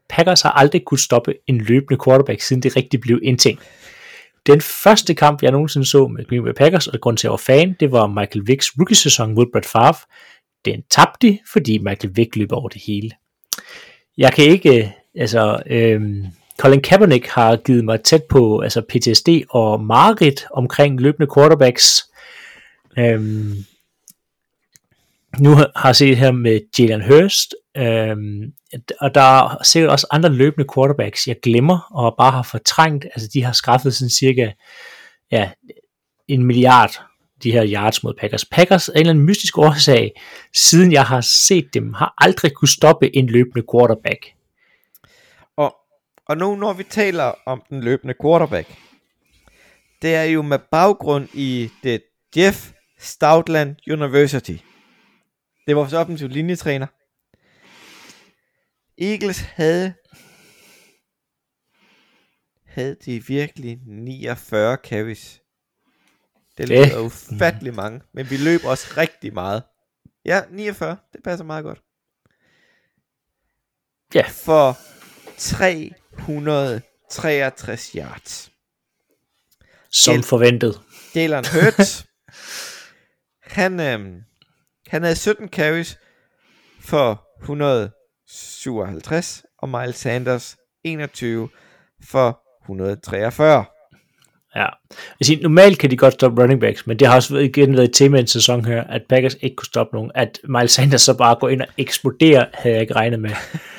Packers 0.09 0.41
har 0.41 0.51
aldrig 0.51 0.85
kunnet 0.85 1.01
stoppe 1.01 1.33
en 1.47 1.57
løbende 1.57 1.99
quarterback, 2.05 2.41
siden 2.41 2.63
det 2.63 2.75
rigtig 2.75 2.99
blev 3.01 3.19
en 3.23 3.37
ting. 3.37 3.59
Den 4.47 4.61
første 4.61 5.13
kamp, 5.13 5.43
jeg 5.43 5.51
nogensinde 5.51 5.87
så 5.87 6.07
med 6.07 6.27
Green 6.27 6.43
Bay 6.43 6.51
Packers, 6.51 6.87
og 6.87 6.99
grund 7.01 7.17
til, 7.17 7.21
at 7.21 7.29
jeg 7.29 7.31
var 7.31 7.37
fan, 7.37 7.75
det 7.79 7.91
var 7.91 8.07
Michael 8.07 8.47
Vicks 8.47 8.71
rookie-sæson 8.79 9.33
mod 9.33 9.45
Brett 9.53 9.65
Favre. 9.65 10.07
Den 10.65 10.83
tabte 10.91 11.27
de, 11.27 11.39
fordi 11.51 11.77
Michael 11.77 12.15
Vick 12.15 12.35
løb 12.35 12.51
over 12.51 12.69
det 12.69 12.81
hele. 12.87 13.11
Jeg 14.17 14.33
kan 14.33 14.45
ikke, 14.45 14.83
øh, 14.83 14.89
altså, 15.15 15.63
øhm, 15.67 16.25
Colin 16.59 16.81
Kaepernick 16.81 17.27
har 17.27 17.55
givet 17.55 17.85
mig 17.85 18.01
tæt 18.01 18.23
på 18.23 18.59
altså 18.59 18.81
PTSD 18.81 19.29
og 19.49 19.83
mareridt 19.83 20.45
omkring 20.51 21.01
løbende 21.01 21.27
quarterbacks. 21.35 22.03
Øhm, 22.99 23.53
nu 25.39 25.55
har 25.75 25.93
set 25.93 26.17
her 26.17 26.31
med 26.31 26.59
Jalen 26.79 27.01
Hurst, 27.01 27.55
øhm, 27.77 28.53
og 28.99 29.15
der 29.15 29.21
er 29.21 29.63
sikkert 29.63 29.91
også 29.91 30.07
andre 30.11 30.29
løbende 30.29 30.67
quarterbacks, 30.75 31.27
jeg 31.27 31.35
glemmer, 31.43 31.79
og 31.91 32.15
bare 32.17 32.31
har 32.31 32.43
fortrængt, 32.43 33.05
altså 33.05 33.29
de 33.33 33.43
har 33.43 33.51
skaffet 33.51 33.95
sådan 33.95 34.09
cirka 34.09 34.51
ja, 35.31 35.49
en 36.27 36.43
milliard 36.45 37.01
de 37.43 37.51
her 37.51 37.67
yards 37.67 38.03
mod 38.03 38.13
Packers. 38.19 38.45
Packers 38.45 38.89
af 38.89 38.93
en 38.93 38.99
eller 38.99 39.09
anden 39.09 39.25
mystisk 39.25 39.57
årsag, 39.57 40.11
siden 40.53 40.91
jeg 40.91 41.03
har 41.03 41.21
set 41.21 41.73
dem, 41.73 41.93
har 41.93 42.13
aldrig 42.17 42.53
kunne 42.53 42.69
stoppe 42.69 43.15
en 43.15 43.27
løbende 43.27 43.63
quarterback. 43.71 44.25
Og, 45.57 45.75
og 46.27 46.37
nu 46.37 46.55
når 46.55 46.73
vi 46.73 46.83
taler 46.83 47.33
om 47.45 47.63
den 47.69 47.83
løbende 47.83 48.13
quarterback, 48.21 48.67
det 50.01 50.15
er 50.15 50.23
jo 50.23 50.41
med 50.41 50.59
baggrund 50.71 51.27
i 51.33 51.69
det 51.83 52.01
Jeff 52.37 52.71
Stoutland 52.99 53.75
University. 53.91 54.57
Det 55.67 55.75
var 55.75 55.81
vores 55.81 55.93
offensiv 55.93 56.27
linjetræner. 56.27 56.87
Eagles 58.97 59.39
havde 59.39 59.93
havde 62.65 62.95
de 63.05 63.25
virkelig 63.27 63.79
49 63.85 64.77
carries. 64.83 65.41
Det 66.57 66.67
Det- 66.67 66.87
lyder 66.87 66.99
ufattelig 66.99 67.75
mange, 67.75 68.01
men 68.13 68.29
vi 68.29 68.37
løb 68.37 68.63
også 68.63 68.93
rigtig 68.97 69.33
meget. 69.33 69.63
Ja, 70.25 70.41
49, 70.51 70.97
det 71.13 71.23
passer 71.23 71.45
meget 71.45 71.63
godt. 71.63 71.81
Ja. 74.15 74.27
For 74.27 74.77
363 75.37 77.91
yards. 77.95 78.51
Som 79.91 80.13
Hjælp. 80.13 80.25
forventet. 80.25 80.81
Jalen 81.15 81.45
Hurts, 81.53 82.05
han, 83.57 83.79
øhm, 83.79 84.23
han 84.93 85.03
havde 85.03 85.15
17 85.15 85.47
carries 85.47 85.99
for 86.81 87.27
157, 87.41 89.43
og 89.59 89.69
Miles 89.69 89.95
Sanders 89.95 90.57
21 90.83 91.49
for 92.03 92.39
143. 92.63 93.65
Ja. 94.55 94.65
Jeg 95.19 95.25
siger, 95.25 95.41
normalt 95.41 95.79
kan 95.79 95.91
de 95.91 95.97
godt 95.97 96.13
stoppe 96.13 96.41
running 96.41 96.61
backs, 96.61 96.87
men 96.87 96.99
det 96.99 97.07
har 97.07 97.15
også 97.15 97.37
igen 97.37 97.73
været 97.73 97.87
et 97.87 97.93
tema 97.93 98.17
i 98.17 98.19
en 98.19 98.27
sæson 98.27 98.65
her, 98.65 98.83
at 98.83 99.01
Packers 99.09 99.35
ikke 99.41 99.55
kunne 99.55 99.65
stoppe 99.65 99.95
nogen. 99.95 100.11
At 100.15 100.39
Miles 100.49 100.71
Sanders 100.71 101.01
så 101.01 101.17
bare 101.17 101.35
går 101.39 101.49
ind 101.49 101.61
og 101.61 101.67
eksploderer, 101.77 102.45
havde 102.53 102.75
jeg 102.75 102.81
ikke 102.81 102.95
regnet 102.95 103.19
med. 103.19 103.31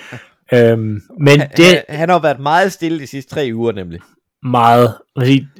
øhm, 0.54 1.02
men 1.20 1.40
det 1.56 1.66
Han, 1.66 1.82
han 1.88 2.08
har 2.08 2.18
været 2.18 2.40
meget 2.40 2.72
stille 2.72 2.98
de 2.98 3.06
sidste 3.06 3.34
tre 3.34 3.50
uger 3.54 3.72
nemlig. 3.72 4.00
Meget, 4.44 4.94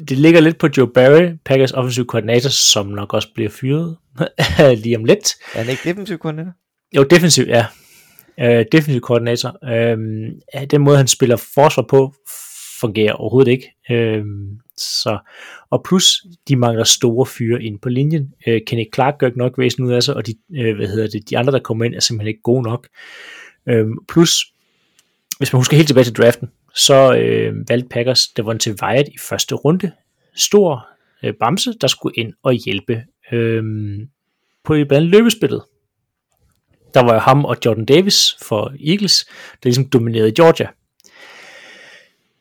det 0.08 0.18
ligger 0.18 0.40
lidt 0.40 0.58
på 0.58 0.68
Joe 0.76 0.88
Barry, 0.88 1.30
Packers 1.44 1.72
offensive 1.72 2.06
koordinator, 2.06 2.50
som 2.50 2.86
nok 2.86 3.14
også 3.14 3.28
bliver 3.34 3.50
fyret 3.50 3.96
lige 4.84 4.96
om 4.96 5.04
lidt. 5.04 5.34
Er 5.54 5.62
han 5.62 5.70
ikke 5.70 5.82
defensiv 5.84 6.18
koordinator? 6.18 6.52
Jo, 6.96 7.02
defensiv, 7.02 7.44
ja. 7.44 7.66
Øh, 8.40 8.64
defensiv 8.72 9.00
koordinator. 9.00 9.66
Ja, 10.54 10.64
den 10.64 10.80
måde, 10.80 10.96
han 10.96 11.08
spiller 11.08 11.36
forsvar 11.54 11.86
på, 11.88 12.14
fungerer 12.80 13.12
overhovedet 13.12 13.50
ikke. 13.50 13.74
Øhm, 13.90 14.58
så, 14.76 15.18
og 15.70 15.82
plus, 15.84 16.22
de 16.48 16.56
mangler 16.56 16.84
store 16.84 17.26
fyre 17.26 17.62
ind 17.62 17.78
på 17.78 17.88
linjen. 17.88 18.32
Øh, 18.46 18.60
Kenny 18.66 18.84
Clark 18.94 19.18
gør 19.18 19.26
ikke 19.26 19.38
nok 19.38 19.58
væsen 19.58 19.84
ud 19.84 19.92
af 19.92 20.02
sig, 20.02 20.14
og 20.14 20.26
de, 20.26 20.34
øh, 20.56 20.76
hvad 20.76 20.88
hedder 20.88 21.08
det, 21.08 21.30
de 21.30 21.38
andre, 21.38 21.52
der 21.52 21.58
kommer 21.58 21.84
ind, 21.84 21.94
er 21.94 22.00
simpelthen 22.00 22.28
ikke 22.28 22.42
gode 22.42 22.62
nok. 22.62 22.88
Øhm, 23.68 23.92
plus, 24.08 24.44
hvis 25.38 25.52
man 25.52 25.60
husker 25.60 25.76
helt 25.76 25.86
tilbage 25.86 26.04
til 26.04 26.14
draften, 26.14 26.48
så 26.74 27.14
øh, 27.14 27.68
valgte 27.68 27.88
Packers 27.88 28.28
Devontae 28.28 28.76
Wyatt 28.82 29.08
i 29.08 29.18
første 29.28 29.54
runde. 29.54 29.92
Stor 30.34 30.88
øh, 31.22 31.34
bamse, 31.40 31.72
der 31.80 31.86
skulle 31.86 32.16
ind 32.16 32.32
og 32.42 32.52
hjælpe 32.52 33.02
øh, 33.32 33.62
på 34.64 34.72
blandt 34.72 34.92
andet 34.92 35.10
løbespillet 35.10 35.62
der 36.94 37.00
var 37.00 37.14
jo 37.14 37.18
ham 37.18 37.44
og 37.44 37.56
Jordan 37.64 37.84
Davis 37.84 38.36
for 38.42 38.74
Eagles, 38.86 39.24
der 39.24 39.68
ligesom 39.68 39.88
dominerede 39.88 40.32
Georgia. 40.32 40.68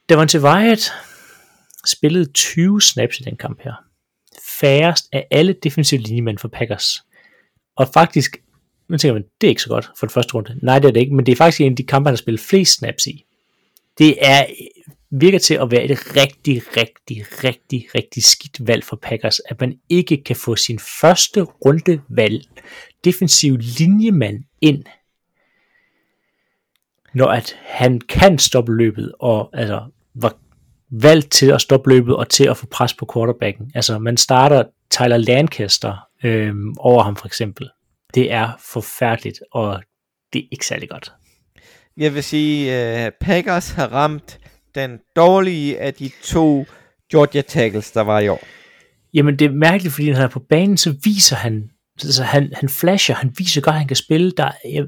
Devontae 0.09 0.41
Wyatt 0.41 0.91
spillede 1.86 2.31
20 2.31 2.81
snaps 2.81 3.19
i 3.19 3.23
den 3.23 3.38
kamp 3.38 3.61
her. 3.63 3.73
Færrest 4.59 5.09
af 5.11 5.27
alle 5.31 5.55
defensive 5.63 6.01
linjemænd 6.01 6.38
for 6.38 6.47
Packers. 6.47 7.03
Og 7.75 7.88
faktisk, 7.93 8.38
nu 8.89 8.97
tænker 8.97 9.13
man, 9.13 9.23
det 9.41 9.47
er 9.47 9.49
ikke 9.49 9.61
så 9.61 9.69
godt 9.69 9.89
for 9.99 10.05
den 10.07 10.13
første 10.13 10.34
runde. 10.34 10.59
Nej, 10.63 10.79
det 10.79 10.88
er 10.88 10.91
det 10.91 10.99
ikke, 10.99 11.15
men 11.15 11.25
det 11.25 11.31
er 11.31 11.36
faktisk 11.36 11.61
en 11.61 11.71
af 11.71 11.75
de 11.75 11.84
kampe, 11.84 12.07
han 12.07 12.13
har 12.13 12.17
spillet 12.17 12.41
flest 12.41 12.77
snaps 12.77 13.07
i. 13.07 13.25
Det 13.97 14.15
er 14.21 14.45
virker 15.19 15.39
til 15.39 15.53
at 15.53 15.71
være 15.71 15.83
et 15.83 16.15
rigtig, 16.15 16.61
rigtig, 16.77 17.25
rigtig, 17.43 17.87
rigtig 17.95 18.23
skidt 18.23 18.67
valg 18.67 18.83
for 18.83 18.95
Packers, 18.95 19.39
at 19.39 19.61
man 19.61 19.79
ikke 19.89 20.23
kan 20.23 20.35
få 20.35 20.55
sin 20.55 20.79
første 20.79 21.41
runde 21.41 22.01
valg 22.09 22.41
defensiv 23.03 23.57
linjemand 23.57 24.43
ind, 24.61 24.83
når 27.13 27.27
at 27.27 27.59
han 27.61 27.99
kan 27.99 28.39
stoppe 28.39 28.75
løbet, 28.77 29.13
og 29.19 29.49
altså 29.53 29.91
var 30.15 30.37
valgt 30.89 31.31
til 31.31 31.51
at 31.51 31.61
stoppe 31.61 31.89
løbet 31.89 32.15
og 32.15 32.29
til 32.29 32.47
at 32.47 32.57
få 32.57 32.65
pres 32.65 32.93
på 32.93 33.09
quarterbacken. 33.13 33.71
Altså 33.75 33.99
man 33.99 34.17
starter 34.17 34.63
Tyler 34.91 35.17
Lancaster 35.17 36.07
øhm, 36.23 36.75
over 36.77 37.03
ham 37.03 37.15
for 37.15 37.25
eksempel. 37.25 37.69
Det 38.13 38.31
er 38.31 38.49
forfærdeligt, 38.73 39.39
og 39.51 39.83
det 40.33 40.39
er 40.39 40.47
ikke 40.51 40.65
særlig 40.65 40.89
godt. 40.89 41.13
Jeg 41.97 42.13
vil 42.13 42.23
sige, 42.23 42.71
uh, 43.05 43.11
Packers 43.21 43.69
har 43.69 43.87
ramt 43.87 44.39
den 44.75 44.99
dårlige 45.15 45.79
af 45.79 45.93
de 45.93 46.09
to 46.23 46.65
Georgia 47.11 47.41
tackles, 47.41 47.91
der 47.91 48.01
var 48.01 48.19
i 48.19 48.27
år. 48.27 48.43
Jamen 49.13 49.39
det 49.39 49.45
er 49.45 49.51
mærkeligt, 49.51 49.93
fordi 49.93 50.07
når 50.07 50.15
han 50.15 50.23
er 50.23 50.29
på 50.29 50.39
banen, 50.49 50.77
så 50.77 50.95
viser 51.03 51.35
han, 51.35 51.69
altså 52.03 52.23
han, 52.23 52.53
han 52.55 52.69
flasher, 52.69 53.15
han 53.15 53.33
viser 53.37 53.61
godt, 53.61 53.73
at 53.73 53.79
han 53.79 53.87
kan 53.87 53.95
spille. 53.95 54.31
Der, 54.31 54.51
jeg, 54.73 54.85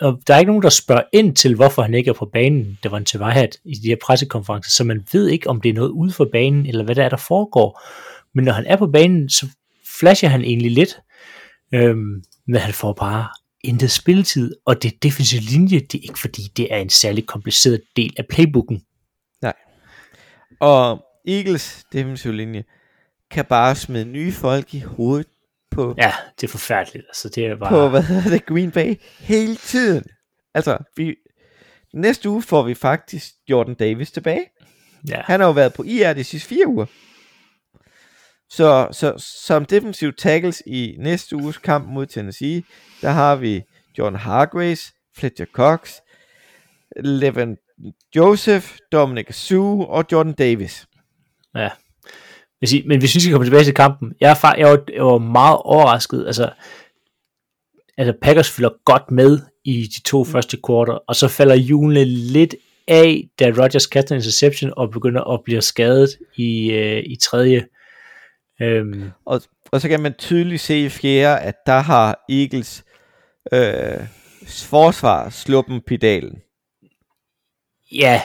og 0.00 0.20
der 0.26 0.34
er 0.34 0.38
ikke 0.38 0.50
nogen, 0.50 0.62
der 0.62 0.68
spørger 0.68 1.02
ind 1.12 1.36
til, 1.36 1.54
hvorfor 1.54 1.82
han 1.82 1.94
ikke 1.94 2.08
er 2.08 2.14
på 2.14 2.30
banen. 2.32 2.78
Det 2.82 2.90
var 2.90 2.98
en 2.98 3.04
Tevahat 3.04 3.56
i 3.64 3.74
de 3.74 3.88
her 3.88 3.96
pressekonferencer, 4.02 4.70
så 4.70 4.84
man 4.84 5.06
ved 5.12 5.28
ikke, 5.28 5.48
om 5.48 5.60
det 5.60 5.68
er 5.68 5.74
noget 5.74 5.90
ude 5.90 6.12
for 6.12 6.28
banen, 6.32 6.66
eller 6.66 6.84
hvad 6.84 6.94
der 6.94 7.04
er, 7.04 7.08
der 7.08 7.16
foregår. 7.16 7.82
Men 8.34 8.44
når 8.44 8.52
han 8.52 8.66
er 8.66 8.76
på 8.76 8.86
banen, 8.86 9.28
så 9.28 9.46
flasher 9.98 10.28
han 10.28 10.42
egentlig 10.42 10.70
lidt, 10.70 11.00
øhm, 11.74 12.22
men 12.46 12.60
han 12.60 12.72
får 12.72 12.92
bare 12.92 13.28
intet 13.64 13.90
spilletid, 13.90 14.54
og 14.66 14.82
det 14.82 15.02
defensive 15.02 15.40
linje, 15.40 15.78
det 15.80 15.94
er 15.98 16.02
ikke 16.02 16.18
fordi, 16.18 16.42
det 16.56 16.74
er 16.74 16.76
en 16.76 16.90
særlig 16.90 17.26
kompliceret 17.26 17.80
del 17.96 18.14
af 18.18 18.26
playbooken. 18.30 18.82
Og 20.60 21.04
Eagles 21.26 21.84
defensive 21.92 22.36
linje 22.36 22.64
kan 23.30 23.44
bare 23.44 23.76
smide 23.76 24.04
nye 24.04 24.32
folk 24.32 24.74
i 24.74 24.78
hovedet 24.78 25.26
på, 25.70 25.94
Ja, 25.98 26.12
det 26.40 26.46
er 26.46 26.50
forfærdeligt. 26.50 27.04
Altså, 27.08 27.28
det 27.28 27.46
er 27.46 27.56
bare... 27.56 27.70
på 27.70 27.88
hvad 27.88 28.02
hedder 28.02 28.30
det, 28.30 28.46
Green 28.46 28.70
Bay 28.70 28.94
hele 29.18 29.56
tiden. 29.56 30.04
Altså, 30.54 30.78
vi, 30.96 31.14
næste 31.94 32.28
uge 32.28 32.42
får 32.42 32.62
vi 32.62 32.74
faktisk 32.74 33.32
Jordan 33.50 33.74
Davis 33.74 34.10
tilbage. 34.10 34.44
ja. 35.08 35.22
Han 35.24 35.40
har 35.40 35.46
jo 35.46 35.52
været 35.52 35.74
på 35.74 35.82
IR 35.82 36.12
de 36.12 36.24
sidste 36.24 36.48
fire 36.48 36.66
uger. 36.68 36.86
Så, 38.56 38.88
så 38.92 39.14
som 39.18 39.64
defensive 39.64 40.12
tackles 40.12 40.62
i 40.66 40.96
næste 40.98 41.36
uges 41.36 41.58
kamp 41.58 41.88
mod 41.88 42.06
Tennessee, 42.06 42.62
der 43.02 43.10
har 43.10 43.36
vi 43.36 43.62
John 43.98 44.16
Hargraves, 44.16 44.92
Fletcher 45.16 45.46
Cox, 45.52 45.92
Levin 46.96 47.56
Joseph, 48.16 48.66
Dominic 48.92 49.26
Sue 49.30 49.86
og 49.86 50.04
Jordan 50.12 50.32
Davis. 50.32 50.86
Ja. 51.54 51.68
Men 52.86 52.98
hvis 52.98 53.14
vi 53.14 53.20
skal 53.20 53.32
komme 53.32 53.46
tilbage 53.46 53.64
til 53.64 53.74
kampen, 53.74 54.12
jeg, 54.20 54.30
er, 54.30 54.54
jeg, 54.58 54.68
var, 54.68 54.84
jeg 54.94 55.04
var 55.04 55.18
meget 55.18 55.58
overrasket. 55.58 56.26
Altså, 56.26 56.50
altså 57.98 58.14
Packers 58.22 58.50
fylder 58.50 58.70
godt 58.84 59.10
med 59.10 59.38
i 59.64 59.82
de 59.96 60.02
to 60.02 60.24
første 60.24 60.56
kvarter, 60.66 60.98
og 61.08 61.16
så 61.16 61.28
falder 61.28 61.54
hjulene 61.54 62.04
lidt 62.04 62.54
af, 62.88 63.28
da 63.38 63.52
Rodgers 63.58 63.86
kaster 63.86 64.14
en 64.14 64.18
interception 64.18 64.72
og 64.76 64.90
begynder 64.90 65.24
at 65.24 65.40
blive 65.44 65.60
skadet 65.60 66.16
i, 66.36 66.70
øh, 66.70 67.02
i 67.06 67.16
tredje. 67.16 67.64
Øhm, 68.60 69.10
Og, 69.24 69.42
og 69.72 69.80
så 69.80 69.88
kan 69.88 70.00
man 70.00 70.14
tydeligt 70.18 70.60
se 70.60 70.84
i 70.84 70.88
fjerde, 70.88 71.40
at 71.40 71.54
der 71.66 71.80
har 71.80 72.24
Eagles 72.28 72.84
øh, 73.52 74.06
forsvar 74.48 75.30
sluppen 75.30 75.80
pedalen. 75.86 76.38
ja, 77.92 78.22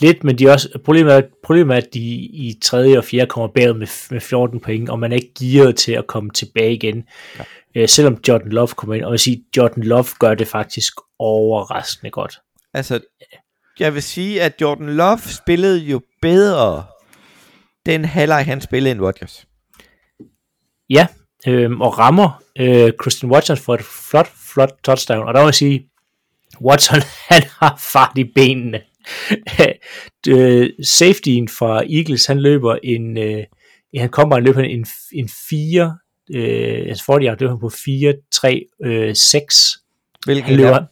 lidt, 0.00 0.24
men 0.24 0.38
de 0.38 0.50
også, 0.50 0.78
problemet, 0.84 1.14
er, 1.14 1.22
problemet 1.42 1.74
er, 1.74 1.78
at 1.78 1.94
de 1.94 2.00
i 2.14 2.58
tredje 2.62 2.98
og 2.98 3.04
fjerde 3.04 3.26
kommer 3.26 3.48
bagud 3.48 3.78
med, 3.78 4.10
med 4.10 4.20
14 4.20 4.60
point, 4.60 4.90
og 4.90 4.98
man 4.98 5.12
er 5.12 5.16
ikke 5.16 5.34
gearet 5.38 5.76
til 5.76 5.92
at 5.92 6.06
komme 6.06 6.30
tilbage 6.30 6.74
igen. 6.74 7.04
Ja. 7.38 7.44
Øh, 7.74 7.88
selvom 7.88 8.18
Jordan 8.28 8.48
Love 8.48 8.68
kommer 8.68 8.94
ind, 8.94 9.04
og 9.04 9.08
jeg 9.08 9.12
vil 9.12 9.18
sige, 9.18 9.44
Jordan 9.56 9.82
Love 9.82 10.06
gør 10.18 10.34
det 10.34 10.48
faktisk 10.48 10.92
overraskende 11.18 12.10
godt. 12.10 12.40
Altså, 12.74 13.00
jeg 13.78 13.94
vil 13.94 14.02
sige, 14.02 14.42
at 14.42 14.60
Jordan 14.60 14.96
Love 14.96 15.18
spillede 15.18 15.78
jo 15.78 16.00
bedre 16.22 16.84
den 17.86 18.04
halvleg, 18.04 18.44
han 18.44 18.60
spillede 18.60 18.92
end 18.92 19.00
Rodgers. 19.00 19.46
Ja, 20.90 21.06
øh, 21.46 21.80
og 21.80 21.98
rammer 21.98 22.42
øh, 22.58 22.92
Christian 23.02 23.32
Watson 23.32 23.56
for 23.56 23.74
et 23.74 23.84
flot, 24.10 24.28
flot 24.52 24.72
touchdown, 24.84 25.28
og 25.28 25.34
der 25.34 25.40
må 25.40 25.46
jeg 25.46 25.54
sige, 25.54 25.88
Watson, 26.60 27.00
han 27.30 27.42
har 27.60 27.76
fart 27.92 28.18
i 28.18 28.24
benene. 28.34 28.80
øh, 30.28 30.70
safetyen 30.84 31.48
fra 31.48 31.82
Eagles, 31.96 32.26
han 32.26 32.40
løber 32.40 32.76
en, 32.82 33.18
øh, 33.18 33.44
han 33.96 34.08
kommer 34.08 34.36
og 34.36 34.42
løber 34.42 34.60
en, 34.60 34.86
en 35.12 35.28
4 35.48 35.98
øh, 36.34 36.88
altså 36.88 37.04
40 37.04 37.22
yard, 37.22 37.38
var 37.40 37.48
han 37.48 37.60
på 37.60 37.68
4, 37.68 38.14
3, 38.32 38.66
øh, 38.84 39.16
6. 39.16 39.76
Hvilket 40.24 40.44
Han 40.44 40.56
løber 40.56 40.84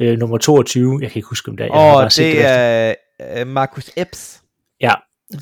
øh, 0.00 0.18
nummer 0.18 0.38
22, 0.38 0.98
jeg 1.02 1.10
kan 1.10 1.18
ikke 1.18 1.28
huske 1.28 1.48
om 1.48 1.56
det 1.56 1.66
er. 1.66 1.70
Set 2.08 2.36
det 2.36 2.44
er 2.44 2.94
øh, 3.40 3.46
Marcus 3.46 3.90
Epps. 3.96 4.42
Ja, 4.80 4.92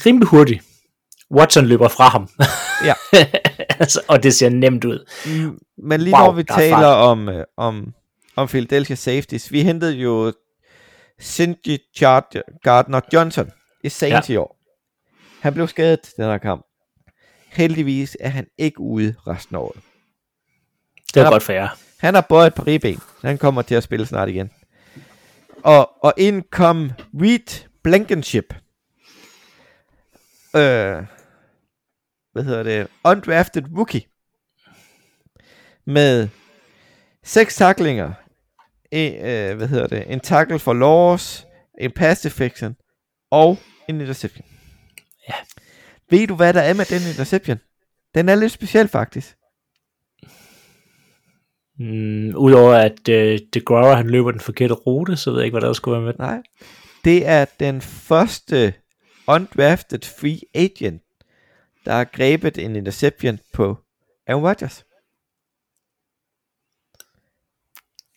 rimelig 0.06 0.28
hurtigt. 0.28 0.64
Watson 1.30 1.66
løber 1.66 1.88
fra 1.88 2.08
ham. 2.08 2.28
Ja. 2.84 2.94
altså, 3.80 4.00
og 4.08 4.22
det 4.22 4.34
ser 4.34 4.48
nemt 4.48 4.84
ud. 4.84 5.06
Mm, 5.26 5.58
Men 5.78 6.00
lige 6.00 6.16
Wow, 6.16 6.26
når 6.26 6.32
vi 6.32 6.44
er 6.48 6.54
taler 6.54 6.86
om, 6.86 7.28
øh, 7.28 7.44
om, 7.56 7.94
om 8.36 8.48
Philadelphia 8.48 8.96
Safeties, 8.96 9.52
vi 9.52 9.62
hentede 9.62 9.92
jo 9.92 10.32
Cindy 11.22 11.78
Gardner 12.62 13.00
Johnson 13.12 13.50
i 13.84 13.88
Saints 13.88 14.28
ja. 14.30 14.34
i 14.34 14.36
år. 14.36 14.56
Han 15.40 15.54
blev 15.54 15.68
skadet 15.68 16.12
den 16.16 16.24
her 16.24 16.38
kamp. 16.38 16.66
Heldigvis 17.48 18.16
er 18.20 18.28
han 18.28 18.46
ikke 18.58 18.80
ude 18.80 19.14
resten 19.26 19.56
af 19.56 19.60
året. 19.60 19.80
Det 21.14 21.22
er 21.22 21.30
godt 21.30 21.42
for 21.42 21.52
jer. 21.52 21.68
Han 21.98 22.14
har 22.14 22.20
både 22.20 22.46
et 22.46 22.54
par 22.54 22.66
ribben. 22.66 23.00
Han 23.22 23.38
kommer 23.38 23.62
til 23.62 23.74
at 23.74 23.82
spille 23.82 24.06
snart 24.06 24.28
igen. 24.28 24.50
Og, 25.62 26.04
og 26.04 26.14
ind 26.16 26.42
kom 26.50 26.90
Reed 27.22 27.64
Blankenship. 27.82 28.54
Øh, 30.56 31.06
hvad 32.32 32.44
hedder 32.44 32.62
det? 32.62 32.88
Undrafted 33.04 33.62
rookie. 33.76 34.02
Med 35.86 36.28
seks 37.24 37.56
taklinger. 37.56 38.12
En, 38.92 39.14
øh, 39.14 39.56
hvad 39.56 39.68
hedder 39.68 39.86
det? 39.86 40.12
En 40.12 40.20
tackle 40.20 40.58
for 40.58 40.72
loss. 40.72 41.46
En 41.80 41.90
pass 41.90 42.20
deflection. 42.20 42.76
Og 43.30 43.58
en 43.88 44.00
interception. 44.00 44.46
Ja. 45.28 45.34
Ved 46.10 46.26
du, 46.26 46.34
hvad 46.34 46.52
der 46.52 46.60
er 46.60 46.74
med 46.74 46.84
den 46.84 47.08
interception? 47.10 47.58
Den 48.14 48.28
er 48.28 48.34
lidt 48.34 48.52
speciel, 48.52 48.88
faktisk. 48.88 49.36
Mm, 51.78 52.36
Udover 52.36 52.74
at 52.74 53.08
øh, 53.08 53.38
DeGrauer, 53.54 53.94
han 53.94 54.10
løber 54.10 54.30
den 54.30 54.40
forkerte 54.40 54.74
rute, 54.74 55.16
så 55.16 55.30
ved 55.30 55.38
jeg 55.38 55.44
ikke, 55.44 55.58
hvad 55.58 55.68
der 55.68 55.72
skulle 55.72 55.92
være 55.92 56.04
med 56.04 56.12
den. 56.12 56.20
Nej. 56.20 56.42
Det 57.04 57.26
er 57.26 57.44
den 57.60 57.80
første 57.80 58.74
undrafted 59.26 60.00
free 60.20 60.40
agent, 60.54 61.02
der 61.84 61.92
har 61.92 62.04
grebet 62.04 62.58
en 62.58 62.76
interception 62.76 63.38
på 63.52 63.78
Aaron 64.26 64.42
Rodgers. 64.46 64.84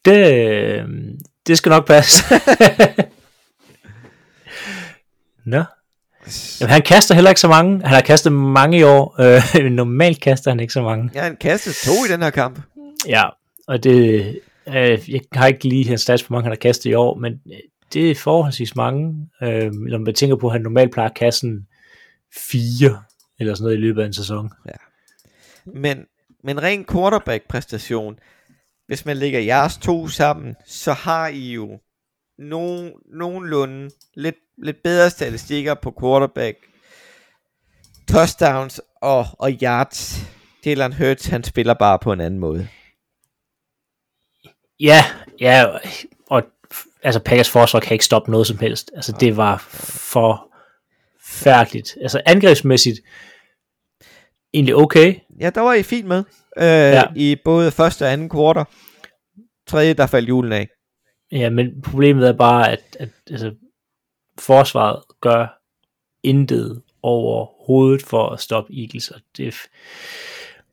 Det, 0.06 0.48
øh, 0.48 0.90
det 1.48 1.58
skal 1.58 1.70
nok 1.70 1.88
passe. 1.88 2.24
Nå. 5.46 5.64
Jamen, 6.62 6.72
han 6.72 6.82
kaster 6.82 7.16
heller 7.16 7.30
ikke 7.30 7.42
så 7.42 7.48
mange. 7.48 7.82
Han 7.86 7.94
har 7.94 8.02
kastet 8.02 8.34
mange 8.34 8.80
i 8.80 8.84
år. 8.84 9.16
Øh, 9.22 9.72
normalt 9.72 10.22
kaster 10.22 10.52
han 10.52 10.60
ikke 10.60 10.74
så 10.74 10.82
mange. 10.82 11.12
Ja, 11.14 11.22
han 11.22 11.38
kastede 11.38 11.76
to 11.76 12.06
i 12.06 12.12
den 12.12 12.22
her 12.22 12.30
kamp. 12.30 12.60
Ja, 13.08 13.24
og 13.68 13.84
det, 13.84 14.26
øh, 14.68 15.10
jeg 15.10 15.22
har 15.34 15.48
ikke 15.48 15.68
lige 15.68 15.88
hans 15.88 16.02
stats, 16.02 16.22
hvor 16.22 16.34
mange 16.34 16.44
han 16.44 16.52
har 16.52 16.58
kastet 16.58 16.90
i 16.90 16.94
år, 16.94 17.16
men 17.16 17.34
øh, 17.34 17.58
det 17.94 18.12
er 18.12 18.16
forholdsvis 18.16 18.76
mange. 18.76 19.30
Øh, 19.42 19.72
når 19.72 19.98
man 19.98 20.14
tænker 20.14 20.36
på, 20.36 20.48
at 20.48 20.54
han 20.54 20.62
normalt 20.62 20.92
plejer 20.92 21.10
at 21.10 21.16
kaste 21.16 21.40
sådan 21.40 21.68
fire 22.52 23.04
eller 23.40 23.54
sådan 23.56 23.64
noget 23.64 23.78
i 23.78 23.82
løbet 23.82 24.02
af 24.02 24.06
en 24.06 24.14
sæson. 24.14 24.52
Men, 25.66 26.06
men 26.44 26.64
ren 26.64 26.86
quarterback-præstation, 26.86 28.20
hvis 28.88 29.06
man 29.06 29.18
lægger 29.18 29.40
jeres 29.40 29.78
to 29.78 30.08
sammen, 30.08 30.56
så 30.66 30.94
har 30.94 31.28
I 31.28 31.54
jo 31.54 31.80
nogen, 32.38 32.92
nogenlunde 33.14 33.90
lidt, 34.14 34.36
lidt 34.58 34.84
bedre 34.84 35.10
statistikker 35.10 35.74
på 35.74 35.94
quarterback. 36.02 36.58
Touchdowns 38.08 38.82
og, 39.02 39.26
og 39.40 39.52
yards. 39.64 40.22
Jalen 40.66 40.94
Hurts, 40.94 41.26
han 41.26 41.44
spiller 41.44 41.74
bare 41.74 42.00
på 42.00 42.14
en 42.14 42.22
anden 42.22 42.40
måde. 42.40 42.68
Ja, 44.80 45.04
ja, 45.40 45.66
altså 47.08 47.20
Packers 47.20 47.50
forsvar 47.50 47.80
kan 47.80 47.94
ikke 47.94 48.06
stoppe 48.06 48.32
noget 48.32 48.48
som 48.48 48.58
helst. 48.60 48.92
Altså 48.96 49.12
det 49.20 49.38
var 49.38 49.58
for 50.12 50.48
færdeligt. 51.26 51.98
Altså 52.02 52.22
angrebsmæssigt 52.26 53.00
egentlig 54.54 54.76
okay. 54.76 55.16
Ja, 55.40 55.50
der 55.50 55.62
var 55.62 55.74
I 55.74 55.84
fint 55.84 56.08
med. 56.08 56.18
Øh, 56.58 56.64
Ja. 56.64 56.90
ja. 56.92 57.04
I 57.16 57.36
både 57.46 57.72
første 57.72 58.04
og 58.06 58.12
anden 58.14 58.30
kvartal. 58.30 58.66
Tredje, 59.68 59.94
der 59.94 60.08
faldt 60.08 60.30
julen 60.30 60.52
af. 60.52 60.68
Ja, 61.32 61.50
men 61.50 61.82
problemet 61.82 62.28
er 62.28 62.34
bare, 62.34 62.72
at, 62.72 62.98
at 63.00 63.10
altså, 63.32 63.52
forsvaret 64.40 65.04
gør 65.22 65.62
intet 66.24 66.82
overhovedet 67.04 68.04
for 68.06 68.30
at 68.30 68.40
stoppe 68.40 68.74
Eagles. 68.82 69.12
Og, 69.12 69.22
det, 69.38 69.56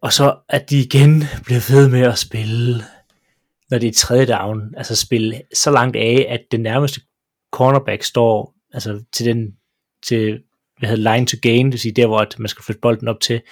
og 0.00 0.12
så 0.12 0.36
at 0.48 0.70
de 0.70 0.80
igen 0.80 1.24
bliver 1.44 1.72
ved 1.72 1.88
med 1.88 2.02
at 2.02 2.18
spille, 2.18 2.84
når 3.70 3.78
det 3.78 3.88
er 3.88 3.92
tredje 3.92 4.26
down, 4.26 4.74
altså 4.76 4.96
spille 4.96 5.42
så 5.54 5.70
langt 5.70 5.96
af, 5.96 6.26
at 6.28 6.40
den 6.50 6.60
nærmeste 6.60 7.00
cornerback 7.52 8.02
står 8.02 8.54
altså 8.72 9.04
til 9.12 9.26
den 9.26 9.56
til 10.02 10.42
hvad 10.78 10.88
hedder 10.88 11.14
line 11.14 11.26
to 11.26 11.36
gain, 11.42 11.66
det 11.66 11.72
vil 11.72 11.80
sige 11.80 11.92
der, 11.92 12.06
hvor 12.06 12.18
at 12.18 12.38
man 12.38 12.48
skal 12.48 12.64
flytte 12.64 12.80
bolden 12.80 13.08
op 13.08 13.20
til. 13.20 13.42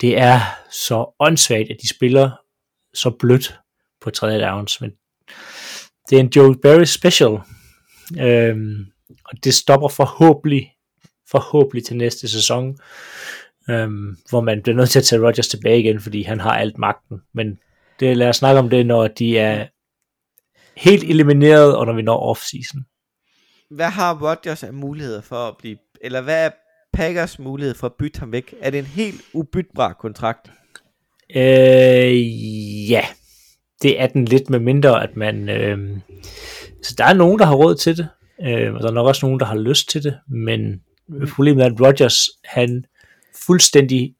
Det 0.00 0.18
er 0.18 0.40
så 0.70 1.14
åndssvagt, 1.20 1.70
at 1.70 1.76
de 1.82 1.88
spiller 1.88 2.30
så 2.94 3.10
blødt 3.10 3.58
på 4.00 4.10
tredje 4.10 4.40
downs, 4.40 4.80
men 4.80 4.90
det 6.10 6.16
er 6.16 6.20
en 6.20 6.32
Joe 6.36 6.56
Barry 6.62 6.84
special, 6.84 7.38
øhm, 8.20 8.86
og 9.24 9.44
det 9.44 9.54
stopper 9.54 9.88
forhåbentlig, 9.88 10.72
forhåbentlig 11.30 11.84
til 11.84 11.96
næste 11.96 12.28
sæson, 12.28 12.78
øhm, 13.70 14.16
hvor 14.30 14.40
man 14.40 14.62
bliver 14.62 14.76
nødt 14.76 14.90
til 14.90 14.98
at 14.98 15.04
tage 15.04 15.26
Rodgers 15.26 15.48
tilbage 15.48 15.80
igen, 15.80 16.00
fordi 16.00 16.22
han 16.22 16.40
har 16.40 16.50
alt 16.58 16.78
magten, 16.78 17.20
men 17.34 17.58
det, 18.02 18.16
lad 18.16 18.28
os 18.28 18.36
snakke 18.36 18.58
om 18.58 18.70
det, 18.70 18.86
når 18.86 19.08
de 19.08 19.38
er 19.38 19.66
helt 20.76 21.04
elimineret, 21.04 21.76
og 21.76 21.86
når 21.86 21.92
vi 21.92 22.02
når 22.02 22.34
off-season. 22.34 22.82
Hvad 23.70 23.90
har 23.90 24.28
Rodgers 24.28 24.62
af 24.62 24.72
muligheder 24.72 25.20
for 25.20 25.48
at 25.48 25.56
blive... 25.58 25.76
Eller 26.00 26.20
hvad 26.20 26.46
er 26.46 26.50
Packers 26.92 27.38
mulighed 27.38 27.74
for 27.74 27.86
at 27.86 27.92
bytte 27.98 28.20
ham 28.20 28.32
væk? 28.32 28.54
Er 28.60 28.70
det 28.70 28.78
en 28.78 28.84
helt 28.84 29.20
ubytbar 29.32 29.92
kontrakt? 29.92 30.50
Øh, 31.36 32.90
ja, 32.90 33.04
det 33.82 34.00
er 34.00 34.06
den 34.06 34.24
lidt 34.24 34.50
med 34.50 34.58
mindre, 34.58 35.02
at 35.02 35.16
man... 35.16 35.48
Øh, 35.48 35.98
så 36.82 36.94
der 36.98 37.04
er 37.04 37.14
nogen, 37.14 37.38
der 37.38 37.44
har 37.44 37.54
råd 37.54 37.74
til 37.74 37.96
det, 37.96 38.08
øh, 38.46 38.74
og 38.74 38.80
der 38.80 38.88
er 38.88 38.92
nok 38.92 39.06
også 39.06 39.26
nogen, 39.26 39.40
der 39.40 39.46
har 39.46 39.56
lyst 39.56 39.88
til 39.88 40.02
det, 40.02 40.18
men 40.28 40.80
problemet 41.34 41.62
er, 41.62 41.66
at 41.66 41.80
Rodgers, 41.80 42.18
han 42.44 42.84
fuldstændig 43.46 44.14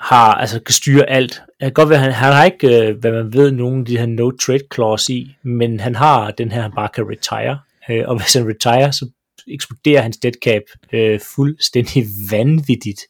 har, 0.00 0.34
altså 0.34 0.60
kan 0.60 0.72
styre 0.72 1.10
alt. 1.10 1.42
Kan 1.60 1.72
godt 1.72 1.88
være, 1.88 1.98
han, 1.98 2.12
han 2.12 2.32
har 2.32 2.44
ikke, 2.44 2.88
øh, 2.88 2.98
hvad 2.98 3.12
man 3.12 3.32
ved, 3.32 3.50
nogen 3.50 3.80
af 3.80 3.86
de 3.86 3.98
her 3.98 4.06
no-trade 4.06 4.68
clause 4.74 5.12
i, 5.12 5.36
men 5.42 5.80
han 5.80 5.94
har 5.94 6.30
den 6.30 6.52
her, 6.52 6.62
han 6.62 6.72
bare 6.72 6.88
kan 6.94 7.04
retire, 7.10 7.58
øh, 7.90 8.08
og 8.08 8.16
hvis 8.16 8.34
han 8.34 8.48
retire, 8.48 8.92
så 8.92 9.10
eksploderer 9.48 10.02
hans 10.02 10.16
dead 10.16 10.32
cap 10.44 10.62
øh, 10.92 11.20
fuldstændig 11.34 12.04
vanvittigt 12.30 13.00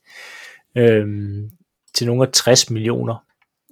øh, 0.76 1.07
til 1.94 2.07
nogle 2.07 2.22
af 2.22 2.32
60 2.32 2.70
millioner. 2.70 3.24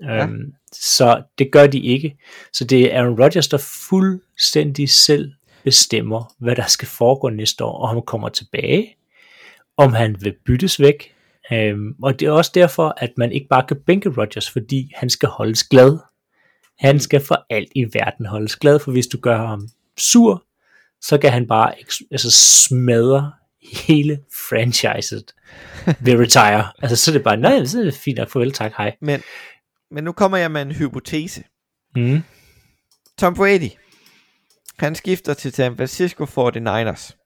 Ja. 0.02 0.22
Øhm, 0.22 0.52
så 0.72 1.22
det 1.38 1.52
gør 1.52 1.66
de 1.66 1.80
ikke. 1.80 2.16
Så 2.52 2.64
det 2.64 2.94
er 2.94 3.00
Aaron 3.00 3.22
Rodgers, 3.22 3.48
der 3.48 3.58
fuldstændig 3.88 4.88
selv 4.88 5.32
bestemmer, 5.64 6.34
hvad 6.38 6.56
der 6.56 6.66
skal 6.66 6.88
foregå 6.88 7.28
næste 7.28 7.64
år, 7.64 7.78
og 7.78 7.88
han 7.88 8.02
kommer 8.02 8.28
tilbage, 8.28 8.96
om 9.76 9.92
han 9.92 10.16
vil 10.20 10.34
byttes 10.46 10.80
væk. 10.80 11.13
Øhm, 11.53 11.95
og 12.03 12.20
det 12.20 12.26
er 12.26 12.30
også 12.30 12.51
derfor, 12.55 12.95
at 12.97 13.11
man 13.16 13.32
ikke 13.32 13.47
bare 13.51 13.66
kan 13.68 13.80
bænke 13.86 14.09
Rodgers, 14.09 14.51
fordi 14.51 14.90
han 14.95 15.11
skal 15.11 15.28
holdes 15.28 15.64
glad. 15.64 15.99
Han 16.78 17.01
skal 17.01 17.20
for 17.20 17.47
alt 17.51 17.68
i 17.74 17.84
verden 17.92 18.26
holdes 18.26 18.57
glad, 18.57 18.78
for 18.78 18.92
hvis 18.92 19.07
du 19.07 19.18
gør 19.18 19.47
ham 19.47 19.68
sur, 19.99 20.45
så 21.01 21.18
kan 21.18 21.32
han 21.32 21.49
bare 21.49 21.74
altså 22.11 22.30
smadre 22.30 23.32
hele 23.86 24.20
franchiset 24.49 25.34
ved 26.01 26.18
retire. 26.18 26.72
Altså 26.82 26.97
så 26.97 27.11
er 27.11 27.12
det 27.12 27.24
bare, 27.24 27.36
nej, 27.36 27.64
så 27.64 27.80
er 27.80 27.84
det 27.84 27.95
fint 27.95 28.18
nok, 28.18 28.30
farvel, 28.30 28.53
tak, 28.53 28.72
hej. 28.76 28.97
Men, 29.01 29.22
men 29.90 30.05
nu 30.05 30.12
kommer 30.12 30.38
jeg 30.38 30.51
med 30.51 30.62
en 30.62 30.72
hypotese. 30.72 31.45
Mm. 31.97 32.22
Tom 33.18 33.34
Brady, 33.34 33.70
han 34.78 34.95
skifter 34.95 35.34
til 35.34 35.53
San 35.53 35.76
Francisco 35.76 36.24
49ers. 36.24 37.20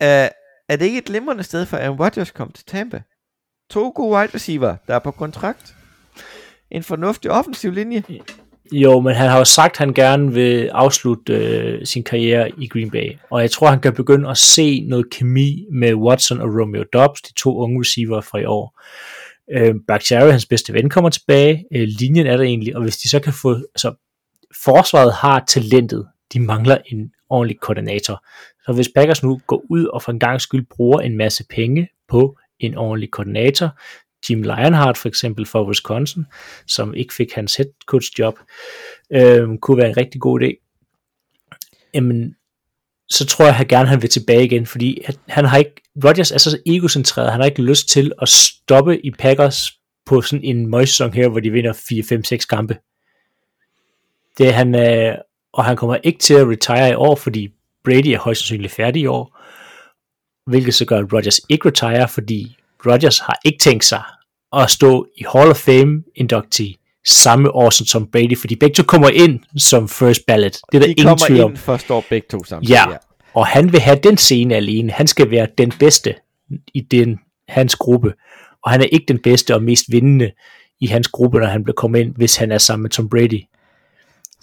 Er, 0.00 0.28
er 0.70 0.76
det 0.76 0.84
ikke 0.84 0.98
et 0.98 1.04
glimrende 1.04 1.42
sted 1.42 1.66
for 1.66 1.76
Aaron 1.76 2.00
Rodgers 2.00 2.30
kom 2.30 2.52
til 2.52 2.64
Tampa? 2.64 3.02
To 3.70 3.92
gode 3.94 4.16
wide 4.16 4.34
receiver, 4.34 4.76
der 4.86 4.94
er 4.94 4.98
på 4.98 5.10
kontrakt. 5.10 5.74
En 6.70 6.82
fornuftig 6.82 7.30
offensiv 7.30 7.72
linje. 7.72 8.02
Jo, 8.72 9.00
men 9.00 9.14
han 9.14 9.30
har 9.30 9.38
jo 9.38 9.44
sagt, 9.44 9.72
at 9.72 9.78
han 9.78 9.94
gerne 9.94 10.32
vil 10.32 10.68
afslutte 10.68 11.32
øh, 11.32 11.86
sin 11.86 12.04
karriere 12.04 12.50
i 12.58 12.68
Green 12.68 12.90
Bay. 12.90 13.12
Og 13.30 13.40
jeg 13.40 13.50
tror, 13.50 13.70
han 13.70 13.80
kan 13.80 13.94
begynde 13.94 14.30
at 14.30 14.38
se 14.38 14.80
noget 14.88 15.10
kemi 15.10 15.66
med 15.72 15.94
Watson 15.94 16.40
og 16.40 16.48
Romeo 16.48 16.84
Dobbs, 16.92 17.22
de 17.22 17.34
to 17.34 17.56
unge 17.56 17.80
receiver 17.80 18.20
fra 18.20 18.38
i 18.38 18.44
år. 18.44 18.80
Øh, 19.52 19.74
Bakhtiari, 19.88 20.30
hans 20.30 20.46
bedste 20.46 20.72
ven, 20.72 20.90
kommer 20.90 21.10
tilbage. 21.10 21.64
Øh, 21.74 21.88
linjen 22.00 22.26
er 22.26 22.36
der 22.36 22.44
egentlig, 22.44 22.76
og 22.76 22.82
hvis 22.82 22.96
de 22.96 23.08
så 23.08 23.20
kan 23.20 23.32
få... 23.32 23.54
Altså, 23.54 23.94
forsvaret 24.64 25.12
har 25.12 25.44
talentet. 25.48 26.06
De 26.32 26.40
mangler 26.40 26.78
en 26.86 27.10
ordentlig 27.30 27.60
koordinator. 27.60 28.24
Så 28.66 28.72
hvis 28.72 28.88
Packers 28.94 29.22
nu 29.22 29.40
går 29.46 29.64
ud 29.70 29.84
og 29.84 30.02
for 30.02 30.12
en 30.12 30.18
gang 30.18 30.40
skyld 30.40 30.66
bruger 30.76 31.00
en 31.00 31.16
masse 31.16 31.44
penge 31.50 31.88
på 32.08 32.38
en 32.58 32.76
ordentlig 32.76 33.10
koordinator, 33.10 33.78
Jim 34.30 34.42
Lionheart 34.42 34.98
for 34.98 35.08
eksempel 35.08 35.46
for 35.46 35.68
Wisconsin, 35.68 36.24
som 36.66 36.94
ikke 36.94 37.14
fik 37.14 37.32
hans 37.32 37.56
head 37.56 37.68
coach 37.86 38.10
job, 38.18 38.38
øh, 39.12 39.58
kunne 39.62 39.76
være 39.76 39.88
en 39.88 39.96
rigtig 39.96 40.20
god 40.20 40.40
idé. 40.40 40.66
Jamen, 41.94 42.36
så 43.08 43.26
tror 43.26 43.44
jeg, 43.44 43.50
at 43.50 43.56
han 43.56 43.66
gerne 43.66 43.88
han 43.88 44.02
vil 44.02 44.10
tilbage 44.10 44.44
igen, 44.44 44.66
fordi 44.66 45.02
han 45.28 45.44
har 45.44 45.58
ikke, 45.58 45.82
Rodgers 46.04 46.32
er 46.32 46.38
så 46.38 46.58
egocentreret, 46.66 47.30
han 47.30 47.40
har 47.40 47.46
ikke 47.46 47.62
lyst 47.62 47.88
til 47.88 48.12
at 48.22 48.28
stoppe 48.28 49.06
i 49.06 49.10
Packers 49.10 49.62
på 50.06 50.22
sådan 50.22 50.44
en 50.44 50.66
møgsæson 50.66 51.12
her, 51.12 51.28
hvor 51.28 51.40
de 51.40 51.50
vinder 51.50 51.72
4-5-6 52.42 52.46
kampe. 52.46 52.78
Det 54.38 54.48
er 54.48 54.52
han, 54.52 54.74
øh, 54.74 55.14
og 55.52 55.64
han 55.64 55.76
kommer 55.76 55.96
ikke 55.96 56.18
til 56.18 56.34
at 56.34 56.46
retire 56.46 56.90
i 56.90 56.94
år, 56.94 57.14
fordi 57.14 57.48
Brady 57.84 58.06
er 58.06 58.18
højst 58.18 58.40
sandsynligt 58.40 58.72
færdig 58.72 59.02
i 59.02 59.06
år, 59.06 59.38
hvilket 60.50 60.74
så 60.74 60.84
gør, 60.84 60.98
at 60.98 61.12
Rodgers 61.12 61.40
ikke 61.48 61.68
retire, 61.68 62.08
fordi 62.08 62.56
Rodgers 62.86 63.18
har 63.18 63.38
ikke 63.44 63.58
tænkt 63.58 63.84
sig 63.84 64.02
at 64.56 64.70
stå 64.70 65.06
i 65.16 65.24
Hall 65.32 65.50
of 65.50 65.56
Fame 65.56 66.02
inductee 66.14 66.74
samme 67.06 67.54
år 67.54 67.70
som 67.70 67.86
Tom 67.86 68.06
Brady, 68.12 68.38
fordi 68.38 68.56
begge 68.56 68.74
to 68.74 68.82
kommer 68.82 69.08
ind 69.08 69.40
som 69.56 69.88
first 69.88 70.26
ballot. 70.26 70.52
Det 70.52 70.60
er 70.74 70.78
der 70.78 70.86
De 70.86 70.90
ingen 70.90 71.06
kommer 71.06 71.26
tvivl 71.26 71.40
om. 71.40 71.50
ind 71.50 71.68
at 71.68 71.80
stå 71.80 72.02
begge 72.10 72.26
to 72.30 72.44
samtidig. 72.44 72.74
Ja, 72.74 72.86
og 73.34 73.46
han 73.46 73.72
vil 73.72 73.80
have 73.80 73.98
den 74.02 74.16
scene 74.16 74.54
alene. 74.56 74.92
Han 74.92 75.06
skal 75.06 75.30
være 75.30 75.46
den 75.58 75.72
bedste 75.78 76.14
i 76.74 76.80
den, 76.80 77.18
hans 77.48 77.76
gruppe. 77.76 78.12
Og 78.64 78.70
han 78.70 78.80
er 78.80 78.84
ikke 78.84 79.04
den 79.08 79.18
bedste 79.22 79.54
og 79.54 79.62
mest 79.62 79.84
vindende 79.88 80.30
i 80.80 80.86
hans 80.86 81.08
gruppe, 81.08 81.38
når 81.38 81.46
han 81.46 81.64
bliver 81.64 81.74
kommet 81.74 82.00
ind, 82.00 82.14
hvis 82.16 82.36
han 82.36 82.52
er 82.52 82.58
sammen 82.58 82.82
med 82.82 82.90
Tom 82.90 83.08
Brady. 83.08 83.42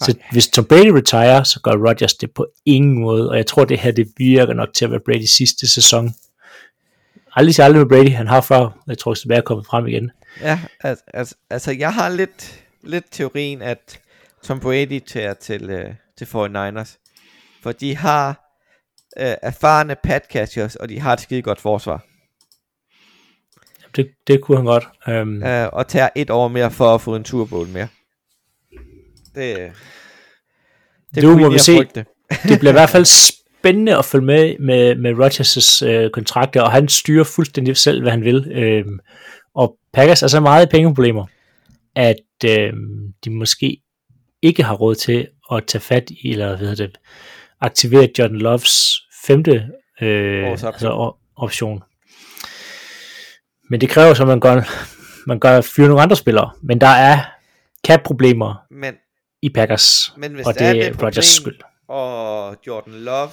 Så 0.00 0.14
hvis 0.32 0.48
Tom 0.48 0.64
Brady 0.64 0.88
retire, 0.88 1.44
så 1.44 1.60
gør 1.60 1.72
Rodgers 1.72 2.14
det 2.14 2.30
på 2.34 2.46
ingen 2.66 2.98
måde, 2.98 3.30
og 3.30 3.36
jeg 3.36 3.46
tror, 3.46 3.64
det 3.64 3.78
her 3.78 3.90
det 3.90 4.08
virker 4.16 4.54
nok 4.54 4.68
til 4.74 4.84
at 4.84 4.90
være 4.90 5.00
Bradys 5.04 5.30
sidste 5.30 5.72
sæson. 5.72 6.14
Aldrig 7.34 7.54
sige 7.54 7.64
aldrig 7.64 7.80
med 7.80 7.88
Brady, 7.88 8.10
han 8.10 8.26
har 8.26 8.40
før, 8.40 8.82
jeg 8.86 8.98
tror, 8.98 9.14
det 9.14 9.30
er 9.30 9.40
kommet 9.40 9.66
frem 9.66 9.86
igen. 9.86 10.10
Ja, 10.40 10.60
altså, 10.80 11.04
altså, 11.14 11.34
altså 11.50 11.72
jeg 11.72 11.94
har 11.94 12.08
lidt, 12.08 12.64
lidt 12.82 13.04
teorien, 13.10 13.62
at 13.62 14.00
Tom 14.42 14.60
Brady 14.60 14.98
tager 15.06 15.34
til, 15.34 15.70
øh, 15.70 15.94
til 16.18 16.24
49ers. 16.24 16.98
For 17.62 17.72
de 17.72 17.96
har 17.96 18.28
øh, 19.18 19.34
erfarne 19.42 19.96
pat 20.02 20.26
catchers, 20.32 20.76
og 20.76 20.88
de 20.88 21.00
har 21.00 21.12
et 21.12 21.20
skide 21.20 21.42
godt 21.42 21.60
forsvar. 21.60 22.04
Det, 23.96 24.10
det 24.26 24.40
kunne 24.40 24.56
han 24.56 24.64
godt. 24.64 24.88
Um, 25.06 25.42
Øh, 25.42 25.68
og 25.72 25.88
tager 25.88 26.08
et 26.16 26.30
år 26.30 26.48
mere 26.48 26.70
for 26.70 26.94
at 26.94 27.00
få 27.00 27.16
en 27.16 27.24
turbowl 27.24 27.68
mere. 27.68 27.88
Det, 29.38 29.72
det 31.14 31.22
Nu 31.22 31.38
må 31.38 31.50
vi 31.50 31.58
se. 31.58 31.76
frygte. 31.76 32.04
det 32.48 32.58
bliver 32.58 32.72
i 32.72 32.78
hvert 32.80 32.90
fald 32.90 33.04
spændende 33.60 33.98
at 33.98 34.04
følge 34.04 34.26
med 34.26 34.58
med, 34.58 34.94
med 34.94 35.12
Rodgers' 35.12 35.86
øh, 35.86 36.10
kontrakter, 36.10 36.62
og 36.62 36.72
han 36.72 36.88
styrer 36.88 37.24
fuldstændig 37.24 37.76
selv, 37.76 38.02
hvad 38.02 38.10
han 38.10 38.24
vil. 38.24 38.52
Øhm, 38.52 38.98
og 39.54 39.76
Packers 39.92 40.22
er 40.22 40.26
så 40.26 40.40
meget 40.40 40.66
i 40.66 40.68
pengeproblemer, 40.70 41.26
at 41.96 42.44
øhm, 42.44 43.12
de 43.24 43.30
måske 43.30 43.78
ikke 44.42 44.62
har 44.62 44.74
råd 44.74 44.94
til 44.94 45.28
at 45.52 45.64
tage 45.66 45.82
fat 45.82 46.10
i, 46.10 46.30
eller 46.32 46.56
hvad 46.56 46.68
hedder 46.68 46.86
det, 46.86 46.98
aktivere 47.60 48.08
John 48.18 48.36
Loves 48.36 48.92
femte 49.26 49.68
øh, 50.00 50.50
Års 50.50 50.64
option. 50.64 50.72
altså, 50.72 51.12
option. 51.36 51.82
Men 53.70 53.80
det 53.80 53.88
kræver 53.88 54.14
så, 54.14 54.22
at 54.22 54.28
man 54.28 54.40
gør, 54.40 54.62
man 55.26 55.38
gør 55.38 55.60
fyre 55.60 55.88
nogle 55.88 56.02
andre 56.02 56.16
spillere. 56.16 56.50
Men 56.62 56.80
der 56.80 56.86
er 56.86 57.18
cap-problemer 57.86 58.54
Men, 58.70 58.94
i 59.42 59.48
Packers, 59.48 60.12
men 60.16 60.34
hvis 60.34 60.46
og 60.46 60.54
der 60.58 60.64
er 60.64 60.72
det 60.72 60.82
det 60.82 60.88
er 60.88 60.92
problem, 60.92 61.06
Rodgers 61.06 61.26
skyld. 61.26 61.58
og 61.88 62.56
Jordan 62.66 62.92
Love 62.92 63.30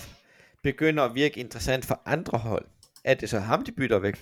begynder 0.64 1.04
at 1.04 1.16
virke 1.16 1.40
interessant 1.40 1.86
for 1.86 2.02
andre 2.06 2.38
hold, 2.38 2.66
er 3.04 3.14
det 3.14 3.30
så 3.30 3.40
ham, 3.40 3.66
de 3.66 3.72
bytter 3.72 4.00
væk? 4.00 4.16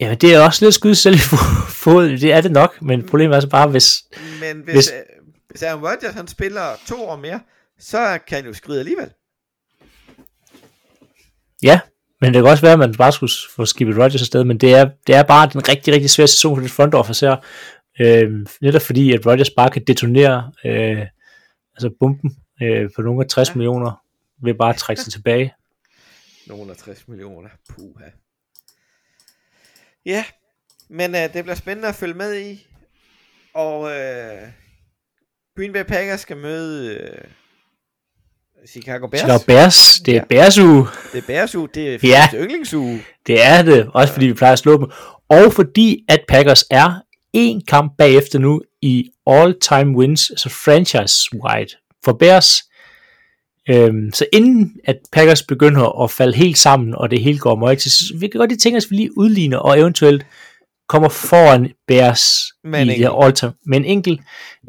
Ja, 0.00 0.14
det 0.14 0.34
er 0.34 0.40
også 0.40 0.64
lidt 0.64 0.74
skyde 0.74 0.94
selv 0.94 1.14
i 1.14 1.18
fo- 1.18 1.70
foden, 1.84 2.10
det 2.20 2.32
er 2.32 2.40
det 2.40 2.52
nok, 2.52 2.82
men 2.82 3.06
problemet 3.08 3.36
er 3.36 3.40
så 3.40 3.48
bare, 3.48 3.68
hvis, 3.68 4.04
Men 4.40 4.56
hvis, 4.60 4.74
Hvis- 4.74 4.74
hvis, 4.74 4.90
øh, 4.92 5.02
hvis 5.50 5.62
Aaron 5.62 5.84
Rodgers 5.84 6.14
han 6.14 6.28
spiller 6.28 6.64
to 6.86 7.08
år 7.08 7.16
mere, 7.16 7.40
så 7.78 8.18
kan 8.28 8.36
han 8.36 8.46
jo 8.46 8.52
skride 8.52 8.78
alligevel. 8.78 9.10
ja, 11.62 11.80
men 12.20 12.34
det 12.34 12.42
kan 12.42 12.50
også 12.50 12.62
være, 12.62 12.72
at 12.72 12.78
man 12.78 12.94
bare 12.94 13.12
skulle 13.12 13.32
få 13.56 13.64
skibet 13.66 13.96
Rodgers 13.98 14.20
afsted, 14.20 14.44
men 14.44 14.58
det 14.58 14.74
er, 14.74 14.88
det 15.06 15.14
er 15.14 15.22
bare 15.22 15.48
den 15.52 15.68
rigtig, 15.68 15.94
rigtig 15.94 16.10
svære 16.10 16.26
sæson 16.28 16.56
for 16.56 16.62
det 16.62 16.70
front 16.70 16.94
office 16.94 17.26
her, 17.26 17.36
øh, 18.00 18.46
netop 18.60 18.82
fordi, 18.82 19.12
at 19.14 19.26
Rodgers 19.26 19.50
bare 19.50 19.70
kan 19.70 19.84
detonere 19.86 20.52
øh, 20.64 21.06
altså 21.74 21.90
bomben 22.00 22.36
øh, 22.62 22.90
på 22.96 23.02
nogle 23.02 23.20
af 23.24 23.28
60 23.28 23.48
ja. 23.48 23.54
Millioner, 23.54 24.02
ved 24.42 24.54
bare 24.54 24.70
at 24.70 24.76
trække 24.76 25.02
sig 25.02 25.12
tilbage. 25.16 25.54
Nogle 26.46 26.70
af 26.70 26.76
60 26.76 27.08
millioner. 27.08 27.48
Puha. 27.68 28.04
Ja, 30.06 30.24
men 30.90 31.14
øh, 31.14 31.20
det 31.32 31.44
bliver 31.44 31.54
spændende 31.54 31.88
at 31.88 31.94
følge 31.94 32.14
med 32.14 32.40
i. 32.40 32.66
Og 33.54 33.90
øh, 33.90 34.42
Green 35.56 35.72
Bay 35.72 35.82
Packers 35.84 36.20
skal 36.20 36.36
møde 36.36 36.94
øh, 36.94 37.24
Chicago 38.68 39.06
Bears. 39.06 39.20
Chicago 39.20 39.44
Bears, 39.46 40.00
det 40.06 40.12
er 40.12 40.18
Ja. 40.18 40.24
Bears 40.28 40.58
uge, 40.58 40.86
Det 41.12 41.18
er 41.18 41.26
Bears 41.26 41.54
uge, 41.54 41.68
det 41.74 41.94
er 41.94 41.98
Ja. 42.02 42.28
ja. 42.32 42.38
yndlingsuge. 42.44 43.02
det 43.26 43.44
er 43.44 43.62
det, 43.62 43.90
også 43.94 44.12
fordi 44.12 44.26
vi 44.26 44.32
plejer 44.34 44.52
at 44.52 44.58
slå 44.58 44.78
dem, 44.80 44.90
og 45.28 45.52
fordi 45.52 46.04
at 46.08 46.24
Packers 46.28 46.64
er 46.70 47.02
en 47.36 47.62
kamp 47.68 47.92
bagefter 47.98 48.38
nu 48.38 48.62
i 48.82 49.10
all-time 49.26 49.96
wins, 49.96 50.30
altså 50.30 50.48
franchise-wide 50.48 52.00
for 52.04 52.12
Bears. 52.12 52.62
Øhm, 53.70 54.12
så 54.12 54.26
inden 54.32 54.80
at 54.84 54.96
Packers 55.12 55.42
begynder 55.42 56.02
at 56.02 56.10
falde 56.10 56.36
helt 56.36 56.58
sammen, 56.58 56.94
og 56.94 57.10
det 57.10 57.22
hele 57.22 57.38
går 57.38 57.56
møg 57.56 57.80
så 57.80 58.14
vi 58.20 58.28
kan 58.28 58.38
godt 58.38 58.50
lige 58.50 58.58
tænke 58.58 58.76
os, 58.76 58.84
at 58.84 58.90
vi 58.90 58.96
lige 58.96 59.18
udligner, 59.18 59.58
og 59.58 59.78
eventuelt 59.78 60.26
kommer 60.88 61.08
foran 61.08 61.72
Bears 61.88 62.44
Med 62.64 62.82
en 62.82 62.88
i 62.88 62.98
det 62.98 63.10
all-time. 63.22 63.52
Med 63.66 63.78
en 63.78 63.84
enkelt. 63.84 64.20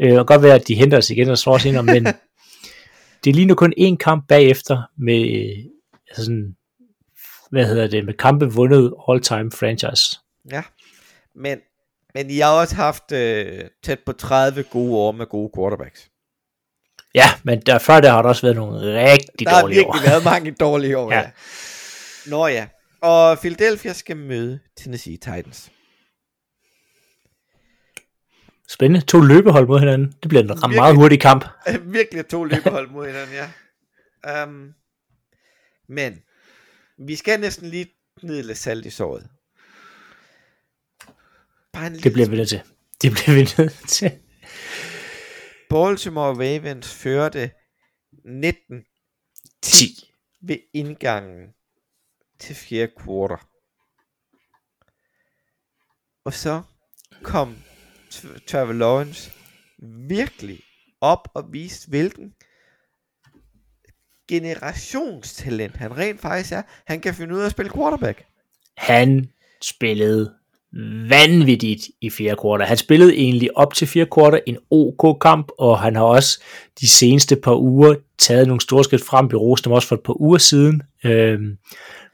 Øh, 0.01 0.19
og 0.19 0.27
godt 0.27 0.43
være, 0.43 0.55
at 0.55 0.67
de 0.67 0.75
henter 0.75 0.97
os 0.97 1.09
igen 1.09 1.29
og 1.29 1.37
slår 1.37 1.53
os 1.53 1.65
ind, 1.65 1.81
men 1.81 2.05
det 3.23 3.29
er 3.29 3.33
lige 3.33 3.45
nu 3.45 3.55
kun 3.55 3.73
én 3.79 3.95
kamp 3.95 4.27
bagefter 4.27 4.81
med, 4.97 5.49
altså 6.09 6.23
sådan, 6.23 6.55
hvad 7.51 7.65
hedder 7.65 7.87
det, 7.87 8.05
med 8.05 8.13
kampe 8.13 8.45
vundet 8.45 8.93
all-time 9.09 9.51
franchise. 9.51 10.19
Ja, 10.51 10.63
men, 11.35 11.57
men 12.17 12.29
I 12.29 12.37
har 12.37 12.51
også 12.51 12.75
haft 12.75 13.11
øh, 13.11 13.63
tæt 13.83 13.99
på 14.05 14.13
30 14.13 14.63
gode 14.63 14.95
år 14.95 15.11
med 15.11 15.25
gode 15.25 15.51
quarterbacks. 15.57 16.09
Ja, 17.15 17.27
men 17.43 17.61
der, 17.61 17.79
før 17.79 17.99
der 17.99 18.11
har 18.11 18.21
der 18.21 18.29
også 18.29 18.41
været 18.41 18.55
nogle 18.55 19.11
rigtig 19.11 19.39
Der 19.39 19.49
har 19.49 19.61
dårlige 19.61 19.77
virkelig 19.77 20.01
år. 20.05 20.09
været 20.09 20.23
mange 20.23 20.51
dårlige 20.51 20.97
år, 20.97 21.11
Ja. 21.13 21.19
ja. 21.19 21.31
Nå 22.25 22.47
ja, 22.47 22.67
og 23.01 23.37
Philadelphia 23.39 23.93
skal 23.93 24.17
møde 24.17 24.59
Tennessee 24.77 25.13
Titans. 25.17 25.71
Spændende. 28.69 29.05
To 29.05 29.21
løbehold 29.21 29.67
mod 29.67 29.79
hinanden. 29.79 30.07
Det 30.23 30.29
bliver 30.29 30.41
en 30.41 30.49
Virkelig. 30.49 30.75
meget 30.75 30.95
hurtig 30.95 31.21
kamp. 31.21 31.45
virkelig 31.97 32.27
to 32.27 32.43
løbehold 32.53 32.89
mod 32.89 33.05
hinanden, 33.07 33.35
ja. 33.35 34.43
Um, 34.43 34.73
men, 35.89 36.19
vi 37.07 37.15
skal 37.15 37.39
næsten 37.39 37.69
lige 37.69 37.87
ned 38.23 38.43
lidt 38.43 38.57
salt 38.57 38.85
i 38.85 38.89
såret. 38.89 39.27
Bare 41.77 41.87
en 41.87 41.93
Det 41.93 42.13
bliver 42.13 42.29
vi 42.29 42.35
nødt 42.35 42.49
til. 42.49 42.61
Det 43.01 43.11
bliver 43.11 43.33
vi 43.35 43.47
nødt 43.57 43.89
til. 43.89 44.11
Baltimore 45.69 46.33
Ravens 46.33 46.93
førte 46.93 47.51
19 48.25 48.83
10. 49.61 50.13
ved 50.41 50.57
indgangen 50.73 51.47
til 52.39 52.55
fjerde 52.55 52.91
kvartal. 52.97 53.45
Og 56.25 56.33
så 56.33 56.61
kom 57.23 57.57
Trevor 58.47 58.73
Lawrence 58.73 59.31
virkelig 60.07 60.59
op 61.01 61.27
og 61.33 61.53
viste, 61.53 61.89
hvilken 61.89 62.33
generationstalent 64.27 65.75
han 65.75 65.97
rent 65.97 66.21
faktisk 66.21 66.51
er. 66.51 66.61
Han 66.85 67.01
kan 67.01 67.13
finde 67.13 67.35
ud 67.35 67.39
af 67.39 67.45
at 67.45 67.51
spille 67.51 67.71
quarterback. 67.71 68.25
Han 68.77 69.31
spillede 69.61 70.37
vanvittigt 71.09 71.89
i 72.01 72.09
fjerde 72.09 72.35
kvartal. 72.41 72.67
Han 72.67 72.77
spillede 72.77 73.15
egentlig 73.15 73.57
op 73.57 73.73
til 73.73 73.87
fjerde 73.87 74.09
kvartal 74.13 74.41
en 74.47 74.57
OK 74.71 75.19
kamp, 75.21 75.51
og 75.59 75.79
han 75.79 75.95
har 75.95 76.03
også 76.03 76.43
de 76.81 76.87
seneste 76.87 77.35
par 77.35 77.55
uger 77.55 77.95
taget 78.19 78.47
nogle 78.47 78.61
store 78.61 78.83
skridt 78.83 79.03
frem. 79.03 79.31
Vi 79.31 79.35
roste 79.35 79.65
dem 79.65 79.73
også 79.73 79.87
for 79.87 79.95
et 79.95 80.03
par 80.03 80.21
uger 80.21 80.37
siden, 80.37 80.81
øh, 81.05 81.39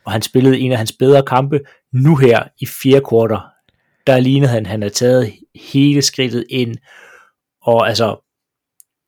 og 0.05 0.11
han 0.11 0.21
spillede 0.21 0.59
en 0.59 0.71
af 0.71 0.77
hans 0.77 0.91
bedre 0.99 1.23
kampe. 1.23 1.59
Nu 1.93 2.15
her 2.15 2.43
i 2.59 2.65
fjerde 2.65 3.05
kvartal, 3.09 3.37
der 4.07 4.19
lignede 4.19 4.51
han, 4.51 4.65
han 4.65 4.81
har 4.81 4.89
taget 4.89 5.33
hele 5.71 6.01
skridtet 6.01 6.45
ind, 6.49 6.75
og 7.61 7.87
altså 7.87 8.29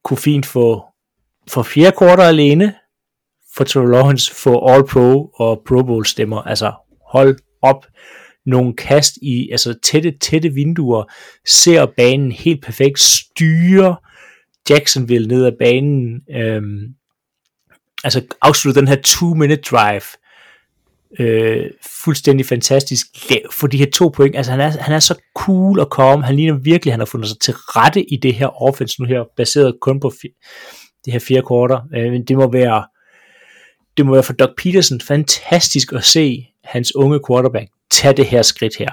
kunne 0.04 0.18
fint 0.18 0.46
få 0.46 0.84
for 1.50 1.64
fjerde 1.64 1.98
kvartal 1.98 2.26
alene, 2.26 2.76
for 3.56 3.64
Trevor 3.64 3.88
Lawrence 3.88 4.36
få 4.36 4.68
All 4.68 4.88
Pro 4.88 5.26
og 5.26 5.62
Pro 5.68 5.84
Bowl 5.84 6.06
stemmer. 6.06 6.42
Altså 6.42 6.74
hold 7.12 7.40
op 7.62 7.86
nogle 8.46 8.76
kast 8.76 9.18
i 9.22 9.50
altså 9.52 9.76
tætte, 9.84 10.14
tætte 10.22 10.50
vinduer, 10.50 11.04
ser 11.48 11.86
banen 11.86 12.32
helt 12.32 12.64
perfekt, 12.64 13.00
styrer 13.00 13.96
Jacksonville 14.70 15.28
ned 15.28 15.46
ad 15.46 15.52
banen, 15.60 16.22
øhm, 16.32 16.84
altså 18.04 18.22
afslutter 18.42 18.82
den 18.82 18.88
her 18.88 18.96
two-minute 18.96 19.62
drive 19.62 20.02
øh, 21.20 21.72
fuldstændig 22.04 22.46
fantastisk 22.46 23.06
for 23.52 23.68
de 23.68 23.78
her 23.78 23.92
to 23.94 24.10
point. 24.10 24.36
Altså 24.36 24.52
han 24.52 24.62
er, 24.62 24.70
han 24.70 24.96
er 24.96 25.00
så 25.00 25.16
cool 25.36 25.80
og 25.80 25.90
calm. 25.96 26.24
Han 26.24 26.36
ligner 26.36 26.54
virkelig, 26.54 26.94
han 26.94 27.00
har 27.00 27.06
fundet 27.06 27.30
sig 27.30 27.40
til 27.40 27.54
rette 27.54 28.14
i 28.14 28.16
det 28.16 28.34
her 28.34 28.64
offense 28.64 29.02
nu 29.02 29.08
her, 29.08 29.24
baseret 29.38 29.78
kun 29.82 30.00
på 30.00 30.08
fi- 30.08 31.02
det 31.06 31.14
her 31.14 31.20
fire 31.20 31.42
kvarter. 31.42 31.80
Øh, 31.96 32.12
men 32.12 32.26
det 32.26 32.38
må 32.38 32.52
være 32.52 32.86
det 33.98 34.06
må 34.06 34.14
være 34.14 34.24
for 34.24 34.34
Doug 34.34 34.50
Peterson 34.58 35.02
fantastisk 35.02 35.94
at 35.94 36.04
se 36.04 36.48
hans 36.64 36.96
unge 36.96 37.20
quarterback 37.30 37.70
tage 37.92 38.14
det 38.14 38.26
her 38.26 38.42
skridt 38.42 38.78
her. 38.78 38.92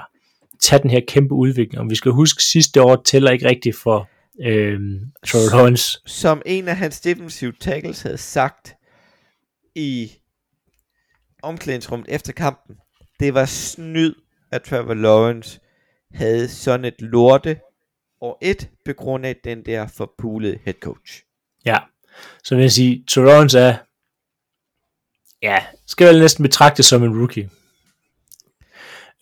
Tag 0.61 0.81
den 0.81 0.89
her 0.89 1.01
kæmpe 1.07 1.33
udvikling. 1.35 1.81
Og 1.81 1.89
vi 1.89 1.95
skal 1.95 2.11
huske, 2.11 2.43
sidste 2.43 2.81
år 2.81 3.01
tæller 3.05 3.31
ikke 3.31 3.49
rigtigt 3.49 3.77
for 3.77 4.09
øh, 4.41 4.79
Trevor 5.27 5.55
Lawrence. 5.57 5.99
Som 6.05 6.41
en 6.45 6.67
af 6.67 6.77
hans 6.77 7.01
defensive 7.01 7.53
tackles 7.59 8.01
havde 8.01 8.17
sagt 8.17 8.75
i 9.75 10.11
omklædningsrummet 11.43 12.07
efter 12.09 12.33
kampen, 12.33 12.75
det 13.19 13.33
var 13.33 13.45
snyd, 13.45 14.15
at 14.51 14.63
Trevor 14.63 14.93
Lawrence 14.93 15.59
havde 16.13 16.47
sådan 16.47 16.85
et 16.85 17.01
lorte 17.01 17.59
og 18.21 18.37
et 18.41 18.69
begrundet 18.85 19.29
af 19.29 19.35
den 19.43 19.65
der 19.65 19.87
forpulede 19.87 20.59
head 20.65 20.75
coach. 20.81 21.23
Ja, 21.65 21.77
så 22.43 22.55
vil 22.55 22.61
jeg 22.61 22.71
sige, 22.71 23.03
Trevor 23.09 23.27
Lawrence 23.27 23.59
er, 23.59 23.77
ja, 25.41 25.57
skal 25.87 26.07
vel 26.07 26.19
næsten 26.19 26.43
betragtes 26.43 26.85
som 26.85 27.03
en 27.03 27.19
rookie. 27.19 27.49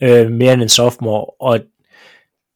Øh, 0.04 0.32
mere 0.32 0.54
end 0.54 0.62
en 0.62 0.70
sophomore, 0.70 1.26
og 1.26 1.60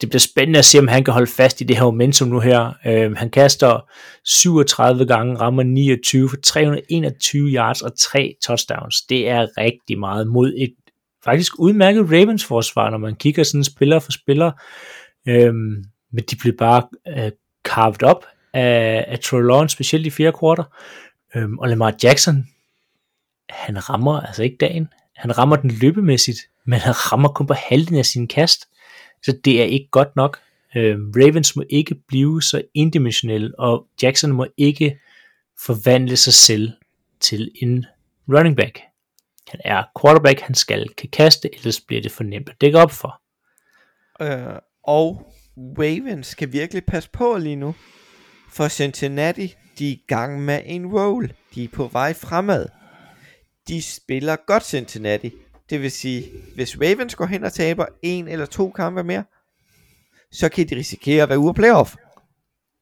det 0.02 0.10
bliver 0.10 0.20
spændende 0.20 0.60
at 0.60 0.66
se, 0.66 0.80
om 0.80 0.88
han 0.88 1.04
kan 1.04 1.14
holde 1.14 1.32
fast 1.32 1.62
i 1.62 1.64
det 1.64 1.76
her 1.76 1.84
momentum 1.84 2.28
nu 2.28 2.40
her. 2.40 2.74
Øh, 2.86 3.18
han 3.18 3.30
kaster 3.30 3.90
37 4.24 5.06
gange, 5.06 5.36
rammer 5.36 5.64
29 5.64 6.30
for 6.30 6.38
321 6.38 7.50
yards 7.50 7.82
og 7.82 8.00
tre 8.00 8.36
touchdowns. 8.44 9.02
Det 9.02 9.30
er 9.30 9.58
rigtig 9.58 10.00
meget 10.00 10.28
mod 10.28 10.54
et 10.58 10.74
faktisk 11.24 11.60
udmærket 11.60 12.12
Ravens 12.12 12.46
forsvar, 12.46 12.90
når 12.90 12.98
man 12.98 13.16
kigger 13.16 13.44
sådan 13.44 13.64
spiller 13.64 14.00
for 14.00 14.12
spiller. 14.12 14.52
Øh, 15.28 15.54
men 16.12 16.24
de 16.32 16.36
bliver 16.36 16.56
bare 16.58 16.84
øh, 17.08 17.32
carved 17.64 18.04
op 18.04 18.26
af, 18.54 19.06
af 19.08 19.20
Troy 19.20 19.42
Lawrence, 19.42 19.74
specielt 19.74 20.06
i 20.06 20.10
fjerde 20.10 20.38
kvarter. 20.40 20.64
Øh, 21.36 21.50
og 21.60 21.70
Lamar 21.70 21.94
Jackson, 22.04 22.48
han 23.50 23.90
rammer 23.90 24.22
altså 24.22 24.44
ikke 24.44 24.58
dagen. 24.60 24.88
Han 25.16 25.38
rammer 25.38 25.56
den 25.56 25.72
løbemæssigt, 25.82 26.40
men 26.66 26.80
han 26.80 26.94
rammer 27.12 27.30
kun 27.30 27.48
på 27.48 27.54
halvdelen 27.54 28.00
af 28.00 28.06
sin 28.06 28.28
kast. 28.28 28.66
Så 29.24 29.38
det 29.46 29.62
er 29.62 29.66
ikke 29.66 29.88
godt 29.92 30.16
nok. 30.16 30.40
Øh, 30.76 30.98
Ravens 31.00 31.56
må 31.56 31.64
ikke 31.70 31.96
blive 32.08 32.42
så 32.42 32.62
indimensionelle, 32.74 33.60
og 33.60 33.88
Jackson 34.02 34.32
må 34.32 34.48
ikke 34.58 35.00
forvandle 35.66 36.18
sig 36.18 36.34
selv 36.34 36.72
til 37.20 37.52
en 37.62 37.86
running 38.30 38.58
back. 38.58 38.80
Han 39.48 39.60
er 39.66 39.84
quarterback, 40.02 40.40
han 40.40 40.56
skal 40.56 40.90
kan 40.90 41.10
kaste, 41.10 41.56
ellers 41.56 41.82
bliver 41.82 42.02
det 42.02 42.12
for 42.12 42.24
nemt 42.24 42.50
at 42.50 42.62
dække 42.62 42.80
op 42.80 42.92
for. 42.92 43.22
Øh, 44.22 44.60
og 44.84 45.34
Ravens 45.58 46.28
skal 46.28 46.54
virkelig 46.54 46.86
passe 46.86 47.10
på 47.10 47.38
lige 47.38 47.56
nu. 47.56 47.76
For 48.50 48.68
Cincinnati, 48.68 49.56
de 49.80 49.88
er 49.88 49.92
i 49.92 50.04
gang 50.08 50.42
med 50.42 50.62
en 50.66 50.88
roll. 50.88 51.34
De 51.56 51.64
er 51.64 51.68
på 51.74 51.88
vej 51.88 52.14
fremad. 52.14 52.66
De 53.68 53.82
spiller 53.82 54.36
godt 54.36 54.66
Cincinnati. 54.66 55.32
Det 55.70 55.82
vil 55.82 55.92
sige, 55.92 56.32
hvis 56.56 56.78
Ravens 56.82 57.16
går 57.16 57.26
hen 57.26 57.44
og 57.44 57.54
taber 57.54 57.86
en 58.02 58.28
eller 58.28 58.46
to 58.46 58.70
kampe 58.72 59.04
mere, 59.04 59.24
så 60.32 60.50
kan 60.50 60.70
de 60.70 60.76
risikere 60.76 61.24
at 61.24 61.30
være 61.30 61.40
ude 61.40 61.50
af 61.50 61.56
playoff. 61.56 61.96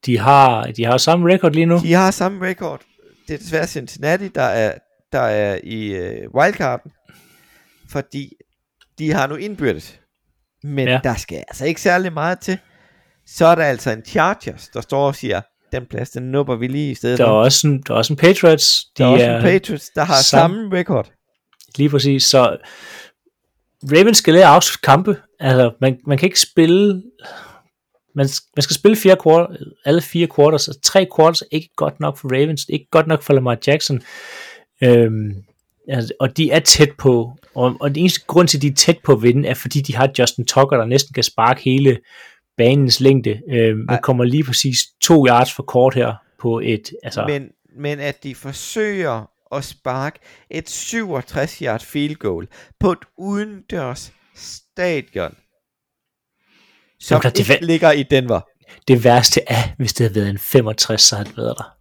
De 0.06 0.18
har, 0.20 0.64
de 0.66 0.86
har 0.86 0.98
samme 0.98 1.34
record 1.34 1.52
lige 1.54 1.66
nu. 1.66 1.80
De 1.80 1.94
har 1.94 2.12
samme 2.12 2.48
record. 2.48 2.82
Det 3.28 3.34
er 3.34 3.38
desværre 3.38 3.68
Cincinnati, 3.68 4.28
der 4.28 4.42
er, 4.44 4.74
der 5.12 5.20
er 5.20 5.60
i 5.64 5.86
øh, 5.86 6.30
wildcarden. 6.36 6.92
Fordi 7.90 8.30
de 9.00 9.12
har 9.12 9.28
nu 9.28 9.36
indbyrdes. 9.36 10.00
Men 10.64 10.88
Ja. 10.88 11.00
der 11.04 11.16
skal 11.16 11.38
altså 11.38 11.66
ikke 11.66 11.82
særlig 11.82 12.14
meget 12.14 12.40
til. 12.40 12.58
Så 13.26 13.46
er 13.46 13.56
der 13.56 13.64
altså 13.64 13.92
en 13.92 14.06
Chargers, 14.06 14.68
der 14.74 14.82
står 14.82 15.08
og 15.08 15.16
siger, 15.16 15.42
den 15.72 15.86
plads, 15.86 16.10
den 16.10 16.24
nupper 16.32 16.56
vi 16.56 16.68
lige 16.68 16.92
i 16.92 16.96
stedet 16.96 17.18
Der 17.18 17.24
er 17.24 17.28
for. 17.30 17.44
også 17.44 17.68
en, 17.68 17.82
der 17.82 17.94
er 17.94 17.98
også 17.98 18.14
en 18.14 18.18
Patriots. 18.18 18.86
De 18.98 19.04
Der 19.04 19.10
er 19.10 19.14
også 19.14 19.26
en 19.32 19.42
Patriots, 19.42 19.90
der 19.96 20.04
har 20.04 20.14
sam- 20.16 20.24
samme 20.24 20.78
record. 20.78 21.12
Lige 21.78 21.90
præcis. 21.90 22.24
Så 22.24 22.58
Ravens 23.84 24.18
skal 24.18 24.34
lære 24.34 24.44
at 24.44 24.50
afslutte 24.50 24.82
kampe. 24.84 25.18
Altså, 25.40 25.72
man, 25.82 26.00
man 26.08 26.18
kan 26.18 26.28
ikke 26.28 26.40
spille... 26.40 27.04
Man, 28.16 28.28
man 28.56 28.64
skal 28.64 28.76
spille 28.76 28.96
fire 28.96 29.18
quarter, 29.24 29.56
alle 29.86 30.02
fire 30.02 30.28
quarters, 30.36 30.68
og 30.68 30.76
tre 30.82 31.08
quarters 31.16 31.42
er 31.42 31.46
ikke 31.52 31.70
godt 31.76 32.00
nok 32.00 32.18
for 32.18 32.30
Ravens, 32.34 32.66
ikke 32.70 32.88
godt 32.92 33.08
nok 33.08 33.22
for 33.24 33.34
Lamar 33.34 33.58
Jackson. 33.68 34.02
Øhm, 34.84 35.36
altså, 35.88 36.14
og 36.20 36.38
de 36.38 36.52
er 36.52 36.60
tæt 36.60 36.92
på, 36.98 37.38
og, 37.56 37.78
og 37.80 37.90
den 37.90 38.00
eneste 38.00 38.22
grund 38.28 38.48
til, 38.48 38.58
at 38.58 38.62
de 38.62 38.68
er 38.68 38.74
tæt 38.74 38.98
på 39.04 39.12
at 39.12 39.22
vinde, 39.22 39.50
er 39.50 39.54
fordi 39.54 39.82
de 39.82 39.96
har 39.96 40.10
Justin 40.20 40.46
Tucker, 40.46 40.78
der 40.78 40.86
næsten 40.86 41.14
kan 41.14 41.24
sparke 41.24 41.62
hele 41.64 42.00
banens 42.58 43.00
længde. 43.00 43.42
Øhm, 43.50 43.86
man 43.88 44.00
kommer 44.02 44.24
lige 44.24 44.44
præcis 44.44 44.78
to 45.02 45.28
yards 45.28 45.54
for 45.54 45.64
kort 45.64 45.94
her 45.94 46.14
på 46.42 46.60
et, 46.60 46.92
altså, 47.04 47.26
Men, 47.28 47.50
men 47.78 48.00
at 48.00 48.24
de 48.24 48.36
forsøger 48.36 49.30
at 49.58 49.64
sparke 49.64 50.20
et 50.52 50.70
67 50.70 51.60
yard 51.60 51.80
field 51.82 52.16
goal 52.16 52.48
på 52.80 52.92
et 52.92 53.00
udendørs 53.18 54.14
stadion, 54.36 55.36
som 57.00 57.22
Jamen, 57.24 57.32
det 57.36 57.40
ikke 57.40 57.54
va- 57.54 57.66
ligger 57.66 57.92
i 57.92 58.04
Denver. 58.04 58.42
det 58.88 59.04
værste 59.04 59.42
er, 59.48 59.76
hvis 59.78 59.94
det 59.94 60.04
havde 60.08 60.16
været 60.16 60.30
en 60.30 60.38
65, 60.40 61.02
så 61.02 61.16
havde 61.16 61.30
det 61.30 61.38
været 61.38 61.58
der. 61.58 61.78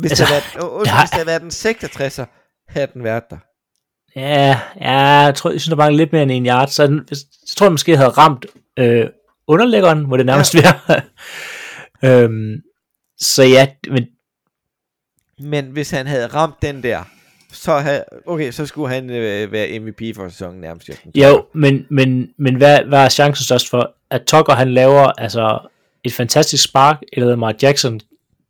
Hvis, 0.00 0.10
Altså, 0.10 0.24
det, 0.24 0.28
havde 0.32 0.42
været, 0.54 0.72
uh, 0.72 0.84
der- 0.84 1.00
hvis 1.00 1.10
det 1.10 1.14
havde 1.14 1.26
været 1.26 1.42
en 1.42 1.50
66'er, 1.50 2.26
havde 2.68 2.86
den 2.94 3.04
været 3.04 3.22
der. 3.30 3.38
Ja, 4.16 4.60
ja 4.80 4.90
jeg, 5.00 5.34
tror, 5.34 5.50
jeg 5.50 5.60
synes, 5.60 5.70
der 5.70 5.76
mangler 5.76 5.96
lidt 5.96 6.12
mere 6.12 6.22
end 6.22 6.30
en 6.32 6.46
yard. 6.46 6.68
Så, 6.68 6.86
den, 6.86 7.00
hvis- 7.08 7.26
så 7.46 7.54
tror 7.56 7.66
jeg 7.66 7.72
måske, 7.72 7.90
jeg 7.92 7.98
havde 7.98 8.10
ramt 8.10 8.46
øh, 8.78 9.06
underlæggeren, 9.48 10.06
må 10.06 10.16
det 10.16 10.26
nærmest 10.26 10.54
ja. 10.54 10.60
være. 10.88 11.02
øhm, 12.24 12.54
så 13.20 13.42
ja, 13.42 13.68
men 13.90 14.06
Men 15.40 15.64
hvis 15.66 15.90
han 15.90 16.06
havde 16.06 16.26
ramt 16.26 16.62
den 16.62 16.82
der, 16.82 17.02
så 17.52 17.78
havde, 17.78 18.04
okay, 18.26 18.50
så 18.50 18.66
skulle 18.66 18.94
han 18.94 19.10
øh, 19.10 19.52
være 19.52 19.78
MVP 19.78 20.16
for 20.16 20.28
sæsonen 20.28 20.60
nærmest. 20.60 20.86
Tucker. 20.86 21.28
jo, 21.28 21.46
men, 21.54 21.86
men, 21.90 22.28
men 22.38 22.54
hvad, 22.56 22.84
hvad 22.84 22.98
er 23.04 23.08
chancen 23.08 23.44
størst 23.44 23.70
for, 23.70 23.94
at 24.10 24.22
Tucker 24.26 24.52
han 24.54 24.74
laver 24.74 25.12
altså 25.20 25.68
et 26.04 26.12
fantastisk 26.12 26.64
spark, 26.64 27.00
eller 27.12 27.32
at 27.32 27.38
Mark 27.38 27.62
Jackson 27.62 28.00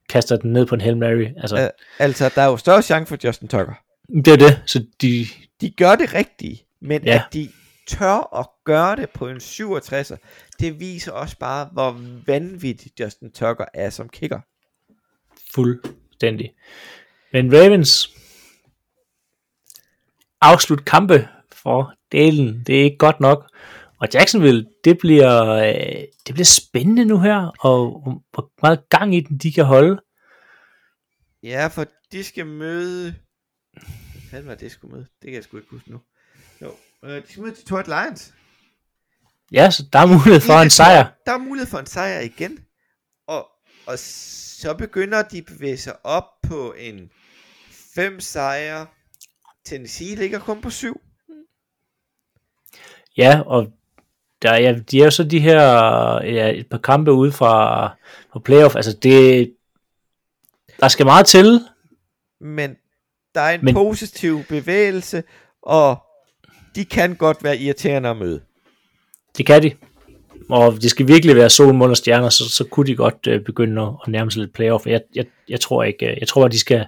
kaster 0.08 0.36
den 0.36 0.52
ned 0.52 0.66
på 0.66 0.74
en 0.74 0.80
Hail 0.80 0.96
Mary. 0.96 1.26
Altså, 1.36 1.56
Øh, 1.62 1.68
altså, 1.98 2.30
der 2.34 2.42
er 2.42 2.46
jo 2.46 2.56
større 2.56 2.82
chance 2.82 3.08
for 3.08 3.18
Justin 3.26 3.48
Tucker. 3.48 3.72
det 4.08 4.28
er 4.28 4.36
det. 4.36 4.62
Så 4.66 4.84
de, 5.02 5.26
De 5.60 5.70
gør 5.70 5.94
det 5.94 6.14
rigtige, 6.14 6.62
men 6.80 7.02
Ja. 7.04 7.14
at 7.14 7.22
de 7.32 7.48
tør 7.88 8.38
at 8.40 8.46
gøre 8.64 8.96
det 8.96 9.10
på 9.10 9.28
en 9.28 9.36
67'er, 9.36 10.16
det 10.60 10.80
viser 10.80 11.12
også 11.12 11.38
bare, 11.38 11.68
hvor 11.72 12.00
vanvittig 12.26 13.00
Justin 13.00 13.30
Tucker 13.32 13.64
er 13.74 13.90
som 13.90 14.08
kicker. 14.08 14.40
Fuldstændig. 16.16 16.54
Men 17.32 17.52
Ravens 17.52 18.10
afslut 20.40 20.84
kampe 20.84 21.28
for 21.52 21.94
delen, 22.12 22.64
det 22.66 22.80
er 22.80 22.84
ikke 22.84 22.96
godt 22.96 23.20
nok. 23.20 23.50
Og 24.00 24.08
Jacksonville, 24.14 24.66
det 24.84 24.98
bliver, 24.98 25.46
øh, 25.46 26.04
det 26.26 26.34
bliver 26.34 26.44
spændende 26.44 27.04
nu 27.04 27.18
her, 27.18 27.52
og 27.60 28.02
hvor 28.32 28.50
meget 28.62 28.88
gang 28.88 29.14
i 29.14 29.20
den 29.20 29.38
de 29.38 29.52
kan 29.52 29.64
holde. 29.64 30.00
Ja, 31.42 31.66
for 31.66 31.86
de 32.12 32.24
skal 32.24 32.46
møde... 32.46 33.14
Hvad 33.72 34.30
fanden 34.30 34.48
var 34.48 34.54
det, 34.54 34.60
de 34.60 34.70
skulle 34.70 34.94
møde? 34.94 35.06
Det 35.22 35.24
kan 35.24 35.34
jeg 35.34 35.44
sgu 35.44 35.56
ikke 35.56 35.70
huske 35.70 35.90
nu. 35.90 36.00
Jo, 36.62 36.70
øh, 37.04 37.22
de 37.22 37.28
skal 37.28 37.42
møde 37.42 37.54
Detroit 37.54 37.86
Lions. 37.86 38.34
Ja, 39.52 39.70
så 39.70 39.84
der 39.92 39.98
er 39.98 40.06
mulighed 40.06 40.40
for 40.40 40.62
en 40.62 40.70
sejr. 40.70 41.12
Der 41.26 41.32
er 41.32 41.38
mulighed 41.38 41.66
for 41.66 41.78
en 41.78 41.86
sejr 41.86 42.20
igen. 42.20 42.65
Og, 43.86 43.98
så 43.98 44.74
begynder 44.74 45.22
de 45.22 45.38
at 45.38 45.44
bevæge 45.44 45.76
sig 45.76 46.06
op 46.06 46.24
på 46.42 46.72
en 46.72 47.10
fem 47.94 48.20
sejre. 48.20 48.86
Tennessee 49.64 50.16
ligger 50.16 50.38
kun 50.38 50.60
på 50.60 50.70
syv. 50.70 51.00
Ja, 53.16 53.40
og 53.46 53.72
der, 54.42 54.56
ja, 54.56 54.78
de 54.90 55.00
er 55.00 55.04
jo 55.04 55.10
så 55.10 55.24
de 55.24 55.40
her 55.40 55.60
ja, 56.24 56.50
et 56.50 56.68
par 56.70 56.78
kampe 56.78 57.12
ude 57.12 57.32
fra, 57.32 57.86
fra 58.32 58.40
playoff. 58.40 58.76
Altså 58.76 58.92
det, 59.02 59.54
der 60.80 60.88
skal 60.88 61.06
meget 61.06 61.26
til, 61.26 61.60
Men 62.40 62.76
der 63.34 63.40
er 63.40 63.54
en 63.54 63.64
Men... 63.64 63.74
positiv 63.74 64.44
bevægelse, 64.48 65.22
og 65.62 65.96
de 66.74 66.84
kan 66.84 67.16
godt 67.16 67.44
være 67.44 67.58
irriterende 67.58 68.08
at 68.08 68.16
møde. 68.16 68.42
Det 69.36 69.46
kan 69.46 69.62
de. 69.62 69.76
Og 70.48 70.82
det 70.82 70.90
skal 70.90 71.08
virkelig 71.08 71.36
være 71.36 71.50
sol, 71.50 71.74
måne 71.74 71.92
og 71.92 71.96
stjerner, 71.96 72.28
så, 72.28 72.48
så 72.48 72.64
kunne 72.64 72.86
de 72.86 72.96
godt 72.96 73.26
øh, 73.28 73.44
begynde 73.44 73.82
at, 73.82 73.88
at 73.88 74.08
nærme 74.08 74.30
sig 74.30 74.40
lidt 74.40 74.52
playoff. 74.52 74.86
Jeg, 74.86 75.00
jeg, 75.14 75.26
jeg 75.48 75.60
tror 75.60 75.84
ikke, 75.84 76.06
øh, 76.06 76.16
jeg 76.20 76.28
tror, 76.28 76.44
at 76.44 76.52
de 76.52 76.58
skal 76.58 76.86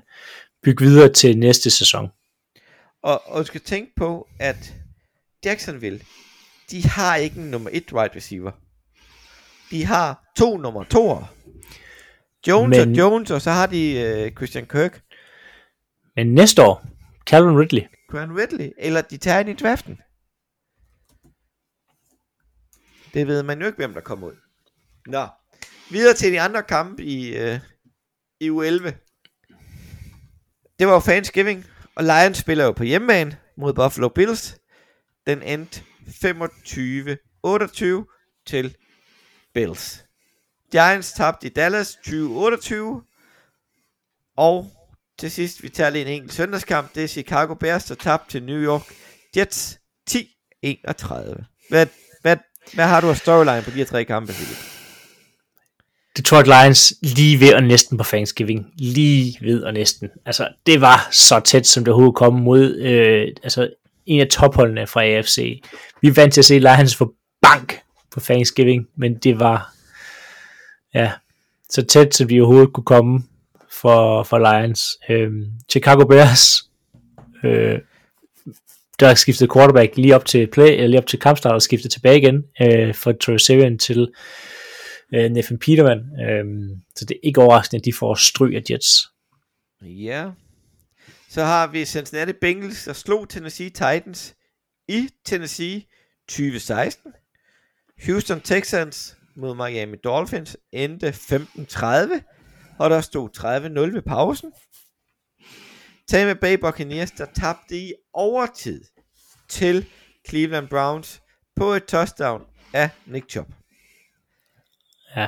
bygge 0.62 0.84
videre 0.84 1.12
til 1.12 1.38
næste 1.38 1.70
sæson. 1.70 2.08
Og, 3.02 3.22
og 3.26 3.40
du 3.40 3.44
skal 3.44 3.60
tænke 3.60 3.92
på, 3.96 4.28
at 4.40 4.74
Jacksonville, 5.44 6.00
de 6.70 6.82
har 6.82 7.16
ikke 7.16 7.40
en 7.40 7.50
nummer 7.50 7.70
1 7.72 7.92
wide 7.92 8.16
receiver. 8.16 8.50
De 9.70 9.84
har 9.84 10.32
to 10.36 10.56
nummer 10.56 10.84
2'er. 10.94 11.24
Jones 12.48 12.78
Men- 12.78 12.92
og 12.92 12.98
Jones, 12.98 13.30
og 13.30 13.42
så 13.42 13.50
har 13.50 13.66
de 13.66 13.92
øh, 14.00 14.32
Christian 14.32 14.66
Kirk. 14.66 15.00
Men 16.16 16.34
næste 16.34 16.62
år, 16.62 16.84
Calvin 17.26 17.58
Ridley, 17.58 17.82
Quinn 18.10 18.38
Ridley, 18.38 18.70
eller 18.78 19.00
de 19.00 19.16
tager 19.16 19.40
ind 19.40 19.48
i 19.48 19.52
draften. 19.52 19.98
Det 23.14 23.26
ved 23.26 23.42
man 23.42 23.60
jo 23.60 23.66
ikke, 23.66 23.76
hvem 23.76 23.94
der 23.94 24.00
kommer 24.00 24.26
ud. 24.26 24.36
Nå, 25.06 25.26
videre 25.90 26.14
til 26.14 26.32
de 26.32 26.40
andre 26.40 26.62
kampe 26.62 27.04
i, 27.04 27.36
øh, 27.36 27.60
i 28.40 28.50
U11. 28.50 28.92
Det 30.78 30.86
var 30.86 30.94
jo 30.94 31.00
Thanksgiving, 31.00 31.66
og 31.94 32.04
Lions 32.04 32.38
spiller 32.38 32.64
jo 32.64 32.72
på 32.72 32.84
hjemmebane 32.84 33.38
mod 33.56 33.72
Buffalo 33.72 34.08
Bills. 34.08 34.56
Den 35.26 35.42
endte 35.42 35.82
25-28 36.06 38.42
til 38.46 38.76
Bills. 39.54 40.04
Giants 40.72 41.12
tabte 41.12 41.46
i 41.46 41.50
Dallas 41.50 41.98
20-28. 42.06 43.04
Og 44.36 44.70
til 45.18 45.30
sidst, 45.30 45.62
vi 45.62 45.68
tager 45.68 45.90
lige 45.90 46.02
en 46.02 46.08
enkelt 46.12 46.32
søndagskamp. 46.32 46.94
Det 46.94 47.04
er 47.04 47.08
Chicago 47.08 47.54
Bears, 47.54 47.84
der 47.84 47.94
tabte 47.94 48.30
til 48.30 48.42
New 48.42 48.62
York 48.62 48.94
Jets 49.36 49.80
10-31. 50.10 50.16
Hvad, 51.68 51.86
hvad, 52.74 52.84
har 52.84 53.00
du 53.00 53.10
af 53.10 53.16
storyline 53.16 53.62
på 53.62 53.70
de 53.70 53.76
her 53.76 53.84
tre 53.84 54.04
kampe, 54.04 54.32
Philip? 54.32 54.56
Detroit 56.16 56.46
Lions 56.46 56.94
lige 57.02 57.40
ved 57.40 57.54
og 57.54 57.62
næsten 57.62 57.98
på 57.98 58.04
Thanksgiving. 58.04 58.66
Lige 58.78 59.38
ved 59.40 59.62
og 59.62 59.72
næsten. 59.72 60.08
Altså, 60.26 60.48
det 60.66 60.80
var 60.80 61.08
så 61.10 61.40
tæt, 61.40 61.66
som 61.66 61.84
det 61.84 61.92
overhovedet 61.92 62.16
kom 62.16 62.34
mod 62.34 62.76
øh, 62.76 63.28
altså, 63.42 63.70
en 64.06 64.20
af 64.20 64.28
topholdene 64.28 64.86
fra 64.86 65.04
AFC. 65.04 65.62
Vi 66.02 66.08
er 66.08 66.12
vant 66.12 66.32
til 66.32 66.40
at 66.40 66.44
se 66.44 66.58
Lions 66.58 66.96
få 66.96 67.12
bank 67.42 67.80
på 68.10 68.20
Thanksgiving, 68.20 68.86
men 68.96 69.18
det 69.18 69.40
var 69.40 69.72
ja, 70.94 71.12
så 71.70 71.82
tæt, 71.82 72.14
som 72.14 72.28
de 72.28 72.40
overhovedet 72.40 72.72
kunne 72.72 72.84
komme 72.84 73.22
for, 73.72 74.22
for 74.22 74.38
Lions. 74.38 74.98
Øh, 75.08 75.30
Chicago 75.70 76.06
Bears, 76.06 76.62
øh, 77.44 77.78
der 79.00 79.14
skiftede 79.14 79.50
quarterback 79.52 79.96
lige 79.96 80.14
op 80.14 80.24
til 80.24 80.46
play, 80.46 80.70
eller 80.70 80.86
lige 80.86 80.98
op 80.98 81.06
til 81.06 81.18
kampstart 81.18 81.54
og 81.54 81.62
skiftede 81.62 81.94
tilbage 81.94 82.18
igen 82.18 82.44
øh, 82.62 82.94
fra 82.94 83.12
Troy 83.12 83.36
Sivan 83.36 83.78
til 83.78 84.08
øh, 85.14 85.30
Nathan 85.30 85.58
Peterman. 85.58 85.98
Øh, 85.98 86.44
så 86.96 87.04
det 87.04 87.14
er 87.14 87.20
ikke 87.22 87.40
overraskende, 87.42 87.80
at 87.80 87.84
de 87.84 87.92
får 87.98 88.14
stryg 88.14 88.54
af 88.54 88.62
Jets. 88.70 88.88
Ja. 89.82 90.30
Så 91.28 91.44
har 91.44 91.66
vi 91.66 91.84
Cincinnati 91.84 92.32
Bengals, 92.40 92.84
der 92.84 92.92
slog 92.92 93.28
Tennessee 93.28 93.70
Titans 93.70 94.34
i 94.88 95.08
Tennessee 95.24 95.82
2016. 96.28 97.12
Houston 98.06 98.40
Texans 98.40 99.16
mod 99.36 99.54
Miami 99.54 99.96
Dolphins 100.04 100.56
endte 100.72 101.08
15-30, 101.08 101.84
og 102.78 102.90
der 102.90 103.00
stod 103.00 103.28
30-0 103.36 103.94
ved 103.94 104.02
pausen. 104.02 104.52
Tampa 106.08 106.34
Bay 106.34 106.54
Buccaneers, 106.54 107.10
der 107.10 107.26
tabte 107.34 107.76
i 107.76 107.92
overtid 108.12 108.84
til 109.48 109.86
Cleveland 110.28 110.68
Browns 110.68 111.20
på 111.56 111.64
et 111.64 111.84
touchdown 111.84 112.42
af 112.72 112.90
Nick 113.06 113.30
Chubb. 113.30 113.48
Ja. 115.16 115.26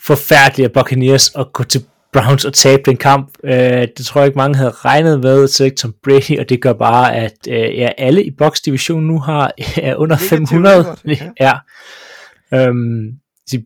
Forfærdeligt 0.00 0.66
af 0.66 0.72
Buccaneers 0.72 1.34
at 1.34 1.52
gå 1.52 1.64
til 1.64 1.84
Browns 2.12 2.44
og 2.44 2.54
tabe 2.54 2.82
den 2.84 2.96
kamp. 2.96 3.38
Uh, 3.44 3.50
det 3.50 4.06
tror 4.06 4.20
jeg 4.20 4.26
ikke 4.26 4.36
mange 4.36 4.56
havde 4.56 4.70
regnet 4.70 5.20
med, 5.20 5.48
til 5.48 5.74
Tom 5.74 5.94
Brady, 6.04 6.38
og 6.38 6.48
det 6.48 6.62
gør 6.62 6.72
bare, 6.72 7.16
at 7.16 7.36
uh, 7.48 7.54
ja, 7.54 7.90
alle 7.98 8.24
i 8.24 8.30
Bucks 8.30 8.60
division 8.60 9.02
nu 9.02 9.18
har 9.18 9.52
er 9.76 9.96
under 9.96 10.16
Negativ 10.16 10.28
500. 10.28 10.78
record, 10.78 11.34
ja. 11.40 11.52
Um, 12.52 13.12
de 13.50 13.64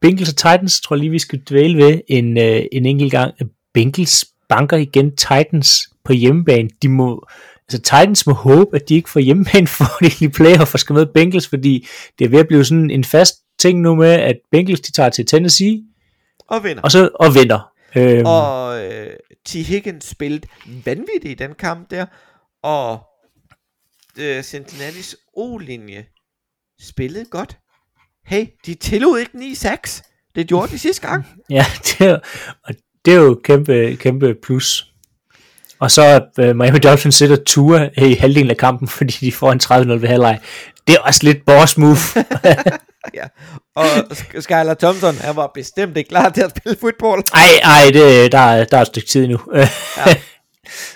Bengals 0.00 0.28
og 0.28 0.36
Titans 0.36 0.80
tror 0.80 0.96
jeg 0.96 1.00
lige, 1.00 1.10
vi 1.10 1.18
skal 1.18 1.42
dvæle 1.48 1.84
ved 1.84 2.00
en, 2.08 2.36
uh, 2.36 2.64
en 2.72 2.86
enkelt 2.86 3.10
gang. 3.10 3.34
Bengals 3.74 4.24
banker 4.48 4.76
igen 4.76 5.16
Titans 5.16 5.90
på 6.04 6.12
hjemmebane. 6.12 6.68
De 6.82 6.88
må, 6.88 7.26
altså 7.68 7.78
Titans 7.82 8.26
må 8.26 8.32
håbe, 8.32 8.76
at 8.76 8.88
de 8.88 8.94
ikke 8.94 9.10
får 9.10 9.20
hjemmebane 9.20 9.66
for 9.76 9.84
de 10.20 10.28
playoff 10.30 10.74
og 10.74 10.80
skal 10.80 10.94
med 10.94 11.06
Bengals, 11.06 11.48
fordi 11.48 11.86
det 12.18 12.24
er 12.24 12.28
ved 12.28 12.38
at 12.38 12.46
blive 12.48 12.64
sådan 12.64 12.90
en 12.90 13.04
fast 13.04 13.34
ting 13.58 13.80
nu 13.80 13.94
med, 13.94 14.10
at 14.10 14.36
Bengals 14.50 14.80
de 14.80 14.92
tager 14.92 15.10
til 15.10 15.26
Tennessee, 15.26 15.82
Og 16.48 16.64
vinder. 16.64 16.82
og 16.82 16.90
så 16.90 17.10
og 17.14 17.34
vinder. 17.34 17.70
Øhm, 17.96 18.26
Og 18.26 18.84
øh, 18.86 19.10
T. 19.46 19.52
Higgins 19.52 20.04
spillede 20.04 20.48
vanvittigt 20.84 21.24
i 21.24 21.34
den 21.34 21.54
kamp 21.54 21.90
der. 21.90 22.06
Og 22.62 23.00
øh, 24.18 24.40
Cincinnati's 24.40 25.14
O-linje 25.36 26.04
spillede 26.80 27.24
godt. 27.24 27.58
Hey, 28.26 28.46
de 28.66 28.74
tillod 28.74 29.18
ikke 29.18 29.32
9-6. 29.38 30.02
Det 30.34 30.48
gjorde 30.48 30.72
de 30.72 30.78
sidste 30.78 31.08
gang. 31.08 31.26
Ja, 31.50 31.64
det 31.84 32.20
og 32.64 32.74
det 33.04 33.14
er 33.14 33.18
jo 33.18 33.40
kæmpe, 33.44 33.96
kæmpe 34.00 34.34
plus. 34.42 34.86
Og 35.80 35.90
så 35.90 36.24
uh, 36.38 36.44
Miami 36.56 36.78
Dolphins 36.78 37.14
sætter 37.14 37.36
Tua 37.46 37.88
i 37.98 38.14
halvdelen 38.14 38.50
af 38.50 38.56
kampen, 38.56 38.88
fordi 38.98 39.12
de 39.20 39.32
får 39.32 39.52
en 39.52 39.60
30-0 39.64 39.72
ved 40.00 40.08
halvleg. 40.08 40.38
Det 40.86 40.94
er 40.94 40.98
også 41.00 41.20
lidt 41.22 41.38
boss 41.46 41.76
move. 41.78 41.96
ja. 43.14 43.24
Og 43.76 43.86
Sk- 43.98 44.40
Skylar 44.40 44.74
Thompson, 44.74 45.14
han 45.14 45.36
var 45.36 45.50
bestemt 45.54 45.96
ikke 45.96 46.08
klar 46.08 46.28
til 46.28 46.40
at 46.42 46.50
spille 46.50 46.76
fodbold. 46.80 47.22
ej, 47.34 47.40
ej, 47.62 47.90
det, 47.92 48.32
der, 48.32 48.38
er- 48.38 48.64
der 48.64 48.76
er 48.76 48.80
et 48.80 48.86
stykke 48.86 49.08
tid 49.08 49.26
nu. 49.28 49.40
Ja. 50.06 50.14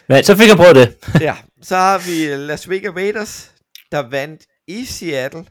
Men 0.08 0.24
så 0.24 0.36
fik 0.36 0.48
jeg 0.48 0.56
prøvet 0.56 0.76
det. 0.76 0.94
ja. 1.20 1.34
Så 1.62 1.76
har 1.76 1.98
vi 1.98 2.36
Las 2.46 2.70
Vegas 2.70 2.92
Raiders, 2.96 3.50
der 3.92 4.08
vandt 4.10 4.40
i 4.68 4.84
Seattle 4.84 5.44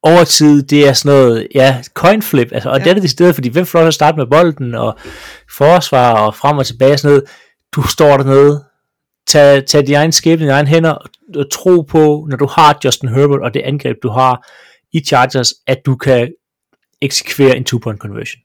overtid, 0.02 0.62
det 0.62 0.88
er 0.88 0.92
sådan 0.92 1.18
noget, 1.18 1.48
ja, 1.54 1.82
coin 1.94 2.22
flip, 2.22 2.48
altså, 2.52 2.68
og 2.70 2.78
Ja. 2.78 2.84
ja. 2.84 2.90
det 2.90 2.96
er 2.96 3.00
det 3.00 3.10
stedet, 3.10 3.34
fordi 3.34 3.48
hvem 3.48 3.66
får 3.66 3.80
at 3.80 3.94
starte 3.94 4.16
med 4.16 4.26
bolden, 4.26 4.74
og 4.74 4.98
forsvar, 5.56 6.12
og 6.14 6.34
frem 6.34 6.58
og 6.58 6.66
tilbage, 6.66 6.98
sådan 6.98 7.10
noget. 7.10 7.24
Du 7.72 7.82
står 7.82 8.16
dernede, 8.16 8.64
tag, 9.26 9.66
tag 9.66 9.86
din 9.86 9.94
egen 9.94 10.12
skæbne 10.12 10.42
dine 10.44 10.52
egne 10.52 10.68
hænder, 10.68 10.90
og, 10.90 11.10
og 11.36 11.50
tro 11.52 11.80
på, 11.80 12.26
når 12.30 12.36
du 12.36 12.46
har 12.46 12.78
Justin 12.84 13.08
Herbert, 13.08 13.40
og 13.40 13.54
det 13.54 13.60
angreb, 13.60 13.96
du 14.02 14.08
har 14.08 14.48
i 14.92 15.00
Chargers, 15.00 15.52
at 15.66 15.78
du 15.86 15.96
kan 15.96 16.32
eksekvere 17.02 17.56
en 17.56 17.64
two-point 17.64 17.98
conversion. 17.98 18.40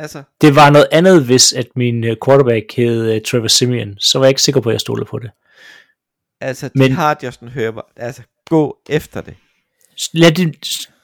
Altså, 0.00 0.22
Det 0.40 0.54
var 0.56 0.70
noget 0.70 0.86
andet, 0.92 1.24
hvis 1.24 1.52
at 1.52 1.66
min 1.76 2.04
øh, 2.04 2.16
quarterback 2.24 2.76
hed 2.76 3.14
uh, 3.16 3.22
Trevor 3.26 3.48
Simeon, 3.48 3.98
så 3.98 4.18
var 4.18 4.24
jeg 4.26 4.30
ikke 4.30 4.42
sikker 4.42 4.60
på, 4.60 4.68
at 4.68 4.72
jeg 4.72 4.80
stolede 4.80 5.04
på 5.04 5.18
det. 5.18 5.30
altså 6.40 6.68
de 6.68 6.72
Men- 6.78 6.92
har 6.92 7.18
Justin 7.22 7.48
Herbert. 7.48 7.84
Altså, 7.96 8.22
gå 8.50 8.78
efter 8.88 9.20
det. 9.20 9.34
lad 10.12 10.32
din, 10.32 10.54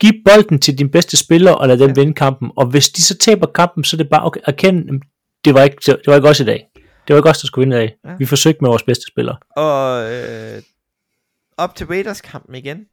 giv 0.00 0.12
bolden 0.24 0.58
til 0.58 0.78
din 0.78 0.88
bedste 0.90 1.16
spiller, 1.16 1.52
og 1.52 1.68
lad 1.68 1.78
dem 1.78 1.88
ja. 1.88 1.94
vinde 1.94 2.14
kampen. 2.14 2.50
Og 2.56 2.66
hvis 2.66 2.88
de 2.88 3.02
så 3.02 3.18
taber 3.18 3.46
kampen, 3.46 3.84
så 3.84 3.96
er 3.96 3.98
det 3.98 4.08
bare, 4.10 4.24
okay, 4.24 4.40
erkend, 4.46 4.84
jamen, 4.86 5.02
det 5.44 5.54
var, 5.54 5.62
ikke, 5.62 5.76
det 5.86 6.06
var 6.06 6.14
ikke 6.16 6.28
os 6.28 6.40
i 6.40 6.44
dag. 6.44 6.66
Det 6.74 7.14
var 7.14 7.16
ikke 7.16 7.28
os, 7.30 7.38
der 7.38 7.46
skulle 7.46 7.62
vinde 7.62 7.76
i 7.76 7.80
dag. 7.86 7.96
Ja. 8.04 8.10
Ja. 8.10 8.16
Vi 8.18 8.26
forsøgte 8.26 8.58
med 8.60 8.70
vores 8.70 8.82
bedste 8.82 9.04
spillere. 9.08 9.36
Og 9.56 10.12
øh, 10.12 10.62
op 11.56 11.74
til 11.76 11.86
Raiders 11.86 12.20
kampen 12.20 12.54
igen. 12.54 12.86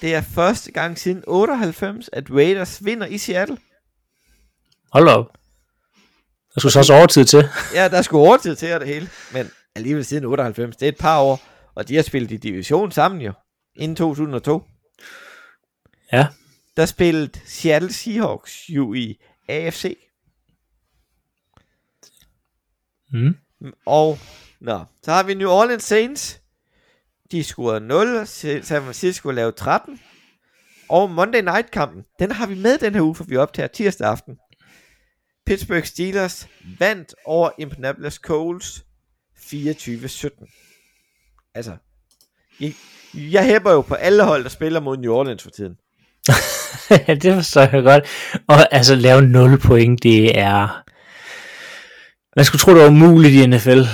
Det 0.00 0.14
er 0.14 0.20
første 0.20 0.72
gang 0.72 0.98
siden 0.98 1.24
98, 1.26 2.10
at 2.12 2.24
Raiders 2.30 2.84
vinder 2.84 3.06
i 3.06 3.18
Seattle. 3.18 3.56
Hold 4.92 5.08
op. 5.08 5.26
Der 6.54 6.60
skulle 6.60 6.72
så 6.72 6.78
også 6.78 6.94
overtid 6.94 7.24
til. 7.24 7.48
Ja, 7.74 7.88
der 7.88 8.02
skulle 8.02 8.28
overtid 8.28 8.56
til 8.56 8.74
og 8.74 8.80
det 8.80 8.88
hele. 8.88 9.08
Men 9.32 9.50
alligevel 9.74 10.04
siden 10.04 10.24
98, 10.24 10.76
det 10.76 10.86
er 10.86 10.88
et 10.88 10.98
par 10.98 11.20
år. 11.20 11.40
Og 11.74 11.88
de 11.88 11.96
har 11.96 12.02
spillet 12.02 12.30
i 12.30 12.36
division 12.36 12.92
sammen 12.92 13.20
jo. 13.20 13.32
inden 13.76 13.96
2002. 13.96 14.62
Ja. 16.12 16.26
Der 16.76 16.86
spillede 16.86 17.40
Seattle 17.46 17.92
Seahawks 17.92 18.68
jo 18.68 18.94
i 18.94 19.16
AFC. 19.48 19.98
Mm. 23.12 23.36
Og 23.86 24.18
nå, 24.60 24.84
så 25.02 25.12
har 25.12 25.22
vi 25.22 25.34
New 25.34 25.50
Orleans 25.50 25.84
Saints. 25.84 26.40
De 27.30 27.44
scorede 27.44 27.80
0, 27.80 28.26
San 28.26 28.82
Francisco 28.82 29.30
lavede 29.30 29.56
13. 29.56 30.00
Og 30.88 31.10
Monday 31.10 31.40
Night 31.40 31.70
kampen, 31.70 32.04
den 32.18 32.30
har 32.30 32.46
vi 32.46 32.54
med 32.54 32.78
den 32.78 32.94
her 32.94 33.02
uge, 33.02 33.14
for 33.14 33.24
vi 33.24 33.36
optager 33.36 33.66
tirsdag 33.68 34.08
aften. 34.08 34.38
Pittsburgh 35.48 35.84
Steelers 35.84 36.48
vandt 36.78 37.14
over 37.24 37.50
Indianapolis 37.58 38.14
Colts 38.14 38.84
24-17. 39.36 41.52
Altså, 41.54 41.76
jeg, 42.60 42.74
jeg 43.14 43.44
hæpper 43.44 43.72
jo 43.72 43.80
på 43.80 43.94
alle 43.94 44.24
hold, 44.24 44.42
der 44.42 44.48
spiller 44.48 44.80
mod 44.80 44.96
New 44.96 45.12
Orleans 45.12 45.42
for 45.42 45.50
tiden. 45.50 45.74
det 47.22 47.34
forstår 47.34 47.60
jeg 47.60 47.82
godt. 47.82 48.04
Og 48.48 48.74
altså, 48.74 48.94
lave 48.94 49.22
0 49.22 49.58
point, 49.58 50.02
det 50.02 50.38
er... 50.38 50.82
Man 52.36 52.44
skulle 52.44 52.60
tro, 52.60 52.74
det 52.74 52.82
var 52.82 52.88
umuligt 52.88 53.34
i 53.34 53.46
NFL. 53.46 53.78
Det 53.78 53.88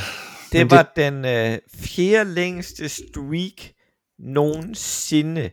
Men 0.53 0.71
var 0.71 0.83
det... 0.83 0.97
den 0.97 1.25
øh, 1.25 1.59
fjerde 1.77 2.35
længste 2.35 2.89
streak 2.89 3.73
nogensinde. 4.19 5.51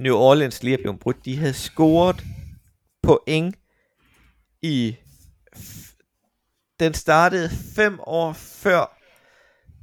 New 0.00 0.14
Orleans 0.14 0.62
lige 0.62 0.74
er 0.74 0.82
blevet 0.82 1.00
brudt. 1.00 1.24
De 1.24 1.36
havde 1.36 1.54
scoret 1.54 2.24
point 3.02 3.56
i... 4.62 4.96
Den 6.80 6.94
startede 6.94 7.50
fem 7.74 8.00
år 8.00 8.32
før 8.32 8.98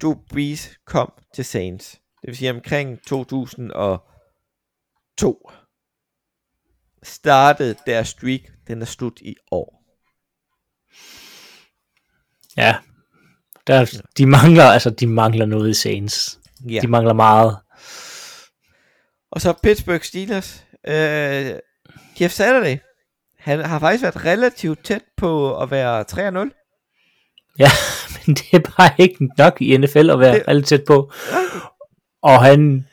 Drew 0.02 0.16
Brees 0.30 0.80
kom 0.86 1.14
til 1.36 1.46
Saints. 1.46 1.92
Det 1.92 2.28
vil 2.28 2.38
sige 2.38 2.52
omkring 2.52 3.00
2002 3.08 5.52
startede 7.04 7.76
deres 7.86 8.08
streak. 8.08 8.42
Den 8.68 8.82
er 8.82 8.86
slut 8.86 9.22
i 9.22 9.36
år. 9.52 9.84
Ja. 12.58 12.76
Der, 13.68 14.02
de 14.18 14.26
mangler, 14.26 14.64
altså, 14.64 14.90
de 14.90 15.08
mangler 15.08 15.46
noget 15.46 15.70
i 15.70 15.74
Saints. 15.74 16.40
Ja. 16.70 16.80
De 16.82 16.88
mangler 16.88 17.14
meget. 17.14 17.58
Og 19.32 19.42
så 19.42 19.54
Pittsburgh 19.64 20.04
Steelers. 20.04 20.66
Øh, 20.88 21.60
Jeff 22.22 22.34
Saturday. 22.34 22.78
Han 23.40 23.60
har 23.60 23.80
faktisk 23.80 24.04
været 24.04 24.26
relativt 24.26 24.84
tæt 24.86 25.04
på 25.18 25.62
at 25.62 25.72
være 25.72 26.06
3-0. 26.12 27.56
Ja, 27.60 27.70
men 28.26 28.36
det 28.36 28.54
er 28.54 28.60
bare 28.78 28.92
ikke 28.98 29.30
nok 29.38 29.62
i 29.62 29.78
NFL 29.78 30.10
at 30.10 30.20
være 30.20 30.36
Det- 30.36 30.44
alt 30.48 30.68
tæt 30.68 30.84
på. 30.88 31.12
Og 32.22 32.44
han, 32.46 32.88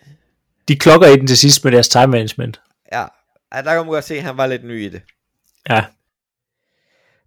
de 0.69 0.77
klokker 0.79 1.07
i 1.09 1.17
den 1.17 1.27
til 1.27 1.39
sidst 1.39 1.65
med 1.65 1.73
deres 1.73 1.89
time 1.89 2.07
management. 2.07 2.61
Ja, 2.93 3.01
ja, 3.55 3.63
der 3.63 3.63
kan 3.63 3.77
man 3.77 3.87
godt 3.87 4.05
se, 4.05 4.15
at 4.17 4.23
han 4.23 4.37
var 4.37 4.47
lidt 4.47 4.65
ny 4.65 4.85
i 4.85 4.89
det. 4.89 5.03
Ja, 5.69 5.85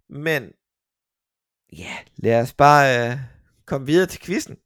Men, 0.08 0.52
ja, 1.78 1.96
lad 2.16 2.40
os 2.40 2.52
bare 2.52 3.10
øh, 3.10 3.16
komme 3.66 3.86
videre 3.86 4.06
til 4.06 4.20
quizzen. 4.20 4.56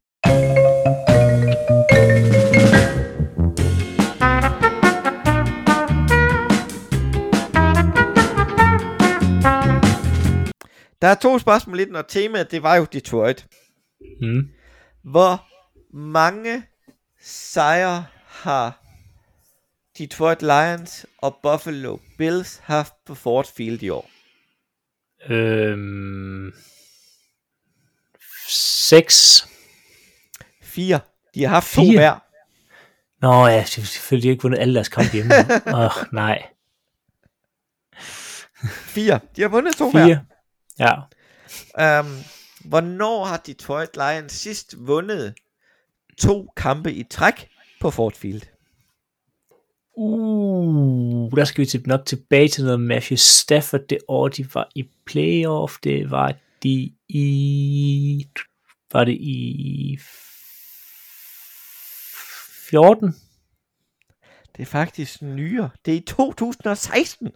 Der 11.04 11.10
er 11.10 11.14
to 11.14 11.38
spørgsmål 11.38 11.76
lidt, 11.76 11.96
og 11.96 12.08
temaet, 12.08 12.50
det 12.50 12.62
var 12.62 12.76
jo 12.76 12.84
Detroit. 12.92 13.46
mm. 14.20 14.48
Hvor 15.02 15.46
mange 15.96 16.64
sejre 17.22 18.06
har 18.26 18.82
Detroit 19.98 20.42
Lions 20.42 21.06
og 21.18 21.36
Buffalo 21.42 21.98
Bills 22.18 22.60
haft 22.64 22.92
på 23.06 23.14
Ford 23.14 23.46
Field 23.56 23.82
i 23.82 23.88
år? 23.88 24.10
øhm, 25.28 26.52
seks. 28.48 29.48
Fire. 30.62 31.00
De 31.34 31.42
har 31.42 31.48
haft 31.48 31.74
to 31.74 31.80
Fire? 31.82 31.98
hver. 31.98 32.18
Nå 33.20 33.46
ja, 33.46 33.64
selvfølgelig 33.64 34.30
ikke 34.30 34.42
vundet 34.42 34.58
alle 34.58 34.74
deres 34.74 34.88
kampe 34.88 35.12
hjemme. 35.12 35.34
Åh, 35.74 35.84
oh, 35.84 36.12
nej. 36.12 36.46
Fire. 38.68 39.20
De 39.36 39.42
har 39.42 39.48
vundet 39.48 39.76
to 39.76 39.90
hver. 39.90 40.18
Ja. 40.78 40.94
Um, 42.00 42.18
hvornår 42.64 43.24
har 43.24 43.36
Detroit 43.36 43.96
Lions 43.96 44.32
sidst 44.32 44.74
vundet 44.78 45.34
to 46.18 46.52
kampe 46.56 46.92
i 46.92 47.02
træk 47.02 47.48
på 47.80 47.90
Ford 47.90 48.12
Field? 48.12 48.42
Uh, 49.96 51.30
der 51.36 51.44
skal 51.44 51.60
vi 51.60 51.66
til, 51.66 51.82
nok 51.86 52.06
tilbage 52.06 52.48
til 52.48 52.64
noget 52.64 52.80
Matthew 52.80 53.16
Stafford 53.16 53.80
det 53.88 53.98
år, 54.08 54.28
de 54.28 54.54
var 54.54 54.68
i 54.74 54.88
playoff. 55.06 55.78
Det 55.84 56.10
var 56.10 56.34
de 56.62 56.92
i... 57.08 58.28
Var 58.92 59.04
det 59.04 59.12
i 59.20 59.98
14? 62.68 63.14
Det 64.56 64.62
er 64.62 64.66
faktisk 64.66 65.22
nyere. 65.22 65.70
Det 65.84 65.94
er 65.94 65.98
i 65.98 66.00
2016. 66.00 67.32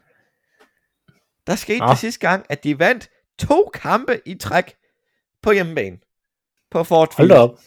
Der 1.46 1.56
skete 1.56 1.78
Nå. 1.78 1.90
det 1.90 1.98
sidste 1.98 2.20
gang, 2.20 2.46
at 2.48 2.64
de 2.64 2.78
vandt 2.78 3.10
to 3.38 3.70
kampe 3.74 4.20
i 4.26 4.34
træk 4.34 4.74
på 5.42 5.52
hjemmebane. 5.52 5.98
På 6.70 6.84
Ford 6.84 7.14
Hold 7.16 7.28
Field. 7.28 7.40
op. 7.40 7.58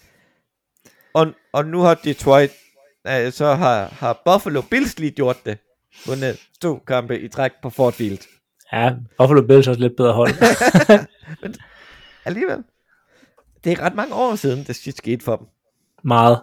Og, 1.13 1.27
og 1.53 1.65
nu 1.65 1.79
har 1.79 1.93
Detroit, 1.95 2.51
øh, 3.07 3.31
så 3.31 3.53
har, 3.53 3.85
har 3.85 4.21
Buffalo 4.25 4.61
Bills 4.61 4.99
lige 4.99 5.11
gjort 5.11 5.45
det. 5.45 5.57
Vundet 6.05 6.49
to 6.61 6.79
kampe 6.87 7.19
i 7.19 7.27
træk 7.27 7.51
på 7.61 7.69
Ford 7.69 7.93
Field. 7.93 8.19
Ja, 8.73 8.93
Buffalo 9.17 9.41
Bills 9.47 9.67
er 9.67 9.71
også 9.71 9.81
lidt 9.81 9.95
bedre 9.97 10.13
hold. 10.13 10.31
Alligevel. 12.25 12.63
Det 13.63 13.71
er 13.71 13.79
ret 13.81 13.95
mange 13.95 14.15
år 14.15 14.35
siden, 14.35 14.63
det 14.63 14.75
sidst 14.75 14.97
skete 14.97 15.23
for 15.25 15.35
dem. 15.35 15.47
Meget. 16.03 16.41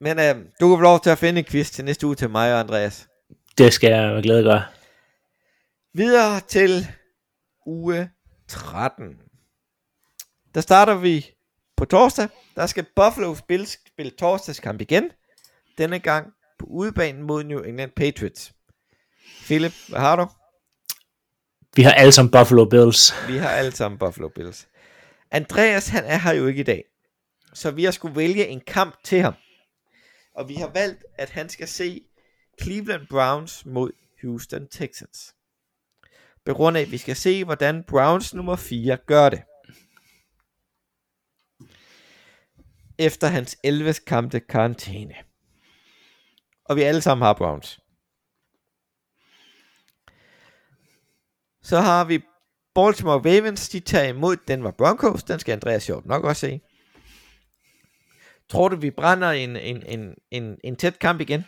Men 0.00 0.18
øh, 0.18 0.34
du 0.60 0.68
kan 0.68 0.78
få 0.78 0.82
lov 0.82 1.00
til 1.00 1.10
at 1.10 1.18
finde 1.18 1.38
en 1.38 1.44
quiz 1.44 1.70
til 1.70 1.84
næste 1.84 2.06
uge 2.06 2.14
til 2.14 2.30
mig 2.30 2.54
og 2.54 2.60
Andreas. 2.60 3.08
Det 3.58 3.72
skal 3.72 3.90
jeg 3.90 4.14
med 4.14 4.22
glæde 4.22 4.42
gøre. 4.42 4.62
Videre 5.94 6.40
til 6.40 6.86
uge 7.68 8.10
13. 8.48 9.16
Der 10.54 10.60
starter 10.60 10.94
vi 10.94 11.26
på 11.76 11.84
torsdag. 11.84 12.28
Der 12.56 12.66
skal 12.66 12.86
Buffalo 12.96 13.36
Bills 13.48 13.78
spille 13.86 14.10
torsdagskamp 14.10 14.80
igen. 14.80 15.10
Denne 15.78 15.98
gang 15.98 16.32
på 16.58 16.66
udebanen 16.66 17.22
mod 17.22 17.44
New 17.44 17.62
England 17.62 17.90
Patriots. 17.96 18.52
Philip, 19.44 19.72
hvad 19.88 20.00
har 20.00 20.16
du? 20.16 20.26
Vi 21.76 21.82
har 21.82 21.92
alle 21.92 22.12
sammen 22.12 22.30
Buffalo 22.30 22.64
Bills. 22.64 23.12
Vi 23.28 23.36
har 23.36 23.48
alle 23.48 23.72
sammen 23.72 23.98
Buffalo 23.98 24.28
Bills. 24.28 24.68
Andreas, 25.30 25.88
han 25.88 26.04
er 26.04 26.18
her 26.18 26.32
jo 26.32 26.46
ikke 26.46 26.60
i 26.60 26.64
dag. 26.64 26.84
Så 27.54 27.70
vi 27.70 27.84
har 27.84 27.90
skulle 27.90 28.16
vælge 28.16 28.46
en 28.46 28.60
kamp 28.60 28.94
til 29.04 29.20
ham. 29.20 29.34
Og 30.34 30.48
vi 30.48 30.54
har 30.54 30.70
valgt, 30.74 31.04
at 31.14 31.30
han 31.30 31.48
skal 31.48 31.68
se 31.68 32.00
Cleveland 32.62 33.06
Browns 33.10 33.66
mod 33.66 33.90
Houston 34.22 34.68
Texans. 34.68 35.34
På 36.48 36.54
grund 36.54 36.76
af, 36.76 36.80
at 36.80 36.90
vi 36.90 36.98
skal 36.98 37.16
se, 37.16 37.44
hvordan 37.44 37.84
Browns 37.84 38.34
nummer 38.34 38.56
4 38.56 38.96
gør 38.96 39.28
det. 39.28 39.42
Efter 42.98 43.26
hans 43.26 43.58
11 43.64 43.94
kampe 44.06 44.40
karantæne. 44.40 45.14
Og 46.64 46.76
vi 46.76 46.82
alle 46.82 47.00
sammen 47.00 47.22
har 47.22 47.32
Browns. 47.32 47.80
Så 51.62 51.80
har 51.80 52.04
vi 52.04 52.20
Baltimore 52.74 53.18
Ravens, 53.18 53.68
de 53.68 53.80
tager 53.80 54.08
imod 54.08 54.36
Denver 54.48 54.70
Broncos. 54.70 55.24
Den 55.24 55.38
skal 55.38 55.52
Andreas 55.52 55.82
sjovt 55.82 56.06
nok 56.06 56.24
også 56.24 56.40
se. 56.40 56.60
Tror 58.48 58.68
du, 58.68 58.76
vi 58.76 58.90
brænder 58.90 59.30
en, 59.30 59.56
en, 59.56 59.82
en, 59.86 60.14
en, 60.30 60.58
en 60.64 60.76
tæt 60.76 60.98
kamp 60.98 61.20
igen? 61.20 61.44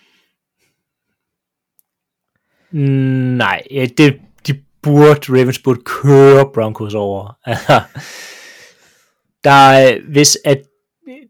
Mm, 2.70 3.36
nej, 3.36 3.62
det, 3.98 4.20
burde, 4.82 5.40
Ravens 5.40 5.58
burde 5.58 5.80
køre 5.84 6.50
Broncos 6.54 6.94
over. 6.94 7.38
Altså, 7.46 7.80
der 9.44 9.50
er, 9.50 9.98
hvis 10.12 10.38
at 10.44 10.62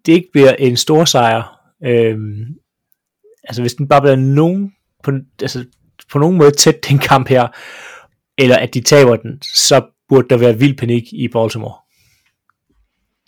det 0.06 0.12
ikke 0.12 0.28
bliver 0.32 0.52
en 0.52 0.76
stor 0.76 1.04
sejr, 1.04 1.60
øhm, 1.84 2.46
altså 3.44 3.62
hvis 3.62 3.74
den 3.74 3.88
bare 3.88 4.00
bliver 4.00 4.16
nogen, 4.16 4.72
på, 5.04 5.12
altså, 5.42 5.64
på 6.12 6.18
nogen 6.18 6.38
måde 6.38 6.50
tæt 6.50 6.88
den 6.88 6.98
kamp 6.98 7.28
her, 7.28 7.48
eller 8.38 8.56
at 8.56 8.74
de 8.74 8.80
taber 8.80 9.16
den, 9.16 9.42
så 9.42 9.86
burde 10.08 10.28
der 10.28 10.36
være 10.36 10.58
vild 10.58 10.78
panik 10.78 11.12
i 11.12 11.28
Baltimore. 11.28 11.74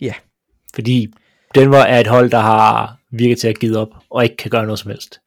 Ja. 0.01 0.13
Fordi 0.75 1.13
Denver 1.55 1.77
er 1.77 1.99
et 1.99 2.07
hold, 2.07 2.31
der 2.31 2.39
har 2.39 2.97
virket 3.11 3.39
til 3.39 3.47
at 3.47 3.59
give 3.59 3.77
op, 3.77 3.89
og 4.09 4.23
ikke 4.23 4.37
kan 4.37 4.51
gøre 4.51 4.65
noget 4.65 4.79
som 4.79 4.91
helst. 4.91 5.19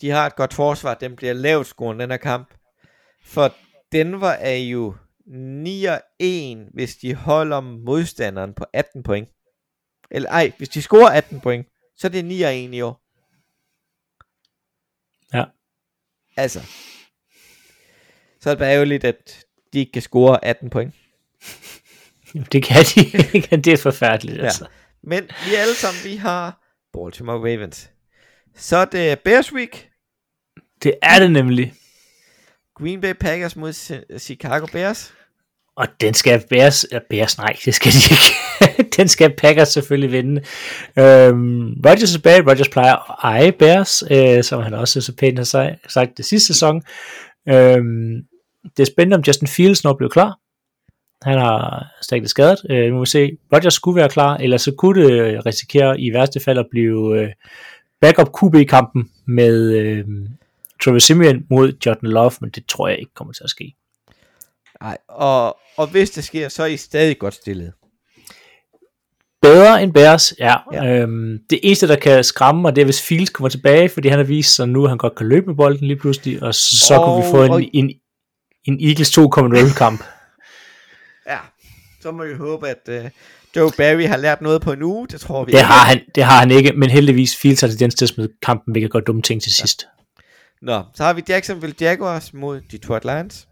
De 0.00 0.10
har 0.10 0.26
et 0.26 0.36
godt 0.36 0.54
forsvar. 0.54 0.94
Den 0.94 1.16
bliver 1.16 1.32
lavt 1.32 1.66
scoren, 1.66 2.00
den 2.00 2.10
her 2.10 2.16
kamp. 2.16 2.48
For 3.24 3.54
Denver 3.94 4.28
er 4.28 4.56
jo 4.56 4.94
9-1, 5.26 6.70
hvis 6.74 6.96
de 6.96 7.14
holder 7.14 7.60
modstanderen 7.60 8.54
på 8.54 8.64
18 8.72 9.02
point. 9.02 9.28
Eller 10.10 10.30
ej, 10.30 10.52
hvis 10.58 10.68
de 10.68 10.82
scorer 10.82 11.10
18 11.10 11.40
point, 11.40 11.66
så 11.96 12.06
er 12.06 12.10
det 12.10 12.22
9-1 12.22 12.74
i 12.74 12.80
år. 12.80 13.00
Ja. 15.36 15.44
Altså. 16.36 16.60
Så 18.40 18.50
er 18.50 18.54
det 18.54 18.58
bare 18.58 18.72
ærgerligt, 18.74 19.04
at 19.04 19.44
de 19.72 19.78
ikke 19.78 19.92
kan 19.92 20.02
score 20.02 20.44
18 20.44 20.70
point. 20.70 20.94
Det 22.52 22.62
kan 22.64 22.76
de. 22.94 23.00
det 23.64 23.72
er 23.72 23.76
forfærdeligt, 23.82 24.38
Ja. 24.38 24.44
altså. 24.44 24.66
Men 25.02 25.22
vi 25.24 25.54
alle 25.54 25.74
sammen, 25.74 26.04
vi 26.04 26.16
har 26.16 26.64
Baltimore 26.92 27.38
Ravens. 27.38 27.90
Så 28.54 28.76
er 28.76 28.84
det 28.84 29.20
Bears 29.20 29.52
Week. 29.52 29.90
Det 30.82 30.94
er 31.02 31.18
det 31.18 31.30
nemlig. 31.30 31.74
Green 32.74 33.00
Bay 33.00 33.12
Packers 33.12 33.56
mod 33.56 33.72
Chicago 34.18 34.66
Bears. 34.72 35.14
Og 35.76 35.86
den 36.00 36.14
skal 36.14 36.42
Bears, 36.50 36.84
øh, 36.92 37.00
Bears 37.10 37.38
nej, 37.38 37.56
det 37.64 37.74
skal 37.74 37.92
de 37.92 38.14
ikke. 38.14 38.34
den 38.96 39.08
skal 39.08 39.34
Packers 39.38 39.68
selvfølgelig 39.68 40.12
vinde. 40.12 40.40
Øhm, 40.98 41.72
Rodgers 41.86 42.02
er 42.02 42.16
tilbage. 42.18 42.50
Rodgers 42.50 42.68
plejer 42.68 42.94
at 42.94 43.16
eje 43.22 43.52
Bears, 43.52 44.02
øh, 44.10 44.44
som 44.44 44.62
han 44.62 44.74
også 44.74 45.00
så 45.00 45.16
pænt 45.16 45.38
har 45.38 45.76
sagt 45.88 46.16
det 46.16 46.24
sidste 46.24 46.46
sæson. 46.46 46.82
Øhm, 47.48 48.24
det 48.76 48.82
er 48.82 48.92
spændende, 48.92 49.14
om 49.14 49.22
Justin 49.26 49.48
Fields 49.48 49.84
når 49.84 49.94
bliver 49.96 50.10
klar. 50.10 50.38
Han 51.22 51.38
har 51.38 51.86
stadig 52.02 52.28
skadet. 52.28 52.58
Øh, 52.70 52.88
nu 52.88 52.94
må 52.94 53.00
vi 53.00 53.06
se. 53.06 53.30
Rodgers 53.52 53.74
skulle 53.74 53.96
være 53.96 54.08
klar, 54.08 54.36
eller 54.36 54.56
så 54.56 54.72
kunne 54.78 55.04
det 55.04 55.12
øh, 55.12 55.38
risikere 55.46 56.00
i 56.00 56.12
værste 56.12 56.40
fald 56.40 56.58
at 56.58 56.66
blive 56.70 57.20
øh, 57.20 57.28
backup 58.00 58.28
QB-kampen 58.40 59.10
med 59.26 59.72
øh, 59.72 60.04
Trevor 60.84 60.98
Simeon 60.98 61.42
mod 61.50 61.72
Jordan 61.86 62.08
Love, 62.10 62.32
men 62.40 62.50
det 62.50 62.66
tror 62.66 62.88
jeg 62.88 62.98
ikke 62.98 63.14
kommer 63.14 63.32
til 63.32 63.44
at 63.44 63.50
ske. 63.50 63.74
Nej, 64.82 64.98
og, 65.08 65.56
og 65.76 65.86
hvis 65.86 66.10
det 66.10 66.24
sker, 66.24 66.48
så 66.48 66.62
er 66.62 66.66
I 66.66 66.76
stadig 66.76 67.18
godt 67.18 67.34
stillet. 67.34 67.72
bedre 69.42 69.82
end 69.82 69.92
Bears, 69.92 70.32
ja. 70.38 70.54
Ja. 70.72 70.86
Øhm, 71.00 71.38
det 71.50 71.60
eneste, 71.62 71.88
der 71.88 71.96
kan 71.96 72.24
skræmme 72.24 72.62
mig, 72.62 72.76
det 72.76 72.80
er, 72.82 72.84
hvis 72.84 73.02
Fields 73.02 73.30
kommer 73.30 73.48
tilbage, 73.48 73.88
fordi 73.88 74.08
han 74.08 74.18
har 74.18 74.24
vist 74.24 74.54
sig 74.54 74.68
nu, 74.68 74.84
at 74.84 74.88
han 74.90 74.98
godt 74.98 75.14
kan 75.16 75.28
løbe 75.28 75.46
med 75.46 75.54
bolden 75.54 75.86
lige 75.86 75.98
pludselig, 75.98 76.42
og 76.42 76.54
så 76.54 76.94
Og- 76.94 77.04
kunne 77.04 77.24
vi 77.24 77.30
få 77.30 77.52
og- 77.54 77.62
en, 77.62 77.70
en, 77.72 77.90
en 78.64 78.88
Eagles 78.88 79.18
2.0 79.18 79.78
kamp. 79.78 80.04
Ja, 81.28 81.38
så 82.02 82.12
må 82.12 82.24
vi 82.24 82.34
håbe, 82.34 82.68
at 82.68 82.88
uh, 83.04 83.10
Joe 83.56 83.70
Barry 83.76 84.06
har 84.06 84.16
lært 84.16 84.40
noget 84.40 84.62
på 84.62 84.72
en 84.72 84.82
uge. 84.82 85.06
Det 85.08 85.20
tror 85.20 85.44
vi 85.44 85.52
Det 85.52 85.58
ikke. 85.58 85.64
har 85.66 85.84
han, 85.84 86.00
det 86.14 86.24
har 86.24 86.38
han 86.38 86.50
ikke, 86.50 86.72
men 86.72 86.90
heldigvis 86.90 87.36
Fields 87.36 87.60
har 87.60 87.68
tendens 87.68 87.94
til 87.94 88.04
at 88.04 88.08
smide 88.08 88.28
kampen, 88.42 88.72
hvilket 88.72 88.92
gør 88.92 89.00
dumme 89.00 89.22
ting 89.22 89.42
til 89.42 89.54
sidst. 89.54 89.86
Nå, 90.62 90.84
så 90.94 91.04
har 91.04 91.12
vi 91.12 91.22
Jacksonville 91.28 91.76
Jaguars 91.80 92.32
mod 92.32 92.60
Detroit 92.60 93.04
Lions. 93.04 93.48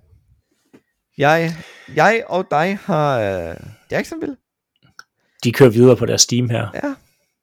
Jeg, 1.19 1.57
jeg 1.97 2.25
og 2.27 2.47
dig 2.51 2.79
har 2.83 3.51
uh, 3.51 3.57
Jacksonville. 3.91 4.37
De 5.45 5.53
kører 5.53 5.71
videre 5.71 5.97
på 5.97 6.07
deres 6.07 6.23
steam 6.23 6.51
her. 6.51 6.69
Ja. 6.75 6.95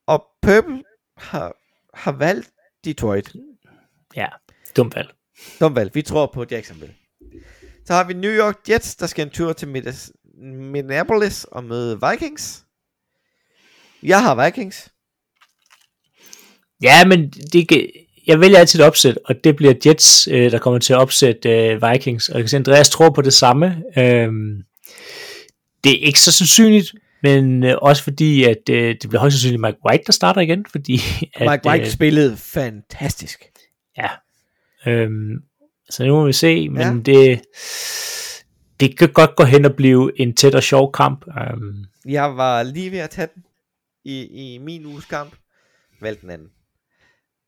Og 0.07 0.26
Purple 0.41 0.84
har, 1.18 1.55
har 1.93 2.12
valgt 2.12 2.51
Detroit. 2.86 3.36
Ja, 4.16 4.28
dumt 4.76 4.95
valg. 4.95 5.10
Dumt 5.60 5.76
valg. 5.76 5.95
Vi 5.95 6.01
tror 6.01 6.26
på 6.26 6.45
Jacksonville. 6.51 6.95
Så 7.86 7.93
har 7.93 8.03
vi 8.03 8.14
New 8.14 8.32
York 8.32 8.55
Jets, 8.70 8.95
der 8.95 9.07
skal 9.07 9.26
en 9.26 9.32
tur 9.32 9.53
til 9.53 9.68
Minneapolis 10.43 11.43
og 11.43 11.64
møde 11.64 11.99
Vikings. 12.10 12.66
Jeg 14.03 14.24
har 14.24 14.45
Vikings. 14.45 14.91
Ja, 16.82 17.05
men 17.05 17.30
det, 17.30 17.91
jeg 18.30 18.39
vælger 18.39 18.57
altid 18.59 18.80
et 18.80 18.86
opsæt, 18.86 19.17
og 19.25 19.36
det 19.43 19.55
bliver 19.55 19.73
Jets, 19.86 20.27
øh, 20.32 20.51
der 20.51 20.59
kommer 20.59 20.80
til 20.80 20.93
at 20.93 20.99
opsætte 20.99 21.49
øh, 21.49 21.82
Vikings. 21.91 22.30
Og 22.30 22.36
jeg 22.36 22.43
kan 22.43 22.49
se, 22.49 22.57
Andreas 22.57 22.89
tror 22.89 23.09
på 23.09 23.21
det 23.21 23.34
samme. 23.34 23.84
Øhm, 23.97 24.63
det 25.84 25.91
er 26.01 26.05
ikke 26.05 26.19
så 26.21 26.32
sandsynligt, 26.32 26.93
men 27.23 27.63
øh, 27.63 27.75
også 27.82 28.03
fordi, 28.03 28.43
at 28.43 28.69
øh, 28.69 28.95
det 29.01 29.09
bliver 29.09 29.19
højst 29.19 29.34
sandsynligt 29.36 29.61
Mike 29.61 29.77
White, 29.89 30.03
der 30.07 30.11
starter 30.13 30.41
igen, 30.41 30.65
fordi 30.71 31.01
at, 31.36 31.49
Mike 31.51 31.69
White 31.69 31.91
spillede 31.91 32.38
fantastisk. 32.38 33.43
ja, 33.97 34.09
øhm, 34.88 35.36
så 35.89 36.05
nu 36.05 36.15
må 36.15 36.25
vi 36.25 36.34
se, 36.34 36.69
men 36.69 36.82
Ja. 36.82 36.93
det, 37.13 37.41
det 38.80 38.97
kan 38.97 39.09
godt 39.09 39.36
gå 39.36 39.43
hen 39.43 39.65
og 39.65 39.73
blive 39.75 40.11
en 40.21 40.36
tæt 40.36 40.55
og 40.55 40.63
sjov 40.63 40.91
kamp. 40.91 41.25
Øhm, 41.27 41.86
Jeg 42.07 42.38
var 42.38 42.63
lige 42.63 42.91
ved 42.91 42.99
at 42.99 43.09
tage 43.09 43.27
den 43.36 43.43
i, 44.05 44.23
i 44.53 44.57
min 44.57 44.86
uges 44.86 45.05
kamp. 45.05 45.36
Valgte 46.01 46.21
den 46.21 46.30
anden. 46.30 46.47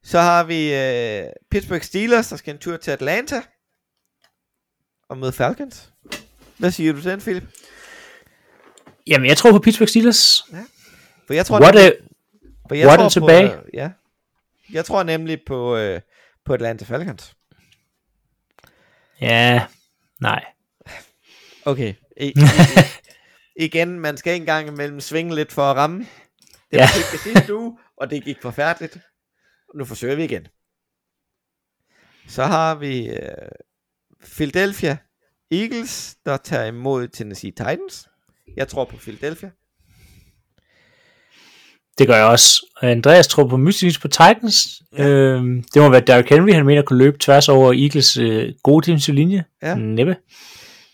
Så 0.03 0.19
har 0.19 0.43
vi 0.43 0.73
øh, 0.73 1.25
Pittsburgh 1.51 1.81
Steelers, 1.83 2.27
der 2.29 2.35
skal 2.35 2.53
en 2.53 2.59
tur 2.59 2.77
til 2.77 2.91
Atlanta. 2.91 3.41
Og 5.09 5.17
møde 5.17 5.31
Falcons. 5.31 5.93
Hvad 6.57 6.71
siger 6.71 6.93
du 6.93 7.01
til 7.01 7.11
den, 7.11 7.21
Philip? 7.21 7.43
jamen, 9.07 9.27
jeg 9.29 9.37
tror 9.37 9.51
på 9.51 9.59
Pittsburgh 9.59 9.89
Steelers. 9.89 10.43
For 11.27 11.33
jeg 11.33 11.45
tror, 11.45 11.59
What 11.61 11.75
nemlig, 11.75 11.93
a, 11.93 12.51
for 12.67 12.75
jeg 12.75 12.87
what 12.87 12.99
tror 12.99 13.09
tilbage? 13.09 13.47
På, 13.49 13.53
øh, 13.53 13.61
ja. 13.73 13.91
Jeg 14.71 14.85
tror 14.85 15.03
nemlig 15.03 15.41
på, 15.47 15.75
øh, 15.77 16.01
på 16.45 16.53
Atlanta 16.53 16.85
Falcons. 16.85 17.35
ja, 19.21 19.65
nej. 20.21 20.45
Okay. 21.65 21.93
I, 22.17 22.27
i, 22.27 22.33
igen, 23.65 23.99
man 23.99 24.17
skal 24.17 24.33
ikke 24.33 24.41
engang 24.43 24.67
imellem 24.67 24.99
svinge 25.01 25.35
lidt 25.35 25.51
for 25.51 25.71
at 25.71 25.75
ramme. 25.77 25.99
Det 25.99 26.07
Ja. 26.77 26.89
ja. 27.13 27.17
sidste 27.23 27.55
uge, 27.55 27.77
og 27.97 28.09
det 28.09 28.23
gik 28.23 28.41
forfærdeligt. 28.41 28.97
Nu 29.75 29.85
forsøger 29.85 30.15
vi 30.15 30.23
igen. 30.23 30.47
Så 32.27 32.43
har 32.43 32.75
vi 32.75 33.09
øh, 33.09 33.17
Philadelphia 34.35 34.97
Eagles, 35.51 36.15
der 36.25 36.37
tager 36.37 36.65
imod 36.65 37.07
Tennessee 37.07 37.51
Titans. 37.51 38.09
Jeg 38.57 38.67
tror 38.67 38.85
på 38.85 38.97
Philadelphia. 38.97 39.51
Det 41.97 42.07
gør 42.07 42.15
jeg 42.15 42.25
også. 42.25 42.65
Og 42.75 42.91
Andreas 42.91 43.27
tror 43.27 43.47
på 43.47 43.57
mystisk 43.57 44.01
på 44.01 44.07
Titans. 44.07 44.81
Ja. 44.97 45.07
Øhm, 45.07 45.63
det 45.73 45.81
må 45.81 45.89
være 45.89 46.01
Derrick 46.01 46.29
Henry, 46.29 46.53
han 46.53 46.65
mener 46.65 46.81
kunne 46.81 46.99
løbe 46.99 47.17
tværs 47.17 47.49
over 47.49 47.73
Eagles 47.73 48.17
øh, 48.17 48.53
gode 48.63 48.85
defensive 48.85 49.15
linje. 49.15 49.43
Ja. 49.61 49.75
Næppe. 49.75 50.15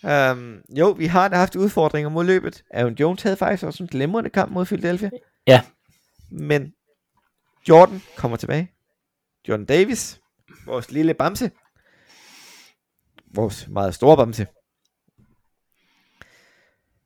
Um, 0.03 0.61
jo, 0.77 0.89
vi 0.89 1.05
har 1.05 1.27
da 1.27 1.35
haft 1.35 1.55
udfordringer 1.55 2.09
mod 2.09 2.25
løbet. 2.25 2.63
Aaron 2.73 2.93
Jones 2.93 3.21
havde 3.21 3.37
faktisk 3.37 3.63
også 3.63 3.83
en 3.83 3.89
glimrende 3.89 4.29
kamp 4.29 4.51
mod 4.51 4.65
Philadelphia. 4.65 5.09
Ja. 5.47 5.61
Men 6.31 6.73
Jordan 7.69 8.01
kommer 8.15 8.37
tilbage. 8.37 8.71
Jordan 9.47 9.65
Davis, 9.65 10.19
vores 10.65 10.91
lille 10.91 11.13
bamse. 11.13 11.51
Vores 13.35 13.67
meget 13.67 13.95
store 13.95 14.17
bamse. 14.17 14.47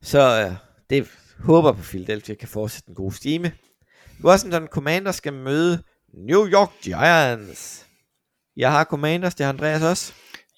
Så 0.02 0.46
uh, 0.46 0.54
det 0.90 1.08
håber 1.38 1.72
på 1.72 1.82
Philadelphia 1.82 2.34
kan 2.34 2.48
fortsætte 2.48 2.86
den 2.86 2.94
gode 2.94 3.14
stime. 3.14 3.52
Washington 4.24 4.66
Commanders 4.66 5.16
skal 5.16 5.32
møde 5.32 5.82
New 6.14 6.46
York 6.46 6.70
Giants. 6.82 7.86
Jeg 8.56 8.70
har 8.70 8.84
Commanders, 8.84 9.34
det 9.34 9.46
har 9.46 9.52
Andreas 9.52 9.82
også. 9.82 10.12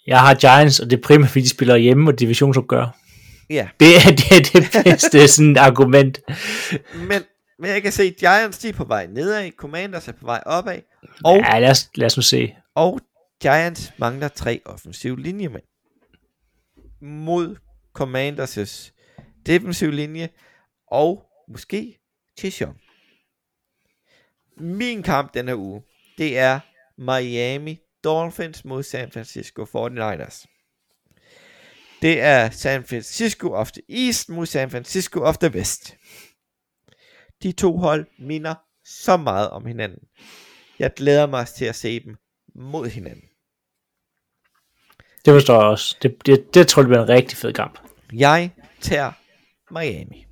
Jeg 0.06 0.20
har 0.20 0.34
Giants, 0.34 0.80
og 0.80 0.90
det 0.90 0.98
er 0.98 1.02
primært 1.02 1.28
fordi 1.28 1.42
de 1.42 1.48
spiller 1.48 1.76
hjemme 1.76 2.10
og 2.10 2.18
divisionsopgør. 2.18 2.96
Ja, 3.50 3.68
Det 3.80 3.96
er 3.96 4.10
det, 4.10 4.54
er 4.54 4.60
det 4.60 4.84
bedste 4.84 5.28
sådan 5.28 5.56
argument. 5.56 6.20
Men, 7.08 7.22
men 7.58 7.70
jeg 7.70 7.82
kan 7.82 7.92
se, 7.92 8.02
at 8.02 8.16
Giants 8.16 8.58
de 8.58 8.68
er 8.68 8.72
på 8.72 8.84
vej 8.84 9.06
nedad, 9.06 9.50
Commanders 9.50 10.08
er 10.08 10.12
på 10.12 10.26
vej 10.26 10.42
opad, 10.46 10.80
og, 11.24 11.36
Ja, 11.36 11.58
lad 11.58 11.70
os, 11.70 11.90
lad 11.94 12.06
os 12.06 12.16
nu 12.16 12.22
se. 12.22 12.54
og 12.74 13.00
Giants 13.42 13.92
mangler 13.98 14.28
tre 14.28 14.60
offensive 14.64 15.20
linjemænd. 15.20 15.62
Mod 17.00 17.56
Commanders' 17.98 18.90
defensive 19.46 19.92
linje, 19.92 20.28
og 20.90 21.22
måske 21.48 21.98
Chase 22.38 22.64
Young. 22.64 22.80
Min 24.56 25.02
kamp 25.02 25.34
denne 25.34 25.56
uge, 25.56 25.82
det 26.18 26.38
er 26.38 26.60
Miami 26.98 27.78
Dolphins 28.04 28.64
mod 28.64 28.82
San 28.82 29.10
Francisco 29.12 29.64
49ers. 29.64 30.44
Det 32.02 32.20
er 32.20 32.50
San 32.50 32.84
Francisco 32.84 33.52
of 33.52 33.72
the 33.72 33.82
East 33.88 34.28
mod 34.28 34.46
San 34.46 34.70
Francisco 34.70 35.20
of 35.20 35.38
the 35.38 35.50
West. 35.50 35.96
De 37.44 37.52
to 37.52 37.76
hold 37.76 38.06
minder 38.18 38.54
så 38.84 39.16
meget 39.16 39.50
om 39.50 39.66
hinanden. 39.66 39.98
Jeg 40.78 40.94
glæder 40.96 41.26
mig 41.26 41.46
til 41.46 41.64
at 41.64 41.74
se 41.74 42.00
dem 42.00 42.16
mod 42.54 42.88
hinanden. 42.88 43.24
Det 45.24 45.34
forstår 45.34 45.54
jeg 45.54 45.70
også. 45.70 45.96
Det, 46.02 46.26
det, 46.26 46.54
det 46.54 46.68
tror 46.68 46.82
jeg 46.82 46.88
bliver 46.88 47.02
en 47.02 47.08
rigtig 47.08 47.38
fed 47.38 47.52
kamp. 47.52 47.78
Jeg 48.12 48.50
tager 48.80 49.12
Miami. 49.70 50.26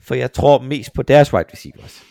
For 0.00 0.14
jeg 0.14 0.32
tror 0.32 0.62
mest 0.62 0.92
på 0.92 1.02
deres 1.02 1.32
wide 1.32 1.48
receivers. 1.52 2.02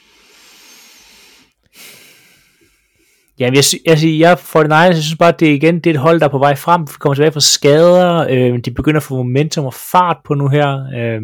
Jamen, 3.40 3.56
jeg, 3.56 3.64
jeg, 3.86 4.00
siger, 4.00 4.18
jeg 4.28 4.40
for 4.40 4.64
den 4.64 4.72
jeg 4.72 4.96
synes 4.96 5.18
bare, 5.18 5.34
at 5.34 5.40
det 5.40 5.48
igen 5.48 5.76
det 5.76 5.88
er 5.88 5.94
et 5.94 6.00
hold, 6.00 6.20
der 6.20 6.26
er 6.26 6.32
på 6.32 6.38
vej 6.38 6.56
frem. 6.56 6.88
Kommer 6.88 7.16
tilbage 7.16 7.32
fra 7.32 7.40
skader. 7.40 8.28
Øh, 8.30 8.60
de 8.60 8.72
begynder 8.72 9.00
at 9.00 9.04
få 9.04 9.16
momentum 9.16 9.66
og 9.66 9.74
fart 9.74 10.18
på 10.26 10.34
nu 10.34 10.48
her. 10.48 10.90
Øh, 10.96 11.22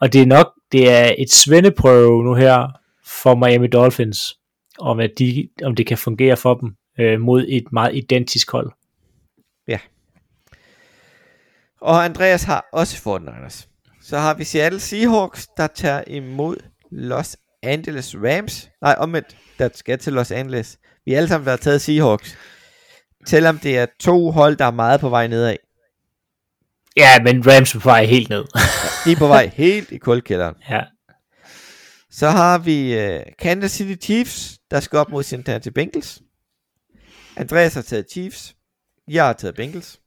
og 0.00 0.12
det 0.12 0.22
er 0.22 0.26
nok, 0.26 0.52
det 0.72 0.90
er 0.90 1.14
et 1.18 1.32
svendeprøve 1.32 2.24
nu 2.24 2.34
her 2.34 2.68
for 3.06 3.34
Miami 3.34 3.66
Dolphins, 3.66 4.18
om, 4.78 5.00
at 5.00 5.10
de, 5.18 5.48
om 5.64 5.74
det 5.74 5.86
kan 5.86 5.98
fungere 5.98 6.36
for 6.36 6.54
dem 6.54 6.74
øh, 7.00 7.20
mod 7.20 7.44
et 7.48 7.64
meget 7.72 7.96
identisk 7.96 8.50
hold. 8.50 8.72
Ja. 9.68 9.78
Og 11.80 12.04
Andreas 12.04 12.42
har 12.42 12.68
også 12.72 12.96
49ers. 12.96 13.66
Så 14.02 14.18
har 14.18 14.34
vi 14.34 14.44
Seattle 14.44 14.80
Seahawks, 14.80 15.46
der 15.56 15.66
tager 15.66 16.02
imod 16.06 16.56
Los 16.90 17.36
Angeles 17.62 18.16
Rams. 18.16 18.70
Nej, 18.82 18.96
omvendt, 18.98 19.36
der 19.58 19.68
skal 19.74 19.98
til 19.98 20.12
Los 20.12 20.30
Angeles. 20.30 20.78
Vi 21.04 21.14
alle 21.14 21.28
sammen, 21.28 21.46
været 21.46 21.60
taget 21.60 21.80
Seahawks. 21.80 22.38
Selvom 23.26 23.58
det 23.58 23.78
er 23.78 23.86
to 24.00 24.30
hold, 24.30 24.56
der 24.56 24.64
er 24.64 24.70
meget 24.70 25.00
på 25.00 25.08
vej 25.08 25.26
nedad. 25.26 25.56
Ja, 26.96 27.22
men 27.24 27.46
Rams 27.46 27.74
er 27.74 27.78
på 27.78 27.88
vej 27.88 28.04
helt 28.04 28.28
ned. 28.28 28.44
De 29.04 29.12
er 29.12 29.16
på 29.18 29.26
vej 29.26 29.50
helt 29.54 29.92
i 29.92 29.98
kuldkælderen. 29.98 30.54
ja. 30.70 30.80
Så 32.12 32.30
har 32.30 32.58
vi 32.58 32.98
uh, 32.98 33.20
Kansas 33.38 33.72
City 33.72 34.04
Chiefs, 34.04 34.58
der 34.70 34.80
skal 34.80 34.98
op 34.98 35.10
mod 35.10 35.22
Cincinnati 35.22 35.70
Bengals. 35.70 36.22
Andreas 37.36 37.74
har 37.74 37.82
taget 37.82 38.06
Chiefs. 38.12 38.54
Jeg 39.08 39.26
har 39.26 39.32
taget 39.32 39.54
Bengals. 39.54 40.00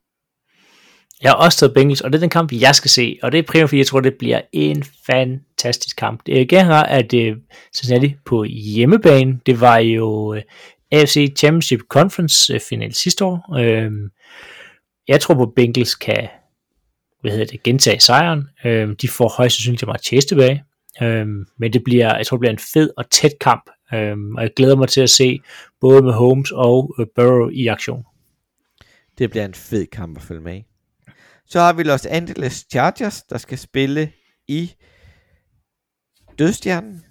Jeg 1.22 1.32
har 1.32 1.36
også 1.36 1.60
taget 1.60 1.74
Bengals, 1.74 2.02
og 2.02 2.12
det 2.12 2.18
er 2.18 2.20
den 2.20 2.30
kamp, 2.30 2.52
jeg 2.52 2.76
skal 2.76 2.90
se. 2.90 3.20
Og 3.24 3.32
det 3.32 3.38
er 3.38 3.44
primært, 3.44 3.70
fordi 3.70 3.78
jeg 3.78 3.88
tror, 3.88 4.00
det 4.00 4.14
bliver 4.20 4.42
en 4.54 4.84
fantastisk 5.06 5.98
kamp. 5.98 6.22
Det 6.26 6.38
er 6.38 6.42
igen 6.42 6.66
her, 6.66 6.84
at 6.84 7.14
uh, 7.14 7.38
Cincinnati 7.76 8.16
på 8.26 8.44
hjemmebane, 8.44 9.40
det 9.46 9.62
var 9.62 9.78
jo 9.78 10.36
uh, 10.36 10.38
AFC 10.92 11.34
Championship 11.38 11.80
Conference 11.90 12.56
uh, 12.56 12.60
final 12.70 12.94
sidste 12.94 13.26
år. 13.26 13.46
Uh, 13.50 14.10
jeg 15.08 15.22
tror 15.22 15.36
på, 15.36 15.46
Bengals 15.56 15.96
kan 15.96 16.28
hvad 17.24 17.32
hedder 17.32 17.46
det, 17.46 17.64
gentage 17.64 18.00
sejren. 18.00 18.40
Uh, 18.66 18.96
de 19.02 19.08
får 19.08 19.34
højst 19.38 19.56
sandsynligt 19.56 19.82
Jamar 19.82 19.98
Chase 19.98 20.28
tilbage. 20.28 20.64
Uh, 21.02 21.28
men 21.60 21.74
det 21.74 21.84
bliver, 21.84 22.18
jeg 22.18 22.28
tror, 22.28 22.38
det 22.38 22.40
bliver 22.40 22.54
en 22.54 22.60
fed 22.74 22.90
og 22.98 23.10
tæt 23.12 23.32
kamp. 23.42 23.64
Uh, 23.94 24.00
og 24.38 24.42
jeg 24.44 24.52
glæder 24.56 24.76
mig 24.76 24.88
til 24.88 25.02
at 25.02 25.10
se 25.10 25.40
både 25.82 26.02
med 26.02 26.14
Holmes 26.14 26.52
og 26.52 26.96
uh, 27.00 27.06
Burrow 27.16 27.50
i 27.50 27.68
aktion. 27.68 28.04
Det 29.18 29.30
bliver 29.32 29.46
en 29.46 29.54
fed 29.54 29.86
kamp 29.86 30.18
at 30.18 30.24
følge 30.24 30.42
med 30.42 30.56
i. 30.56 30.64
Så 31.48 31.60
har 31.60 31.74
vi 31.74 31.84
Los 31.84 32.06
Angeles 32.06 32.66
Chargers, 32.72 33.22
der 33.24 33.38
skal 33.38 33.58
spille 33.58 34.12
i 34.48 34.72
Dødstjernen 36.40 37.04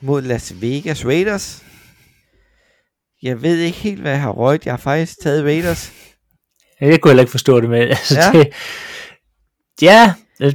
mod 0.00 0.22
Las 0.22 0.62
Vegas 0.62 1.06
Raiders. 1.06 1.64
Jeg 3.22 3.42
ved 3.42 3.58
ikke 3.58 3.78
helt, 3.78 4.00
hvad 4.00 4.10
jeg 4.10 4.20
har 4.20 4.30
røget. 4.30 4.64
Jeg 4.66 4.72
har 4.72 4.78
faktisk 4.78 5.20
taget 5.22 5.44
Raiders. 5.44 5.92
Jeg 6.80 7.00
kunne 7.00 7.10
heller 7.10 7.22
ikke 7.22 7.30
forstå 7.30 7.60
det 7.60 7.70
med. 7.70 7.80
Altså, 7.88 8.14
Ja. 8.18 8.38
ja. 8.38 8.44
Det, 8.44 8.52
ja, 9.82 10.14
øh, 10.42 10.52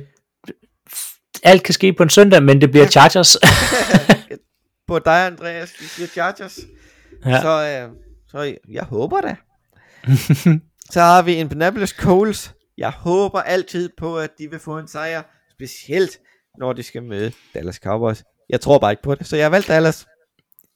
alt 1.44 1.64
kan 1.64 1.74
ske 1.74 1.94
på 1.94 2.04
en 2.04 2.10
søndag, 2.10 2.44
men 2.44 2.62
det 2.62 2.72
bliver 2.72 2.88
Chargers. 2.88 3.38
På 4.88 5.00
dig, 5.00 5.26
Andreas. 5.26 5.74
Vi 5.80 5.86
siger 5.86 6.08
Chargers. 6.08 6.60
ja. 7.26 7.42
Så, 7.42 7.84
øh, 7.88 7.90
så 8.28 8.56
jeg 8.72 8.84
håber 8.84 9.22
da. 9.22 9.36
så 10.94 11.00
har 11.02 11.22
vi 11.22 11.34
Indianapolis 11.34 11.90
Colts. 11.90 12.54
Jeg 12.78 12.92
håber 12.92 13.42
altid 13.42 13.90
på, 13.98 14.18
at 14.18 14.30
de 14.38 14.50
vil 14.50 14.60
få 14.60 14.78
en 14.78 14.88
sejr. 14.88 15.24
Specielt 15.52 16.20
når 16.58 16.74
de 16.74 16.84
skal 16.84 17.04
møde 17.04 17.32
Dallas 17.54 17.76
Cowboys. 17.76 18.24
Jeg 18.50 18.62
tror 18.62 18.80
bare 18.80 18.92
ikke 18.92 19.04
på 19.04 19.16
det, 19.16 19.28
så 19.28 19.36
jeg 19.36 19.46
har 19.46 19.50
valgt 19.50 19.68
Dallas. 19.68 20.06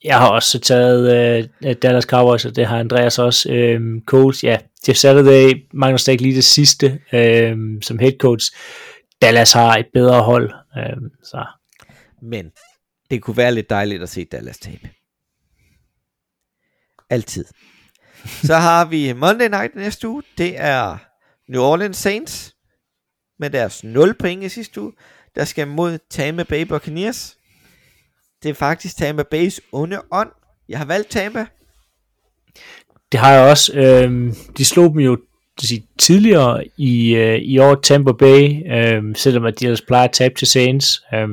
Jeg 0.04 0.18
har 0.18 0.30
også 0.30 0.60
taget 0.60 1.48
øh, 1.66 1.76
Dallas 1.82 2.04
Cowboys, 2.04 2.46
og 2.46 2.56
det 2.56 2.66
har 2.66 2.80
Andreas 2.80 3.20
også. 3.20 3.52
Øh, 3.52 4.02
coach, 4.06 4.46
ja, 4.46 4.58
Jeff 4.88 5.00
Saturday 5.00 5.68
mangler 5.74 5.98
stadig 5.98 6.22
lige 6.22 6.36
det 6.36 6.44
sidste 6.44 7.00
øh, 7.14 7.58
som 7.82 8.00
head 8.00 8.14
coach. 8.20 8.52
Dallas 9.22 9.52
har 9.52 9.78
et 9.78 9.88
bedre 9.94 10.24
hold, 10.24 10.54
øh, 10.78 10.98
så 11.24 11.46
Men 12.22 12.52
det 13.10 13.22
kunne 13.22 13.38
være 13.38 13.54
lidt 13.54 13.70
dejligt 13.70 14.04
at 14.04 14.10
se 14.10 14.26
Dallas 14.26 14.58
tabe. 14.58 14.90
Altid. 17.10 17.46
Så 18.44 18.56
har 18.56 18.86
vi 18.86 19.14
Monday 19.14 19.48
Night 19.48 19.76
næste 19.76 20.08
uge. 20.08 20.24
Det 20.38 20.54
er 20.60 20.98
New 21.48 21.62
Orleans 21.62 21.98
Saints 21.98 22.56
med 23.40 23.50
deres 23.50 23.84
0 23.84 24.14
point 24.14 24.44
i 24.44 24.50
sidste 24.50 24.82
uge, 24.82 24.94
der 25.36 25.46
skal 25.46 25.68
mod 25.68 26.00
Tampa 26.10 26.44
Bay 26.44 26.62
Buccaneers. 26.62 27.38
Det 28.44 28.50
er 28.50 28.54
faktisk 28.54 28.98
Tampa 28.98 29.24
Bays 29.24 29.62
onde 29.72 30.02
ånd. 30.12 30.30
Jeg 30.70 30.78
har 30.78 30.86
valgt 30.86 31.10
Tampa. 31.10 31.46
Det 33.12 33.20
har 33.20 33.34
jeg 33.34 33.50
også. 33.52 33.74
Øh, 33.74 34.34
de 34.58 34.66
slog 34.66 34.94
dem 34.94 35.00
jo 35.00 35.18
sige, 35.62 35.84
tidligere 36.00 36.64
i, 36.78 37.16
øh, 37.16 37.40
i 37.40 37.58
år 37.58 37.76
Tampa 37.76 38.12
Bay, 38.12 38.72
øh, 38.74 39.16
selvom 39.16 39.46
at 39.46 39.60
de 39.60 39.66
ellers 39.66 39.82
plejer 39.82 40.04
at 40.04 40.12
tabe 40.12 40.36
til 40.36 40.48
Saints. 40.48 41.02
Øh, 41.14 41.30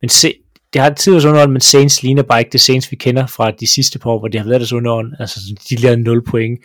men 0.00 0.08
se, 0.08 0.34
det 0.72 0.80
har 0.80 0.90
tidligere 0.90 1.28
underånd, 1.28 1.52
men 1.52 1.60
Saints 1.60 2.02
ligner 2.02 2.22
bare 2.22 2.38
ikke 2.38 2.52
det 2.52 2.60
Saints, 2.60 2.90
vi 2.90 2.96
kender 2.96 3.26
fra 3.26 3.50
de 3.50 3.66
sidste 3.66 3.98
par 3.98 4.10
år, 4.10 4.18
hvor 4.18 4.28
de 4.28 4.38
har 4.38 4.44
været 4.44 4.60
deres 4.60 4.72
underånd. 4.72 5.12
Altså, 5.18 5.40
de 5.70 5.76
lavede 5.76 6.02
0 6.02 6.24
point. 6.24 6.60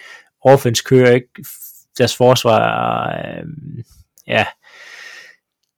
Offense 0.46 0.84
kører 0.84 1.16
ikke. 1.16 1.28
Deres 1.98 2.16
forsvar, 2.16 3.08
øh, 3.10 3.44
ja, 4.28 4.46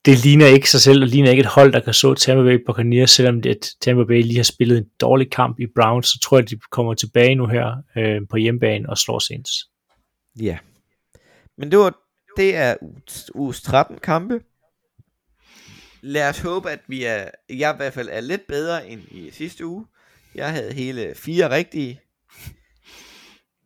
det 0.05 0.23
ligner 0.23 0.45
ikke 0.45 0.69
sig 0.69 0.81
selv, 0.81 1.01
og 1.01 1.07
ligner 1.07 1.29
ikke 1.29 1.41
et 1.41 1.45
hold, 1.45 1.73
der 1.73 1.79
kan 1.79 1.93
så 1.93 2.13
Tampa 2.13 2.43
Bay 2.43 2.63
Buccaneers, 2.65 3.11
selvom 3.11 3.41
det, 3.41 3.69
Tampa 3.81 4.03
Bay 4.03 4.21
lige 4.21 4.35
har 4.35 4.43
spillet 4.43 4.77
en 4.77 4.85
dårlig 5.01 5.31
kamp 5.31 5.59
i 5.59 5.67
Browns, 5.75 6.07
så 6.07 6.19
tror 6.23 6.37
jeg, 6.37 6.43
at 6.43 6.49
de 6.49 6.59
kommer 6.71 6.93
tilbage 6.93 7.35
nu 7.35 7.47
her 7.47 7.75
øh, 7.97 8.21
på 8.29 8.37
hjemmebane 8.37 8.89
og 8.89 8.97
slår 8.97 9.19
Saints. 9.19 9.51
Ja. 10.39 10.57
Men 11.57 11.71
det, 11.71 11.79
var, 11.79 11.97
det 12.37 12.55
er 12.55 12.75
uges 13.35 13.61
13 13.61 13.97
kampe. 13.97 14.41
Lad 16.01 16.29
os 16.29 16.39
håbe, 16.39 16.71
at 16.71 16.79
vi 16.87 17.03
er, 17.03 17.29
jeg 17.49 17.73
i 17.73 17.77
hvert 17.77 17.93
fald 17.93 18.09
er 18.11 18.21
lidt 18.21 18.47
bedre 18.47 18.89
end 18.89 19.01
i 19.11 19.31
sidste 19.31 19.65
uge. 19.65 19.85
Jeg 20.35 20.51
havde 20.51 20.73
hele 20.73 21.13
fire 21.15 21.49
rigtige. 21.49 21.99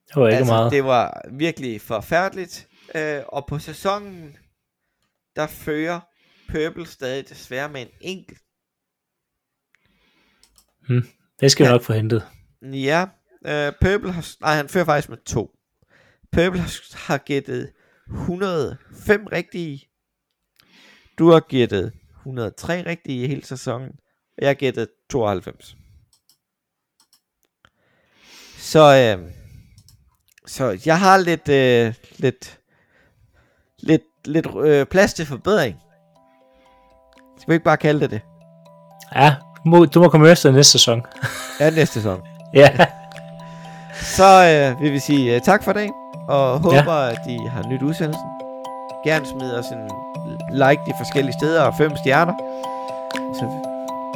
Det 0.07 0.15
var 0.15 0.27
ikke 0.27 0.37
altså, 0.37 0.53
meget. 0.53 0.71
Det 0.71 0.83
var 0.83 1.21
virkelig 1.31 1.81
forfærdeligt. 1.81 2.67
Øh, 2.95 3.21
og 3.27 3.45
på 3.49 3.59
sæsonen, 3.59 4.37
der 5.35 5.47
fører 5.47 5.99
Purple 6.51 6.85
stadig 6.85 7.29
desværre 7.29 7.69
med 7.69 7.81
en 7.81 7.87
enkelt. 8.01 8.39
Det 11.39 11.51
skal 11.51 11.63
vi 11.63 11.67
Ja. 11.67 11.73
nok 11.73 11.81
få 11.83 11.93
hentet. 11.93 12.27
Ja, 12.61 13.05
øh, 13.45 13.73
Purple 13.81 14.11
har, 14.11 14.41
nej, 14.41 14.55
han 14.55 14.69
fører 14.69 14.85
faktisk 14.85 15.09
med 15.09 15.17
to. 15.25 15.51
Purple 16.31 16.59
har, 16.61 16.97
har 17.07 17.17
gættet 17.17 17.73
105 18.07 19.25
rigtige. 19.27 19.89
Du 21.17 21.29
har 21.31 21.39
gættet 21.39 21.93
103 22.17 22.85
rigtige 22.85 23.23
i 23.23 23.27
hele 23.27 23.45
sæsonen. 23.45 23.89
Og 24.37 24.41
jeg 24.41 24.49
har 24.49 24.53
gættet 24.53 24.89
92. 25.09 25.77
Så, 28.57 28.79
øh, 29.19 29.31
så 30.45 30.81
jeg 30.85 30.99
har 30.99 31.17
lidt, 31.17 31.49
øh, 31.49 31.93
lidt, 32.17 32.59
lidt, 33.79 34.03
lidt 34.25 34.47
øh, 34.65 34.85
plads 34.85 35.13
til 35.13 35.25
forbedring. 35.25 35.75
Skal 37.39 37.51
vi 37.51 37.53
ikke 37.53 37.63
bare 37.63 37.77
kalde 37.77 37.99
det 37.99 38.11
det? 38.11 38.21
Ja, 39.15 39.35
du 39.63 39.69
må, 39.69 39.85
du 39.85 40.01
må 40.01 40.09
komme 40.09 40.29
efter 40.29 40.51
næste 40.51 40.71
sæson. 40.71 41.05
Ja, 41.59 41.69
næste 41.69 41.93
sæson. 41.93 42.21
ja, 42.53 42.69
Så 44.17 44.29
øh, 44.73 44.81
vil 44.81 44.91
vi 44.93 44.99
sige 44.99 45.35
øh, 45.35 45.41
tak 45.41 45.63
for 45.63 45.73
dag, 45.73 45.89
og 46.27 46.59
håber, 46.59 47.03
ja. 47.03 47.09
at 47.09 47.19
I 47.27 47.37
har 47.51 47.63
nyt 47.69 47.81
udsendelsen. 47.81 48.27
Gerne 49.05 49.25
smid 49.25 49.51
os 49.53 49.65
en 49.65 49.89
like 50.51 50.81
de 50.87 50.93
forskellige 50.99 51.33
steder 51.33 51.61
og 51.61 51.73
fem 51.77 51.91
stjerner. 51.97 52.33
Så 53.33 53.45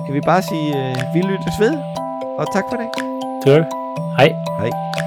kan 0.06 0.14
vi 0.14 0.22
bare 0.26 0.42
sige, 0.42 0.70
øh, 0.78 0.96
vi 1.14 1.20
lyttes 1.22 1.60
ved, 1.60 1.74
og 2.40 2.46
tak 2.54 2.64
for 2.70 2.78
dag. 2.78 2.90
det 3.46 3.46
gør 3.46 3.58
vi. 3.58 3.66
Hej. 4.18 4.30
Hej. 4.60 5.01